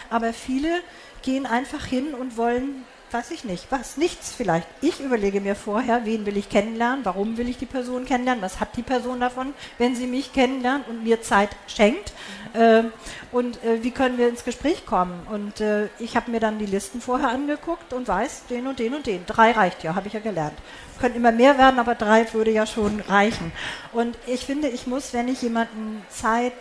Aber 0.09 0.33
viele 0.33 0.83
gehen 1.23 1.47
einfach 1.47 1.85
hin 1.85 2.15
und 2.15 2.37
wollen 2.37 2.85
weiß 3.13 3.31
ich 3.33 3.45
nicht, 3.45 3.67
was, 3.71 3.97
nichts 3.97 4.33
vielleicht. 4.33 4.67
Ich 4.81 5.01
überlege 5.01 5.41
mir 5.41 5.57
vorher, 5.57 6.05
wen 6.05 6.27
will 6.27 6.37
ich 6.37 6.49
kennenlernen, 6.49 7.05
warum 7.05 7.37
will 7.37 7.49
ich 7.49 7.59
die 7.59 7.67
Person 7.67 8.05
kennenlernen, 8.05 8.43
was 8.43 8.61
hat 8.61 8.77
die 8.77 8.83
Person 8.83 9.21
davon, 9.21 9.55
wenn 9.79 9.97
sie 9.97 10.07
mich 10.07 10.33
kennenlernt 10.33 10.89
und 10.89 11.03
mir 11.03 11.23
Zeit 11.23 11.51
schenkt 11.67 12.13
äh, 12.53 12.85
und 13.33 13.63
äh, 13.65 13.83
wie 13.83 13.91
können 13.91 14.19
wir 14.19 14.29
ins 14.29 14.45
Gespräch 14.45 14.87
kommen. 14.87 15.27
Und 15.31 15.61
äh, 15.61 15.89
ich 15.99 16.17
habe 16.17 16.31
mir 16.31 16.41
dann 16.41 16.59
die 16.59 16.67
Listen 16.67 17.01
vorher 17.01 17.31
angeguckt 17.31 17.93
und 17.93 18.07
weiß, 18.07 18.47
den 18.49 18.67
und 18.67 18.79
den 18.79 18.95
und 18.95 19.07
den. 19.07 19.27
Drei 19.27 19.53
reicht 19.53 19.83
ja, 19.83 19.95
habe 19.95 20.09
ich 20.09 20.15
ja 20.15 20.21
gelernt. 20.21 20.59
Können 21.01 21.15
immer 21.15 21.33
mehr 21.33 21.59
werden, 21.59 21.81
aber 21.81 21.95
drei 21.95 22.31
würde 22.33 22.51
ja 22.51 22.67
schon 22.67 23.01
reichen. 23.01 23.53
Und 23.93 24.19
ich 24.27 24.45
finde, 24.45 24.69
ich 24.69 24.87
muss, 24.87 25.15
wenn 25.15 25.29
ich 25.29 25.43
jemanden 25.43 26.03
Zeit 26.11 26.55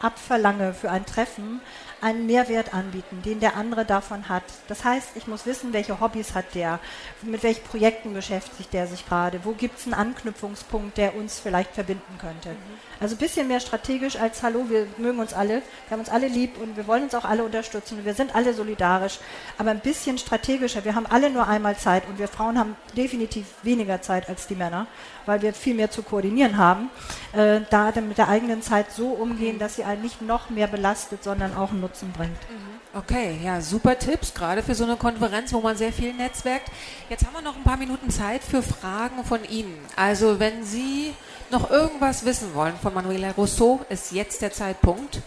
abverlange 0.00 0.72
für 0.72 0.90
ein 0.90 1.06
Treffen, 1.06 1.60
einen 2.00 2.26
Mehrwert 2.26 2.74
anbieten, 2.74 3.22
den 3.24 3.40
der 3.40 3.56
andere 3.56 3.84
davon 3.84 4.28
hat. 4.28 4.44
Das 4.68 4.84
heißt, 4.84 5.10
ich 5.14 5.26
muss 5.26 5.46
wissen, 5.46 5.72
welche 5.72 6.00
Hobbys 6.00 6.34
hat 6.34 6.54
der, 6.54 6.80
mit 7.22 7.42
welchen 7.42 7.64
Projekten 7.64 8.14
beschäftigt 8.14 8.72
der 8.72 8.86
sich 8.86 9.06
gerade, 9.06 9.40
wo 9.44 9.52
gibt 9.52 9.78
es 9.78 9.84
einen 9.84 9.94
Anknüpfungspunkt, 9.94 10.96
der 10.96 11.14
uns 11.14 11.38
vielleicht 11.38 11.72
verbinden 11.72 12.18
könnte. 12.18 12.50
Mhm. 12.50 12.80
Also 13.00 13.14
ein 13.14 13.18
bisschen 13.18 13.48
mehr 13.48 13.60
strategisch 13.60 14.16
als 14.16 14.42
Hallo, 14.42 14.66
wir 14.68 14.86
mögen 14.98 15.20
uns 15.20 15.32
alle, 15.32 15.62
wir 15.88 15.90
haben 15.90 16.00
uns 16.00 16.10
alle 16.10 16.28
lieb 16.28 16.58
und 16.60 16.76
wir 16.76 16.86
wollen 16.86 17.04
uns 17.04 17.14
auch 17.14 17.24
alle 17.24 17.42
unterstützen, 17.44 18.04
wir 18.04 18.14
sind 18.14 18.34
alle 18.34 18.52
solidarisch, 18.52 19.18
aber 19.56 19.70
ein 19.70 19.80
bisschen 19.80 20.18
strategischer. 20.18 20.84
Wir 20.84 20.94
haben 20.94 21.06
alle 21.06 21.30
nur 21.30 21.48
einmal 21.48 21.76
Zeit 21.76 22.06
und 22.08 22.18
wir 22.18 22.28
Frauen 22.28 22.58
haben 22.58 22.76
definitiv 22.96 23.46
weniger 23.62 24.02
Zeit 24.02 24.28
als 24.28 24.46
die 24.46 24.54
Männer, 24.54 24.86
weil 25.26 25.40
wir 25.42 25.54
viel 25.54 25.74
mehr 25.74 25.90
zu 25.90 26.02
koordinieren 26.02 26.58
haben. 26.58 26.90
Äh, 27.32 27.60
da 27.70 27.92
mit 28.00 28.18
der 28.18 28.28
eigenen 28.28 28.62
Zeit 28.62 28.92
so 28.92 29.08
umgehen, 29.08 29.58
dass 29.58 29.76
sie 29.76 29.84
einen 29.84 30.02
nicht 30.02 30.22
noch 30.22 30.50
mehr 30.50 30.66
belastet, 30.66 31.24
sondern 31.24 31.56
auch 31.56 31.70
einen 31.70 31.80
Nutzen 31.90 32.12
bringt. 32.12 32.38
Mhm. 32.48 32.98
Okay, 32.98 33.40
ja, 33.42 33.60
super 33.60 33.98
Tipps, 33.98 34.32
gerade 34.32 34.62
für 34.62 34.76
so 34.76 34.84
eine 34.84 34.96
Konferenz, 34.96 35.52
wo 35.52 35.60
man 35.60 35.76
sehr 35.76 35.92
viel 35.92 36.14
netzwerkt. 36.14 36.70
Jetzt 37.08 37.26
haben 37.26 37.34
wir 37.34 37.42
noch 37.42 37.56
ein 37.56 37.64
paar 37.64 37.76
Minuten 37.76 38.10
Zeit 38.10 38.44
für 38.44 38.62
Fragen 38.62 39.24
von 39.24 39.44
Ihnen. 39.44 39.76
Also 39.96 40.38
wenn 40.38 40.62
Sie 40.62 41.12
noch 41.50 41.68
irgendwas 41.68 42.24
wissen 42.24 42.54
wollen 42.54 42.76
von 42.80 42.94
Manuela 42.94 43.32
Rousseau, 43.32 43.80
ist 43.88 44.12
jetzt 44.12 44.40
der 44.40 44.52
Zeitpunkt. 44.52 45.20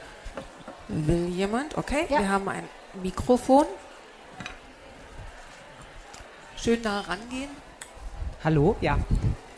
Will 0.87 1.27
jemand? 1.27 1.77
Okay, 1.77 2.05
ja. 2.09 2.19
wir 2.19 2.29
haben 2.29 2.47
ein 2.47 2.63
Mikrofon. 3.01 3.65
Schön 6.55 6.81
nah 6.81 7.01
rangehen. 7.01 7.49
Hallo, 8.41 8.77
ja. 8.79 8.97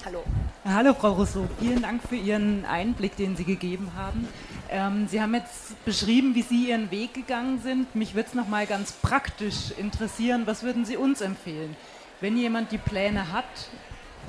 Hallo. 0.06 0.24
Hallo, 0.64 0.96
Frau 0.96 1.12
Rousseau. 1.14 1.48
Vielen 1.60 1.84
Dank 1.84 2.02
für 2.10 2.16
Ihren 2.16 2.66
Einblick, 2.66 3.16
den 3.16 3.36
Sie 3.36 3.44
gegeben 3.44 3.92
haben. 3.96 4.28
Ähm, 4.70 5.08
Sie 5.08 5.22
haben 5.22 5.34
jetzt 5.36 5.84
beschrieben, 5.86 6.36
wie 6.36 6.42
Sie 6.42 6.70
Ihren 6.70 6.92
Weg 6.92 7.14
gegangen 7.14 7.60
sind. 7.62 7.96
Mich 7.96 8.16
würde 8.16 8.30
es 8.30 8.36
nochmal 8.36 8.66
ganz 8.66 8.92
praktisch 8.94 9.72
interessieren. 9.78 10.44
Was 10.46 10.64
würden 10.64 10.86
Sie 10.86 10.98
uns 10.98 11.22
empfehlen? 11.22 11.76
Wenn 12.22 12.38
jemand 12.38 12.72
die 12.72 12.78
Pläne 12.78 13.32
hat, 13.32 13.46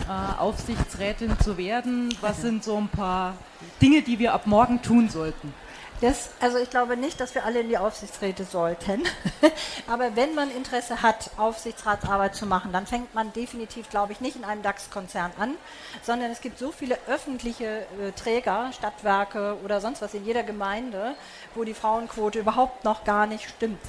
äh, 0.09 0.41
Aufsichtsrätin 0.41 1.39
zu 1.41 1.57
werden, 1.57 2.15
was 2.21 2.43
sind 2.43 2.65
so 2.65 2.77
ein 2.77 2.89
paar 2.89 3.37
Dinge, 3.81 4.03
die 4.03 4.19
wir 4.19 4.35
ab 4.35 4.47
morgen 4.47 4.83
tun 4.83 5.09
sollten? 5.09 5.55
Das, 6.03 6.29
also 6.41 6.59
ich 6.59 6.69
glaube 6.69 6.95
nicht, 6.99 7.21
dass 7.21 7.35
wir 7.35 7.47
alle 7.47 7.61
in 7.61 7.71
die 7.71 7.79
Aufsichtsräte 7.79 8.45
sollten. 8.45 9.03
Aber 9.87 10.15
wenn 10.15 10.35
man 10.35 10.51
Interesse 10.51 11.01
hat, 11.01 11.31
Aufsichtsratsarbeit 11.39 12.35
zu 12.35 12.45
machen, 12.45 12.71
dann 12.71 12.87
fängt 12.87 13.15
man 13.15 13.33
definitiv, 13.33 13.89
glaube 13.89 14.13
ich, 14.13 14.21
nicht 14.21 14.37
in 14.37 14.45
einem 14.45 14.63
DAX-Konzern 14.63 15.33
an, 15.39 15.55
sondern 16.03 16.31
es 16.31 16.43
gibt 16.43 16.59
so 16.59 16.71
viele 16.71 16.99
öffentliche 17.07 17.87
äh, 17.99 18.13
Träger, 18.15 18.73
Stadtwerke 18.75 19.57
oder 19.65 19.81
sonst 19.81 20.03
was 20.03 20.13
in 20.13 20.27
jeder 20.27 20.43
Gemeinde, 20.43 21.15
wo 21.55 21.65
die 21.65 21.73
Frauenquote 21.73 22.41
überhaupt 22.41 22.85
noch 22.85 23.05
gar 23.05 23.27
nicht 23.27 23.49
stimmt. 23.49 23.81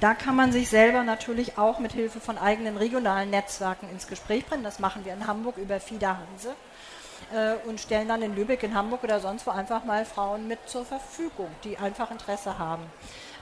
Da 0.00 0.12
kann 0.12 0.36
man 0.36 0.52
sich 0.52 0.68
selber 0.68 1.02
natürlich 1.02 1.56
auch 1.56 1.78
mit 1.78 1.92
Hilfe 1.92 2.20
von 2.20 2.36
eigenen 2.36 2.76
regionalen 2.76 3.30
Netzwerken 3.30 3.88
ins 3.90 4.06
Gespräch 4.06 4.44
bringen. 4.44 4.64
Das 4.64 4.80
machen 4.80 5.06
wir 5.06 5.14
in 5.14 5.26
Hamburg 5.26 5.56
über 5.56 5.80
FIDA 5.80 6.18
Hanse 6.18 6.54
äh, 7.34 7.68
und 7.68 7.80
stellen 7.80 8.08
dann 8.08 8.22
in 8.22 8.34
Lübeck, 8.34 8.62
in 8.62 8.74
Hamburg 8.74 9.04
oder 9.04 9.20
sonst 9.20 9.46
wo 9.46 9.50
einfach 9.50 9.84
mal 9.84 10.04
Frauen 10.04 10.46
mit 10.46 10.58
zur 10.68 10.84
Verfügung, 10.84 11.50
die 11.64 11.76
einfach 11.76 12.10
Interesse 12.10 12.58
haben. 12.58 12.84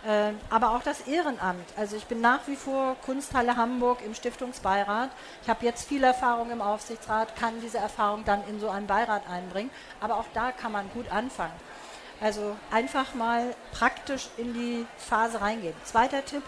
Äh, 0.06 0.32
aber 0.50 0.72
auch 0.74 0.82
das 0.82 1.02
Ehrenamt. 1.02 1.66
Also 1.76 1.96
ich 1.96 2.06
bin 2.06 2.20
nach 2.20 2.40
wie 2.46 2.56
vor 2.56 2.96
Kunsthalle 3.04 3.56
Hamburg 3.56 3.98
im 4.04 4.14
Stiftungsbeirat. 4.14 5.10
Ich 5.42 5.48
habe 5.48 5.64
jetzt 5.64 5.86
viel 5.86 6.02
Erfahrung 6.02 6.50
im 6.50 6.60
Aufsichtsrat, 6.60 7.36
kann 7.36 7.60
diese 7.60 7.78
Erfahrung 7.78 8.24
dann 8.24 8.42
in 8.48 8.58
so 8.58 8.68
einen 8.68 8.86
Beirat 8.86 9.22
einbringen. 9.28 9.70
Aber 10.00 10.16
auch 10.16 10.26
da 10.34 10.50
kann 10.50 10.72
man 10.72 10.90
gut 10.92 11.10
anfangen. 11.12 11.54
Also 12.20 12.56
einfach 12.70 13.14
mal 13.14 13.54
praktisch 13.72 14.28
in 14.36 14.54
die 14.54 14.86
Phase 14.96 15.40
reingehen. 15.40 15.74
Zweiter 15.84 16.24
Tipp, 16.24 16.42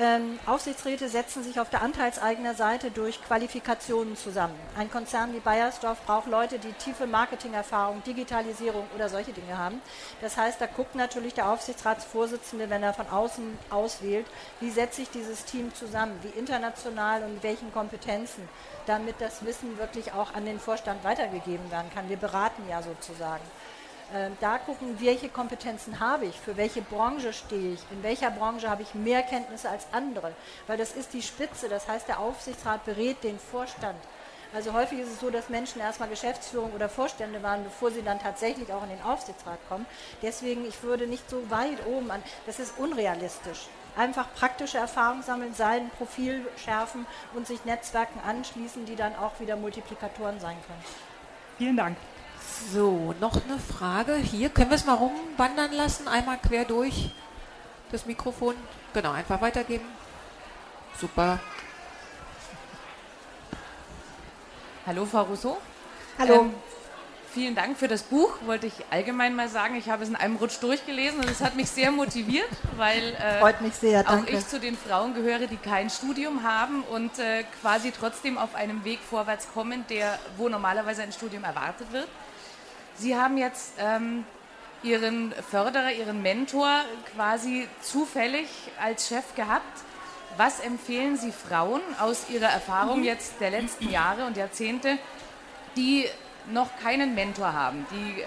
ähm, 0.00 0.38
Aufsichtsräte 0.46 1.08
setzen 1.08 1.42
sich 1.42 1.60
auf 1.60 1.68
der 1.68 1.82
anteilseigner 1.82 2.54
Seite 2.54 2.90
durch 2.90 3.22
Qualifikationen 3.22 4.16
zusammen. 4.16 4.54
Ein 4.76 4.90
Konzern 4.90 5.34
wie 5.34 5.40
Bayersdorf 5.40 6.00
braucht 6.06 6.28
Leute, 6.28 6.58
die 6.58 6.72
tiefe 6.72 7.06
Marketingerfahrung, 7.06 8.02
Digitalisierung 8.04 8.86
oder 8.94 9.08
solche 9.08 9.32
Dinge 9.32 9.58
haben. 9.58 9.82
Das 10.20 10.36
heißt, 10.36 10.60
da 10.60 10.66
guckt 10.66 10.94
natürlich 10.94 11.34
der 11.34 11.50
Aufsichtsratsvorsitzende, 11.50 12.70
wenn 12.70 12.82
er 12.82 12.94
von 12.94 13.08
außen 13.08 13.58
auswählt, 13.70 14.26
wie 14.60 14.70
setze 14.70 15.02
ich 15.02 15.10
dieses 15.10 15.44
Team 15.44 15.74
zusammen, 15.74 16.18
wie 16.22 16.38
international 16.38 17.22
und 17.24 17.34
mit 17.34 17.42
welchen 17.42 17.72
Kompetenzen, 17.72 18.48
damit 18.86 19.16
das 19.20 19.44
Wissen 19.44 19.78
wirklich 19.78 20.12
auch 20.12 20.34
an 20.34 20.46
den 20.46 20.58
Vorstand 20.58 21.04
weitergegeben 21.04 21.70
werden 21.70 21.90
kann. 21.94 22.08
Wir 22.08 22.16
beraten 22.16 22.62
ja 22.68 22.82
sozusagen. 22.82 23.44
Ähm, 24.14 24.36
da 24.40 24.58
gucken, 24.58 25.00
welche 25.00 25.30
Kompetenzen 25.30 25.98
habe 25.98 26.26
ich, 26.26 26.38
für 26.38 26.56
welche 26.58 26.82
Branche 26.82 27.32
stehe 27.32 27.74
ich, 27.74 27.80
in 27.90 28.02
welcher 28.02 28.30
Branche 28.30 28.68
habe 28.68 28.82
ich 28.82 28.94
mehr 28.94 29.22
Kenntnisse 29.22 29.70
als 29.70 29.86
andere, 29.90 30.32
weil 30.66 30.76
das 30.76 30.92
ist 30.92 31.14
die 31.14 31.22
Spitze, 31.22 31.70
das 31.70 31.88
heißt 31.88 32.08
der 32.08 32.20
Aufsichtsrat 32.20 32.84
berät 32.84 33.24
den 33.24 33.38
Vorstand. 33.38 33.96
Also 34.54 34.74
häufig 34.74 34.98
ist 34.98 35.12
es 35.12 35.20
so, 35.20 35.30
dass 35.30 35.48
Menschen 35.48 35.80
erstmal 35.80 36.10
Geschäftsführung 36.10 36.72
oder 36.72 36.90
Vorstände 36.90 37.42
waren, 37.42 37.64
bevor 37.64 37.90
sie 37.90 38.02
dann 38.02 38.18
tatsächlich 38.18 38.70
auch 38.70 38.82
in 38.82 38.90
den 38.90 39.02
Aufsichtsrat 39.02 39.58
kommen. 39.70 39.86
Deswegen, 40.20 40.66
ich 40.66 40.82
würde 40.82 41.06
nicht 41.06 41.30
so 41.30 41.50
weit 41.50 41.86
oben 41.86 42.10
an, 42.10 42.22
das 42.44 42.58
ist 42.58 42.74
unrealistisch. 42.76 43.68
Einfach 43.96 44.26
praktische 44.34 44.76
Erfahrung 44.76 45.22
sammeln, 45.22 45.54
sein 45.54 45.90
Profil 45.96 46.46
schärfen 46.62 47.06
und 47.32 47.46
sich 47.46 47.64
Netzwerken 47.64 48.20
anschließen, 48.26 48.84
die 48.84 48.96
dann 48.96 49.16
auch 49.16 49.40
wieder 49.40 49.56
Multiplikatoren 49.56 50.38
sein 50.38 50.56
können. 50.66 50.84
Vielen 51.56 51.76
Dank. 51.78 51.96
So, 52.52 53.14
noch 53.20 53.36
eine 53.44 53.58
Frage. 53.58 54.14
Hier, 54.16 54.50
können 54.50 54.70
wir 54.70 54.76
es 54.76 54.84
mal 54.84 54.94
rumwandern 54.94 55.72
lassen? 55.72 56.06
Einmal 56.06 56.38
quer 56.38 56.64
durch 56.64 57.10
das 57.90 58.04
Mikrofon. 58.04 58.54
Genau, 58.92 59.12
einfach 59.12 59.40
weitergeben. 59.40 59.86
Super. 61.00 61.40
Hallo, 64.86 65.06
Frau 65.06 65.22
Rousseau. 65.22 65.58
Hallo. 66.18 66.42
Ähm, 66.42 66.54
vielen 67.32 67.54
Dank 67.54 67.78
für 67.78 67.88
das 67.88 68.02
Buch, 68.02 68.34
wollte 68.44 68.66
ich 68.66 68.74
allgemein 68.90 69.34
mal 69.34 69.48
sagen. 69.48 69.76
Ich 69.76 69.88
habe 69.88 70.02
es 70.02 70.10
in 70.10 70.16
einem 70.16 70.36
Rutsch 70.36 70.60
durchgelesen 70.60 71.20
und 71.20 71.30
es 71.30 71.40
hat 71.40 71.56
mich 71.56 71.70
sehr 71.70 71.90
motiviert, 71.90 72.50
weil 72.76 73.14
äh, 73.14 73.40
Freut 73.40 73.62
mich 73.62 73.74
sehr, 73.74 74.04
danke. 74.04 74.30
auch 74.30 74.38
ich 74.38 74.46
zu 74.46 74.60
den 74.60 74.76
Frauen 74.76 75.14
gehöre, 75.14 75.46
die 75.46 75.56
kein 75.56 75.88
Studium 75.88 76.42
haben 76.42 76.82
und 76.82 77.18
äh, 77.18 77.44
quasi 77.62 77.92
trotzdem 77.92 78.36
auf 78.36 78.54
einem 78.54 78.84
Weg 78.84 78.98
vorwärts 79.00 79.48
kommen, 79.54 79.86
der, 79.88 80.18
wo 80.36 80.48
normalerweise 80.48 81.02
ein 81.02 81.12
Studium 81.12 81.44
erwartet 81.44 81.90
wird. 81.92 82.08
Sie 82.96 83.16
haben 83.16 83.36
jetzt 83.38 83.74
ähm, 83.78 84.24
Ihren 84.82 85.32
Förderer, 85.50 85.92
Ihren 85.92 86.22
Mentor 86.22 86.82
quasi 87.14 87.68
zufällig 87.80 88.48
als 88.80 89.08
Chef 89.08 89.34
gehabt. 89.34 89.84
Was 90.36 90.60
empfehlen 90.60 91.16
Sie 91.16 91.32
Frauen 91.32 91.82
aus 92.00 92.30
Ihrer 92.30 92.48
Erfahrung 92.48 93.00
mhm. 93.00 93.04
jetzt 93.04 93.40
der 93.40 93.50
letzten 93.50 93.90
Jahre 93.90 94.24
und 94.26 94.36
Jahrzehnte, 94.36 94.98
die 95.76 96.06
noch 96.50 96.68
keinen 96.82 97.14
Mentor 97.14 97.52
haben, 97.52 97.86
die 97.90 98.24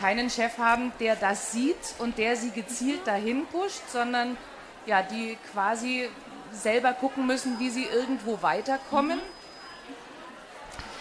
keinen 0.00 0.30
Chef 0.30 0.58
haben, 0.58 0.92
der 1.00 1.16
das 1.16 1.52
sieht 1.52 1.94
und 1.98 2.18
der 2.18 2.36
sie 2.36 2.50
gezielt 2.50 3.06
dahin 3.06 3.46
pusht, 3.46 3.82
sondern 3.88 4.36
ja, 4.84 5.02
die 5.02 5.38
quasi 5.52 6.08
selber 6.52 6.92
gucken 6.92 7.26
müssen, 7.26 7.58
wie 7.58 7.70
sie 7.70 7.84
irgendwo 7.84 8.42
weiterkommen? 8.42 9.18
Mhm. 9.18 9.35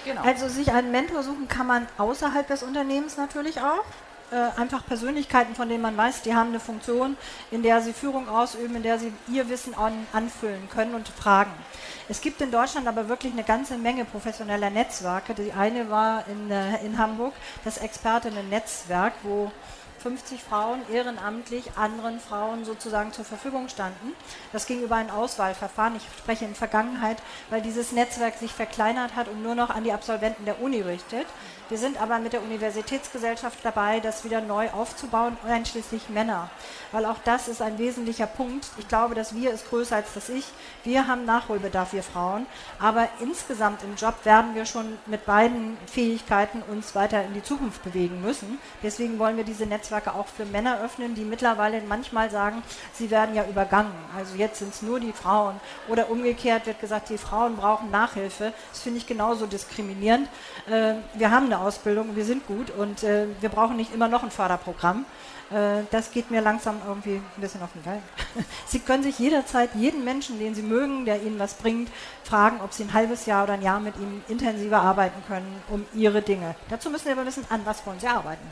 Genau. 0.05 0.21
Also 0.21 0.47
sich 0.47 0.71
einen 0.71 0.91
Mentor 0.91 1.23
suchen 1.23 1.47
kann 1.47 1.67
man 1.67 1.87
außerhalb 1.97 2.47
des 2.47 2.63
Unternehmens 2.63 3.17
natürlich 3.17 3.59
auch. 3.59 3.83
Äh, 4.31 4.59
einfach 4.59 4.83
Persönlichkeiten, 4.87 5.53
von 5.53 5.69
denen 5.69 5.83
man 5.83 5.95
weiß, 5.95 6.23
die 6.23 6.33
haben 6.33 6.49
eine 6.49 6.59
Funktion, 6.59 7.15
in 7.51 7.61
der 7.61 7.81
sie 7.81 7.93
Führung 7.93 8.27
ausüben, 8.27 8.75
in 8.75 8.81
der 8.81 8.97
sie 8.97 9.13
ihr 9.27 9.49
Wissen 9.49 9.75
an, 9.75 9.93
anfüllen 10.13 10.67
können 10.69 10.95
und 10.95 11.07
fragen. 11.07 11.51
Es 12.09 12.21
gibt 12.21 12.41
in 12.41 12.49
Deutschland 12.49 12.87
aber 12.87 13.07
wirklich 13.07 13.33
eine 13.33 13.43
ganze 13.43 13.77
Menge 13.77 14.03
professioneller 14.03 14.71
Netzwerke. 14.71 15.35
Die 15.35 15.53
eine 15.53 15.91
war 15.91 16.23
in, 16.27 16.49
äh, 16.49 16.83
in 16.83 16.97
Hamburg 16.97 17.33
das 17.63 17.77
Expertinnen-Netzwerk, 17.77 19.13
wo 19.21 19.51
50 20.05 20.39
Frauen 20.39 20.81
ehrenamtlich 20.93 21.71
anderen 21.77 22.19
Frauen 22.19 22.63
sozusagen 22.63 23.11
zur 23.11 23.25
Verfügung 23.25 23.69
standen. 23.69 24.13
Das 24.53 24.67
ging 24.67 24.83
über 24.83 24.97
ein 24.97 25.09
Auswahlverfahren. 25.09 25.95
Ich 25.95 26.03
spreche 26.19 26.45
in 26.45 26.53
Vergangenheit, 26.53 27.17
weil 27.49 27.63
dieses 27.63 27.91
Netzwerk 27.91 28.37
sich 28.37 28.51
verkleinert 28.51 29.15
hat 29.15 29.27
und 29.27 29.41
nur 29.41 29.55
noch 29.55 29.71
an 29.71 29.83
die 29.83 29.91
Absolventen 29.91 30.45
der 30.45 30.61
Uni 30.61 30.81
richtet. 30.81 31.25
Wir 31.67 31.79
sind 31.79 31.99
aber 31.99 32.19
mit 32.19 32.33
der 32.33 32.43
Universitätsgesellschaft 32.43 33.57
dabei, 33.63 33.99
das 33.99 34.23
wieder 34.23 34.39
neu 34.39 34.69
aufzubauen, 34.69 35.35
einschließlich 35.47 36.09
Männer. 36.09 36.51
Weil 36.91 37.05
auch 37.05 37.17
das 37.25 37.47
ist 37.47 37.59
ein 37.59 37.79
wesentlicher 37.79 38.27
Punkt. 38.27 38.67
Ich 38.77 38.87
glaube, 38.87 39.15
dass 39.15 39.33
wir 39.33 39.51
ist 39.51 39.69
größer 39.69 39.95
als 39.95 40.13
das 40.13 40.29
Ich. 40.29 40.45
Wir 40.83 41.07
haben 41.07 41.25
Nachholbedarf, 41.25 41.93
wir 41.93 42.03
Frauen. 42.03 42.45
Aber 42.79 43.09
insgesamt 43.19 43.81
im 43.81 43.95
Job 43.95 44.13
werden 44.25 44.53
wir 44.53 44.67
schon 44.67 44.99
mit 45.07 45.25
beiden 45.25 45.75
Fähigkeiten 45.87 46.61
uns 46.69 46.93
weiter 46.93 47.23
in 47.23 47.33
die 47.33 47.41
Zukunft 47.41 47.83
bewegen 47.83 48.21
müssen. 48.21 48.59
Deswegen 48.83 49.17
wollen 49.17 49.35
wir 49.37 49.43
diese 49.43 49.65
Netzwerke 49.65 50.13
auch 50.13 50.27
für 50.27 50.45
Männer 50.45 50.81
öffnen, 50.83 51.15
die 51.15 51.23
mittlerweile 51.23 51.81
manchmal 51.81 52.29
sagen, 52.29 52.61
sie 52.93 53.09
werden 53.09 53.33
ja 53.33 53.43
übergangen. 53.43 53.91
Also 54.15 54.35
jetzt 54.35 54.59
sind 54.59 54.71
es 54.71 54.83
nur 54.83 54.99
die 54.99 55.13
Frauen. 55.13 55.59
Oder 55.89 56.11
umgekehrt 56.11 56.67
wird 56.67 56.79
gesagt, 56.79 57.09
die 57.09 57.17
Frauen 57.17 57.55
brauchen 57.55 57.89
Nachhilfe. 57.89 58.53
Das 58.71 58.83
finde 58.83 58.99
ich 58.99 59.07
genauso 59.07 59.47
diskriminierend. 59.47 60.29
Äh, 60.67 60.95
wir 61.13 61.31
haben 61.31 61.45
eine 61.45 61.59
Ausbildung, 61.59 62.15
wir 62.15 62.25
sind 62.25 62.47
gut 62.47 62.71
und 62.71 63.03
äh, 63.03 63.27
wir 63.39 63.49
brauchen 63.49 63.77
nicht 63.77 63.93
immer 63.93 64.07
noch 64.07 64.23
ein 64.23 64.31
Förderprogramm. 64.31 65.05
Äh, 65.51 65.83
das 65.91 66.11
geht 66.11 66.31
mir 66.31 66.41
langsam 66.41 66.81
irgendwie 66.87 67.15
ein 67.15 67.41
bisschen 67.41 67.61
auf 67.61 67.71
den 67.73 67.83
Geil. 67.83 68.01
Sie 68.65 68.79
können 68.79 69.03
sich 69.03 69.19
jederzeit 69.19 69.69
jeden 69.75 70.03
Menschen, 70.03 70.39
den 70.39 70.55
Sie 70.55 70.63
mögen, 70.63 71.05
der 71.05 71.21
Ihnen 71.21 71.37
was 71.37 71.53
bringt, 71.53 71.89
fragen, 72.23 72.61
ob 72.63 72.73
Sie 72.73 72.83
ein 72.83 72.93
halbes 72.93 73.27
Jahr 73.27 73.43
oder 73.43 73.53
ein 73.53 73.61
Jahr 73.61 73.79
mit 73.79 73.95
ihm 73.97 74.23
intensiver 74.27 74.81
arbeiten 74.81 75.21
können 75.27 75.61
um 75.69 75.85
Ihre 75.93 76.23
Dinge. 76.23 76.55
Dazu 76.69 76.89
müssen 76.89 77.05
Sie 77.05 77.11
aber 77.11 77.25
wissen, 77.25 77.45
an 77.49 77.61
was 77.65 77.85
wollen 77.85 77.99
Sie 77.99 78.07
arbeiten. 78.07 78.47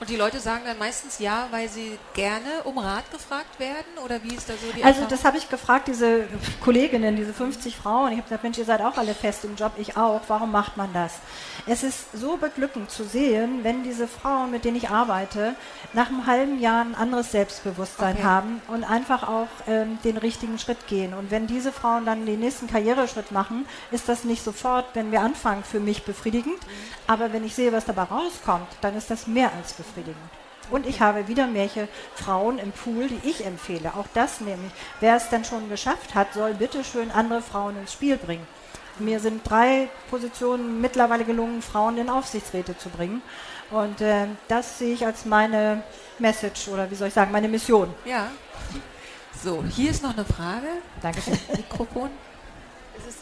Und 0.00 0.10
die 0.10 0.16
Leute 0.16 0.40
sagen 0.40 0.62
dann 0.66 0.78
meistens 0.78 1.18
ja, 1.18 1.46
weil 1.50 1.68
sie 1.68 1.98
gerne 2.14 2.62
um 2.64 2.78
Rat 2.78 3.10
gefragt 3.12 3.58
werden? 3.58 3.86
Oder 4.04 4.22
wie 4.22 4.34
ist 4.34 4.48
da 4.48 4.54
so 4.54 4.66
die 4.74 4.82
Also 4.82 5.00
Erfahrung? 5.00 5.08
das 5.08 5.24
habe 5.24 5.38
ich 5.38 5.48
gefragt, 5.48 5.88
diese 5.88 6.26
Kolleginnen, 6.62 7.16
diese 7.16 7.32
50 7.32 7.76
Frauen. 7.76 8.10
Ich 8.10 8.18
habe 8.18 8.24
gesagt, 8.24 8.42
Mensch, 8.42 8.58
ihr 8.58 8.64
seid 8.64 8.80
auch 8.80 8.96
alle 8.96 9.14
fest 9.14 9.44
im 9.44 9.54
Job, 9.56 9.72
ich 9.76 9.96
auch. 9.96 10.20
Warum 10.28 10.50
macht 10.50 10.76
man 10.76 10.92
das? 10.92 11.14
Es 11.66 11.82
ist 11.82 12.06
so 12.12 12.36
beglückend 12.36 12.90
zu 12.90 13.04
sehen, 13.04 13.60
wenn 13.62 13.84
diese 13.84 14.08
Frauen, 14.08 14.50
mit 14.50 14.64
denen 14.64 14.76
ich 14.76 14.90
arbeite, 14.90 15.54
nach 15.92 16.08
einem 16.08 16.26
halben 16.26 16.60
Jahr 16.60 16.84
ein 16.84 16.94
anderes 16.94 17.30
Selbstbewusstsein 17.30 18.16
okay. 18.16 18.24
haben 18.24 18.62
und 18.68 18.84
einfach 18.84 19.22
auch 19.26 19.48
ähm, 19.68 19.98
den 20.04 20.16
richtigen 20.16 20.58
Schritt 20.58 20.86
gehen. 20.88 21.14
Und 21.14 21.30
wenn 21.30 21.46
diese 21.46 21.72
Frauen 21.72 22.04
dann 22.04 22.26
den 22.26 22.40
nächsten 22.40 22.66
Karriereschritt 22.66 23.30
machen, 23.30 23.64
ist 23.92 24.08
das 24.08 24.24
nicht 24.24 24.42
sofort, 24.44 24.86
wenn 24.94 25.12
wir 25.12 25.20
anfangen, 25.20 25.62
für 25.64 25.80
mich 25.80 26.04
befriedigend. 26.04 26.56
Mhm. 26.56 26.94
Aber 27.06 27.32
wenn 27.32 27.44
ich 27.44 27.54
sehe, 27.54 27.72
was 27.72 27.84
dabei 27.84 28.04
rauskommt, 28.04 28.68
dann 28.80 28.96
ist 28.96 29.10
das 29.10 29.26
mehr 29.26 29.50
als 29.52 29.74
befriedigend. 29.74 30.16
Und 30.70 30.86
ich 30.86 31.00
habe 31.00 31.28
wieder 31.28 31.46
mehrche 31.46 31.88
Frauen 32.14 32.58
im 32.58 32.72
Pool, 32.72 33.08
die 33.08 33.28
ich 33.28 33.44
empfehle. 33.44 33.92
Auch 33.94 34.06
das 34.14 34.40
nämlich. 34.40 34.72
Wer 35.00 35.16
es 35.16 35.28
dann 35.28 35.44
schon 35.44 35.68
geschafft 35.68 36.14
hat, 36.14 36.32
soll 36.32 36.54
bitte 36.54 36.82
schön 36.84 37.10
andere 37.10 37.42
Frauen 37.42 37.76
ins 37.76 37.92
Spiel 37.92 38.16
bringen. 38.16 38.46
Mir 38.98 39.20
sind 39.20 39.48
drei 39.48 39.88
Positionen 40.08 40.80
mittlerweile 40.80 41.24
gelungen, 41.24 41.60
Frauen 41.62 41.98
in 41.98 42.08
Aufsichtsräte 42.08 42.78
zu 42.78 42.88
bringen. 42.88 43.22
Und 43.70 44.00
äh, 44.00 44.26
das 44.48 44.78
sehe 44.78 44.94
ich 44.94 45.04
als 45.04 45.24
meine 45.24 45.82
Message 46.18 46.68
oder 46.68 46.90
wie 46.90 46.94
soll 46.94 47.08
ich 47.08 47.14
sagen, 47.14 47.32
meine 47.32 47.48
Mission. 47.48 47.92
Ja. 48.04 48.30
So, 49.42 49.64
hier 49.64 49.90
ist 49.90 50.02
noch 50.02 50.14
eine 50.16 50.24
Frage. 50.24 50.68
Dankeschön. 51.02 51.38
Mikrofon. 51.56 52.10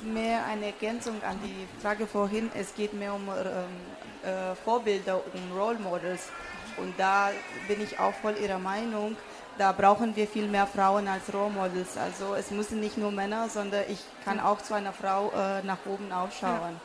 Mehr 0.02 0.44
eine 0.46 0.66
Ergänzung 0.66 1.22
an 1.22 1.38
die 1.44 1.66
Frage 1.80 2.06
vorhin. 2.06 2.50
Es 2.54 2.74
geht 2.74 2.92
mehr 2.92 3.14
um 3.14 3.28
ähm, 3.28 4.28
äh, 4.28 4.54
Vorbilder, 4.64 5.16
um 5.16 5.58
Role 5.58 5.78
Models. 5.78 6.28
Und 6.76 6.98
da 6.98 7.30
bin 7.68 7.80
ich 7.80 7.98
auch 7.98 8.14
voll 8.14 8.34
Ihrer 8.42 8.58
Meinung. 8.58 9.16
Da 9.58 9.72
brauchen 9.72 10.16
wir 10.16 10.26
viel 10.26 10.48
mehr 10.48 10.66
Frauen 10.66 11.06
als 11.06 11.32
Role 11.32 11.50
Models. 11.50 11.96
Also 11.96 12.34
es 12.34 12.50
müssen 12.50 12.80
nicht 12.80 12.96
nur 12.96 13.10
Männer, 13.10 13.48
sondern 13.48 13.84
ich 13.88 14.00
kann 14.24 14.40
auch 14.40 14.62
zu 14.62 14.74
einer 14.74 14.92
Frau 14.92 15.30
äh, 15.30 15.62
nach 15.62 15.78
oben 15.86 16.10
aufschauen. 16.10 16.50
Ja. 16.72 16.80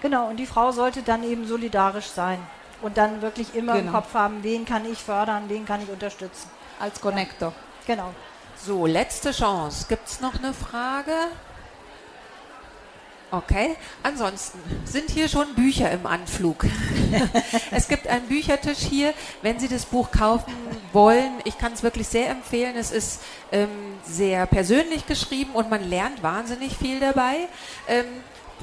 Genau, 0.00 0.28
und 0.28 0.36
die 0.36 0.46
Frau 0.46 0.72
sollte 0.72 1.02
dann 1.02 1.22
eben 1.24 1.46
solidarisch 1.46 2.06
sein 2.06 2.38
und 2.80 2.96
dann 2.96 3.20
wirklich 3.20 3.54
immer 3.54 3.74
genau. 3.74 3.86
im 3.88 3.92
Kopf 3.92 4.14
haben, 4.14 4.42
wen 4.42 4.64
kann 4.64 4.90
ich 4.90 4.98
fördern, 4.98 5.44
wen 5.48 5.66
kann 5.66 5.82
ich 5.82 5.90
unterstützen. 5.90 6.50
Als 6.78 7.00
Connector. 7.00 7.48
Ja. 7.86 7.94
Genau. 7.94 8.14
So, 8.56 8.86
letzte 8.86 9.32
Chance. 9.32 9.86
Gibt 9.88 10.08
es 10.08 10.20
noch 10.20 10.34
eine 10.38 10.54
Frage? 10.54 11.12
Okay. 13.30 13.76
Ansonsten 14.02 14.58
sind 14.84 15.10
hier 15.10 15.28
schon 15.28 15.54
Bücher 15.54 15.90
im 15.90 16.06
Anflug. 16.06 16.66
es 17.70 17.86
gibt 17.86 18.08
einen 18.08 18.26
Büchertisch 18.26 18.78
hier, 18.78 19.14
wenn 19.42 19.60
Sie 19.60 19.68
das 19.68 19.84
Buch 19.84 20.10
kaufen 20.10 20.52
wollen. 20.92 21.32
Ich 21.44 21.56
kann 21.58 21.72
es 21.72 21.82
wirklich 21.82 22.08
sehr 22.08 22.30
empfehlen. 22.30 22.76
Es 22.76 22.90
ist 22.90 23.20
ähm, 23.52 23.68
sehr 24.04 24.46
persönlich 24.46 25.06
geschrieben 25.06 25.52
und 25.52 25.70
man 25.70 25.88
lernt 25.88 26.22
wahnsinnig 26.22 26.76
viel 26.76 26.98
dabei. 26.98 27.48
Ähm, 27.86 28.04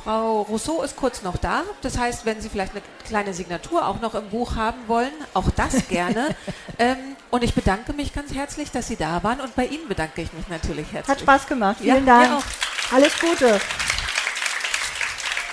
Frau 0.03 0.41
Rousseau 0.43 0.83
ist 0.83 0.95
kurz 0.95 1.21
noch 1.21 1.37
da. 1.37 1.63
Das 1.81 1.97
heißt, 1.97 2.25
wenn 2.25 2.41
Sie 2.41 2.49
vielleicht 2.49 2.73
eine 2.73 2.81
kleine 3.05 3.33
Signatur 3.33 3.87
auch 3.87 3.99
noch 3.99 4.15
im 4.15 4.29
Buch 4.29 4.55
haben 4.55 4.79
wollen, 4.87 5.11
auch 5.33 5.49
das 5.55 5.87
gerne. 5.89 6.35
ähm, 6.77 6.97
und 7.29 7.43
ich 7.43 7.53
bedanke 7.53 7.93
mich 7.93 8.13
ganz 8.13 8.33
herzlich, 8.33 8.71
dass 8.71 8.87
Sie 8.87 8.95
da 8.95 9.23
waren 9.23 9.41
und 9.41 9.55
bei 9.55 9.65
Ihnen 9.65 9.87
bedanke 9.87 10.21
ich 10.21 10.31
mich 10.33 10.47
natürlich 10.49 10.91
herzlich. 10.91 11.15
Hat 11.15 11.21
Spaß 11.21 11.47
gemacht. 11.47 11.77
Vielen 11.81 12.05
ja, 12.05 12.21
Dank. 12.27 12.43
Alles 12.91 13.19
Gute. 13.19 13.59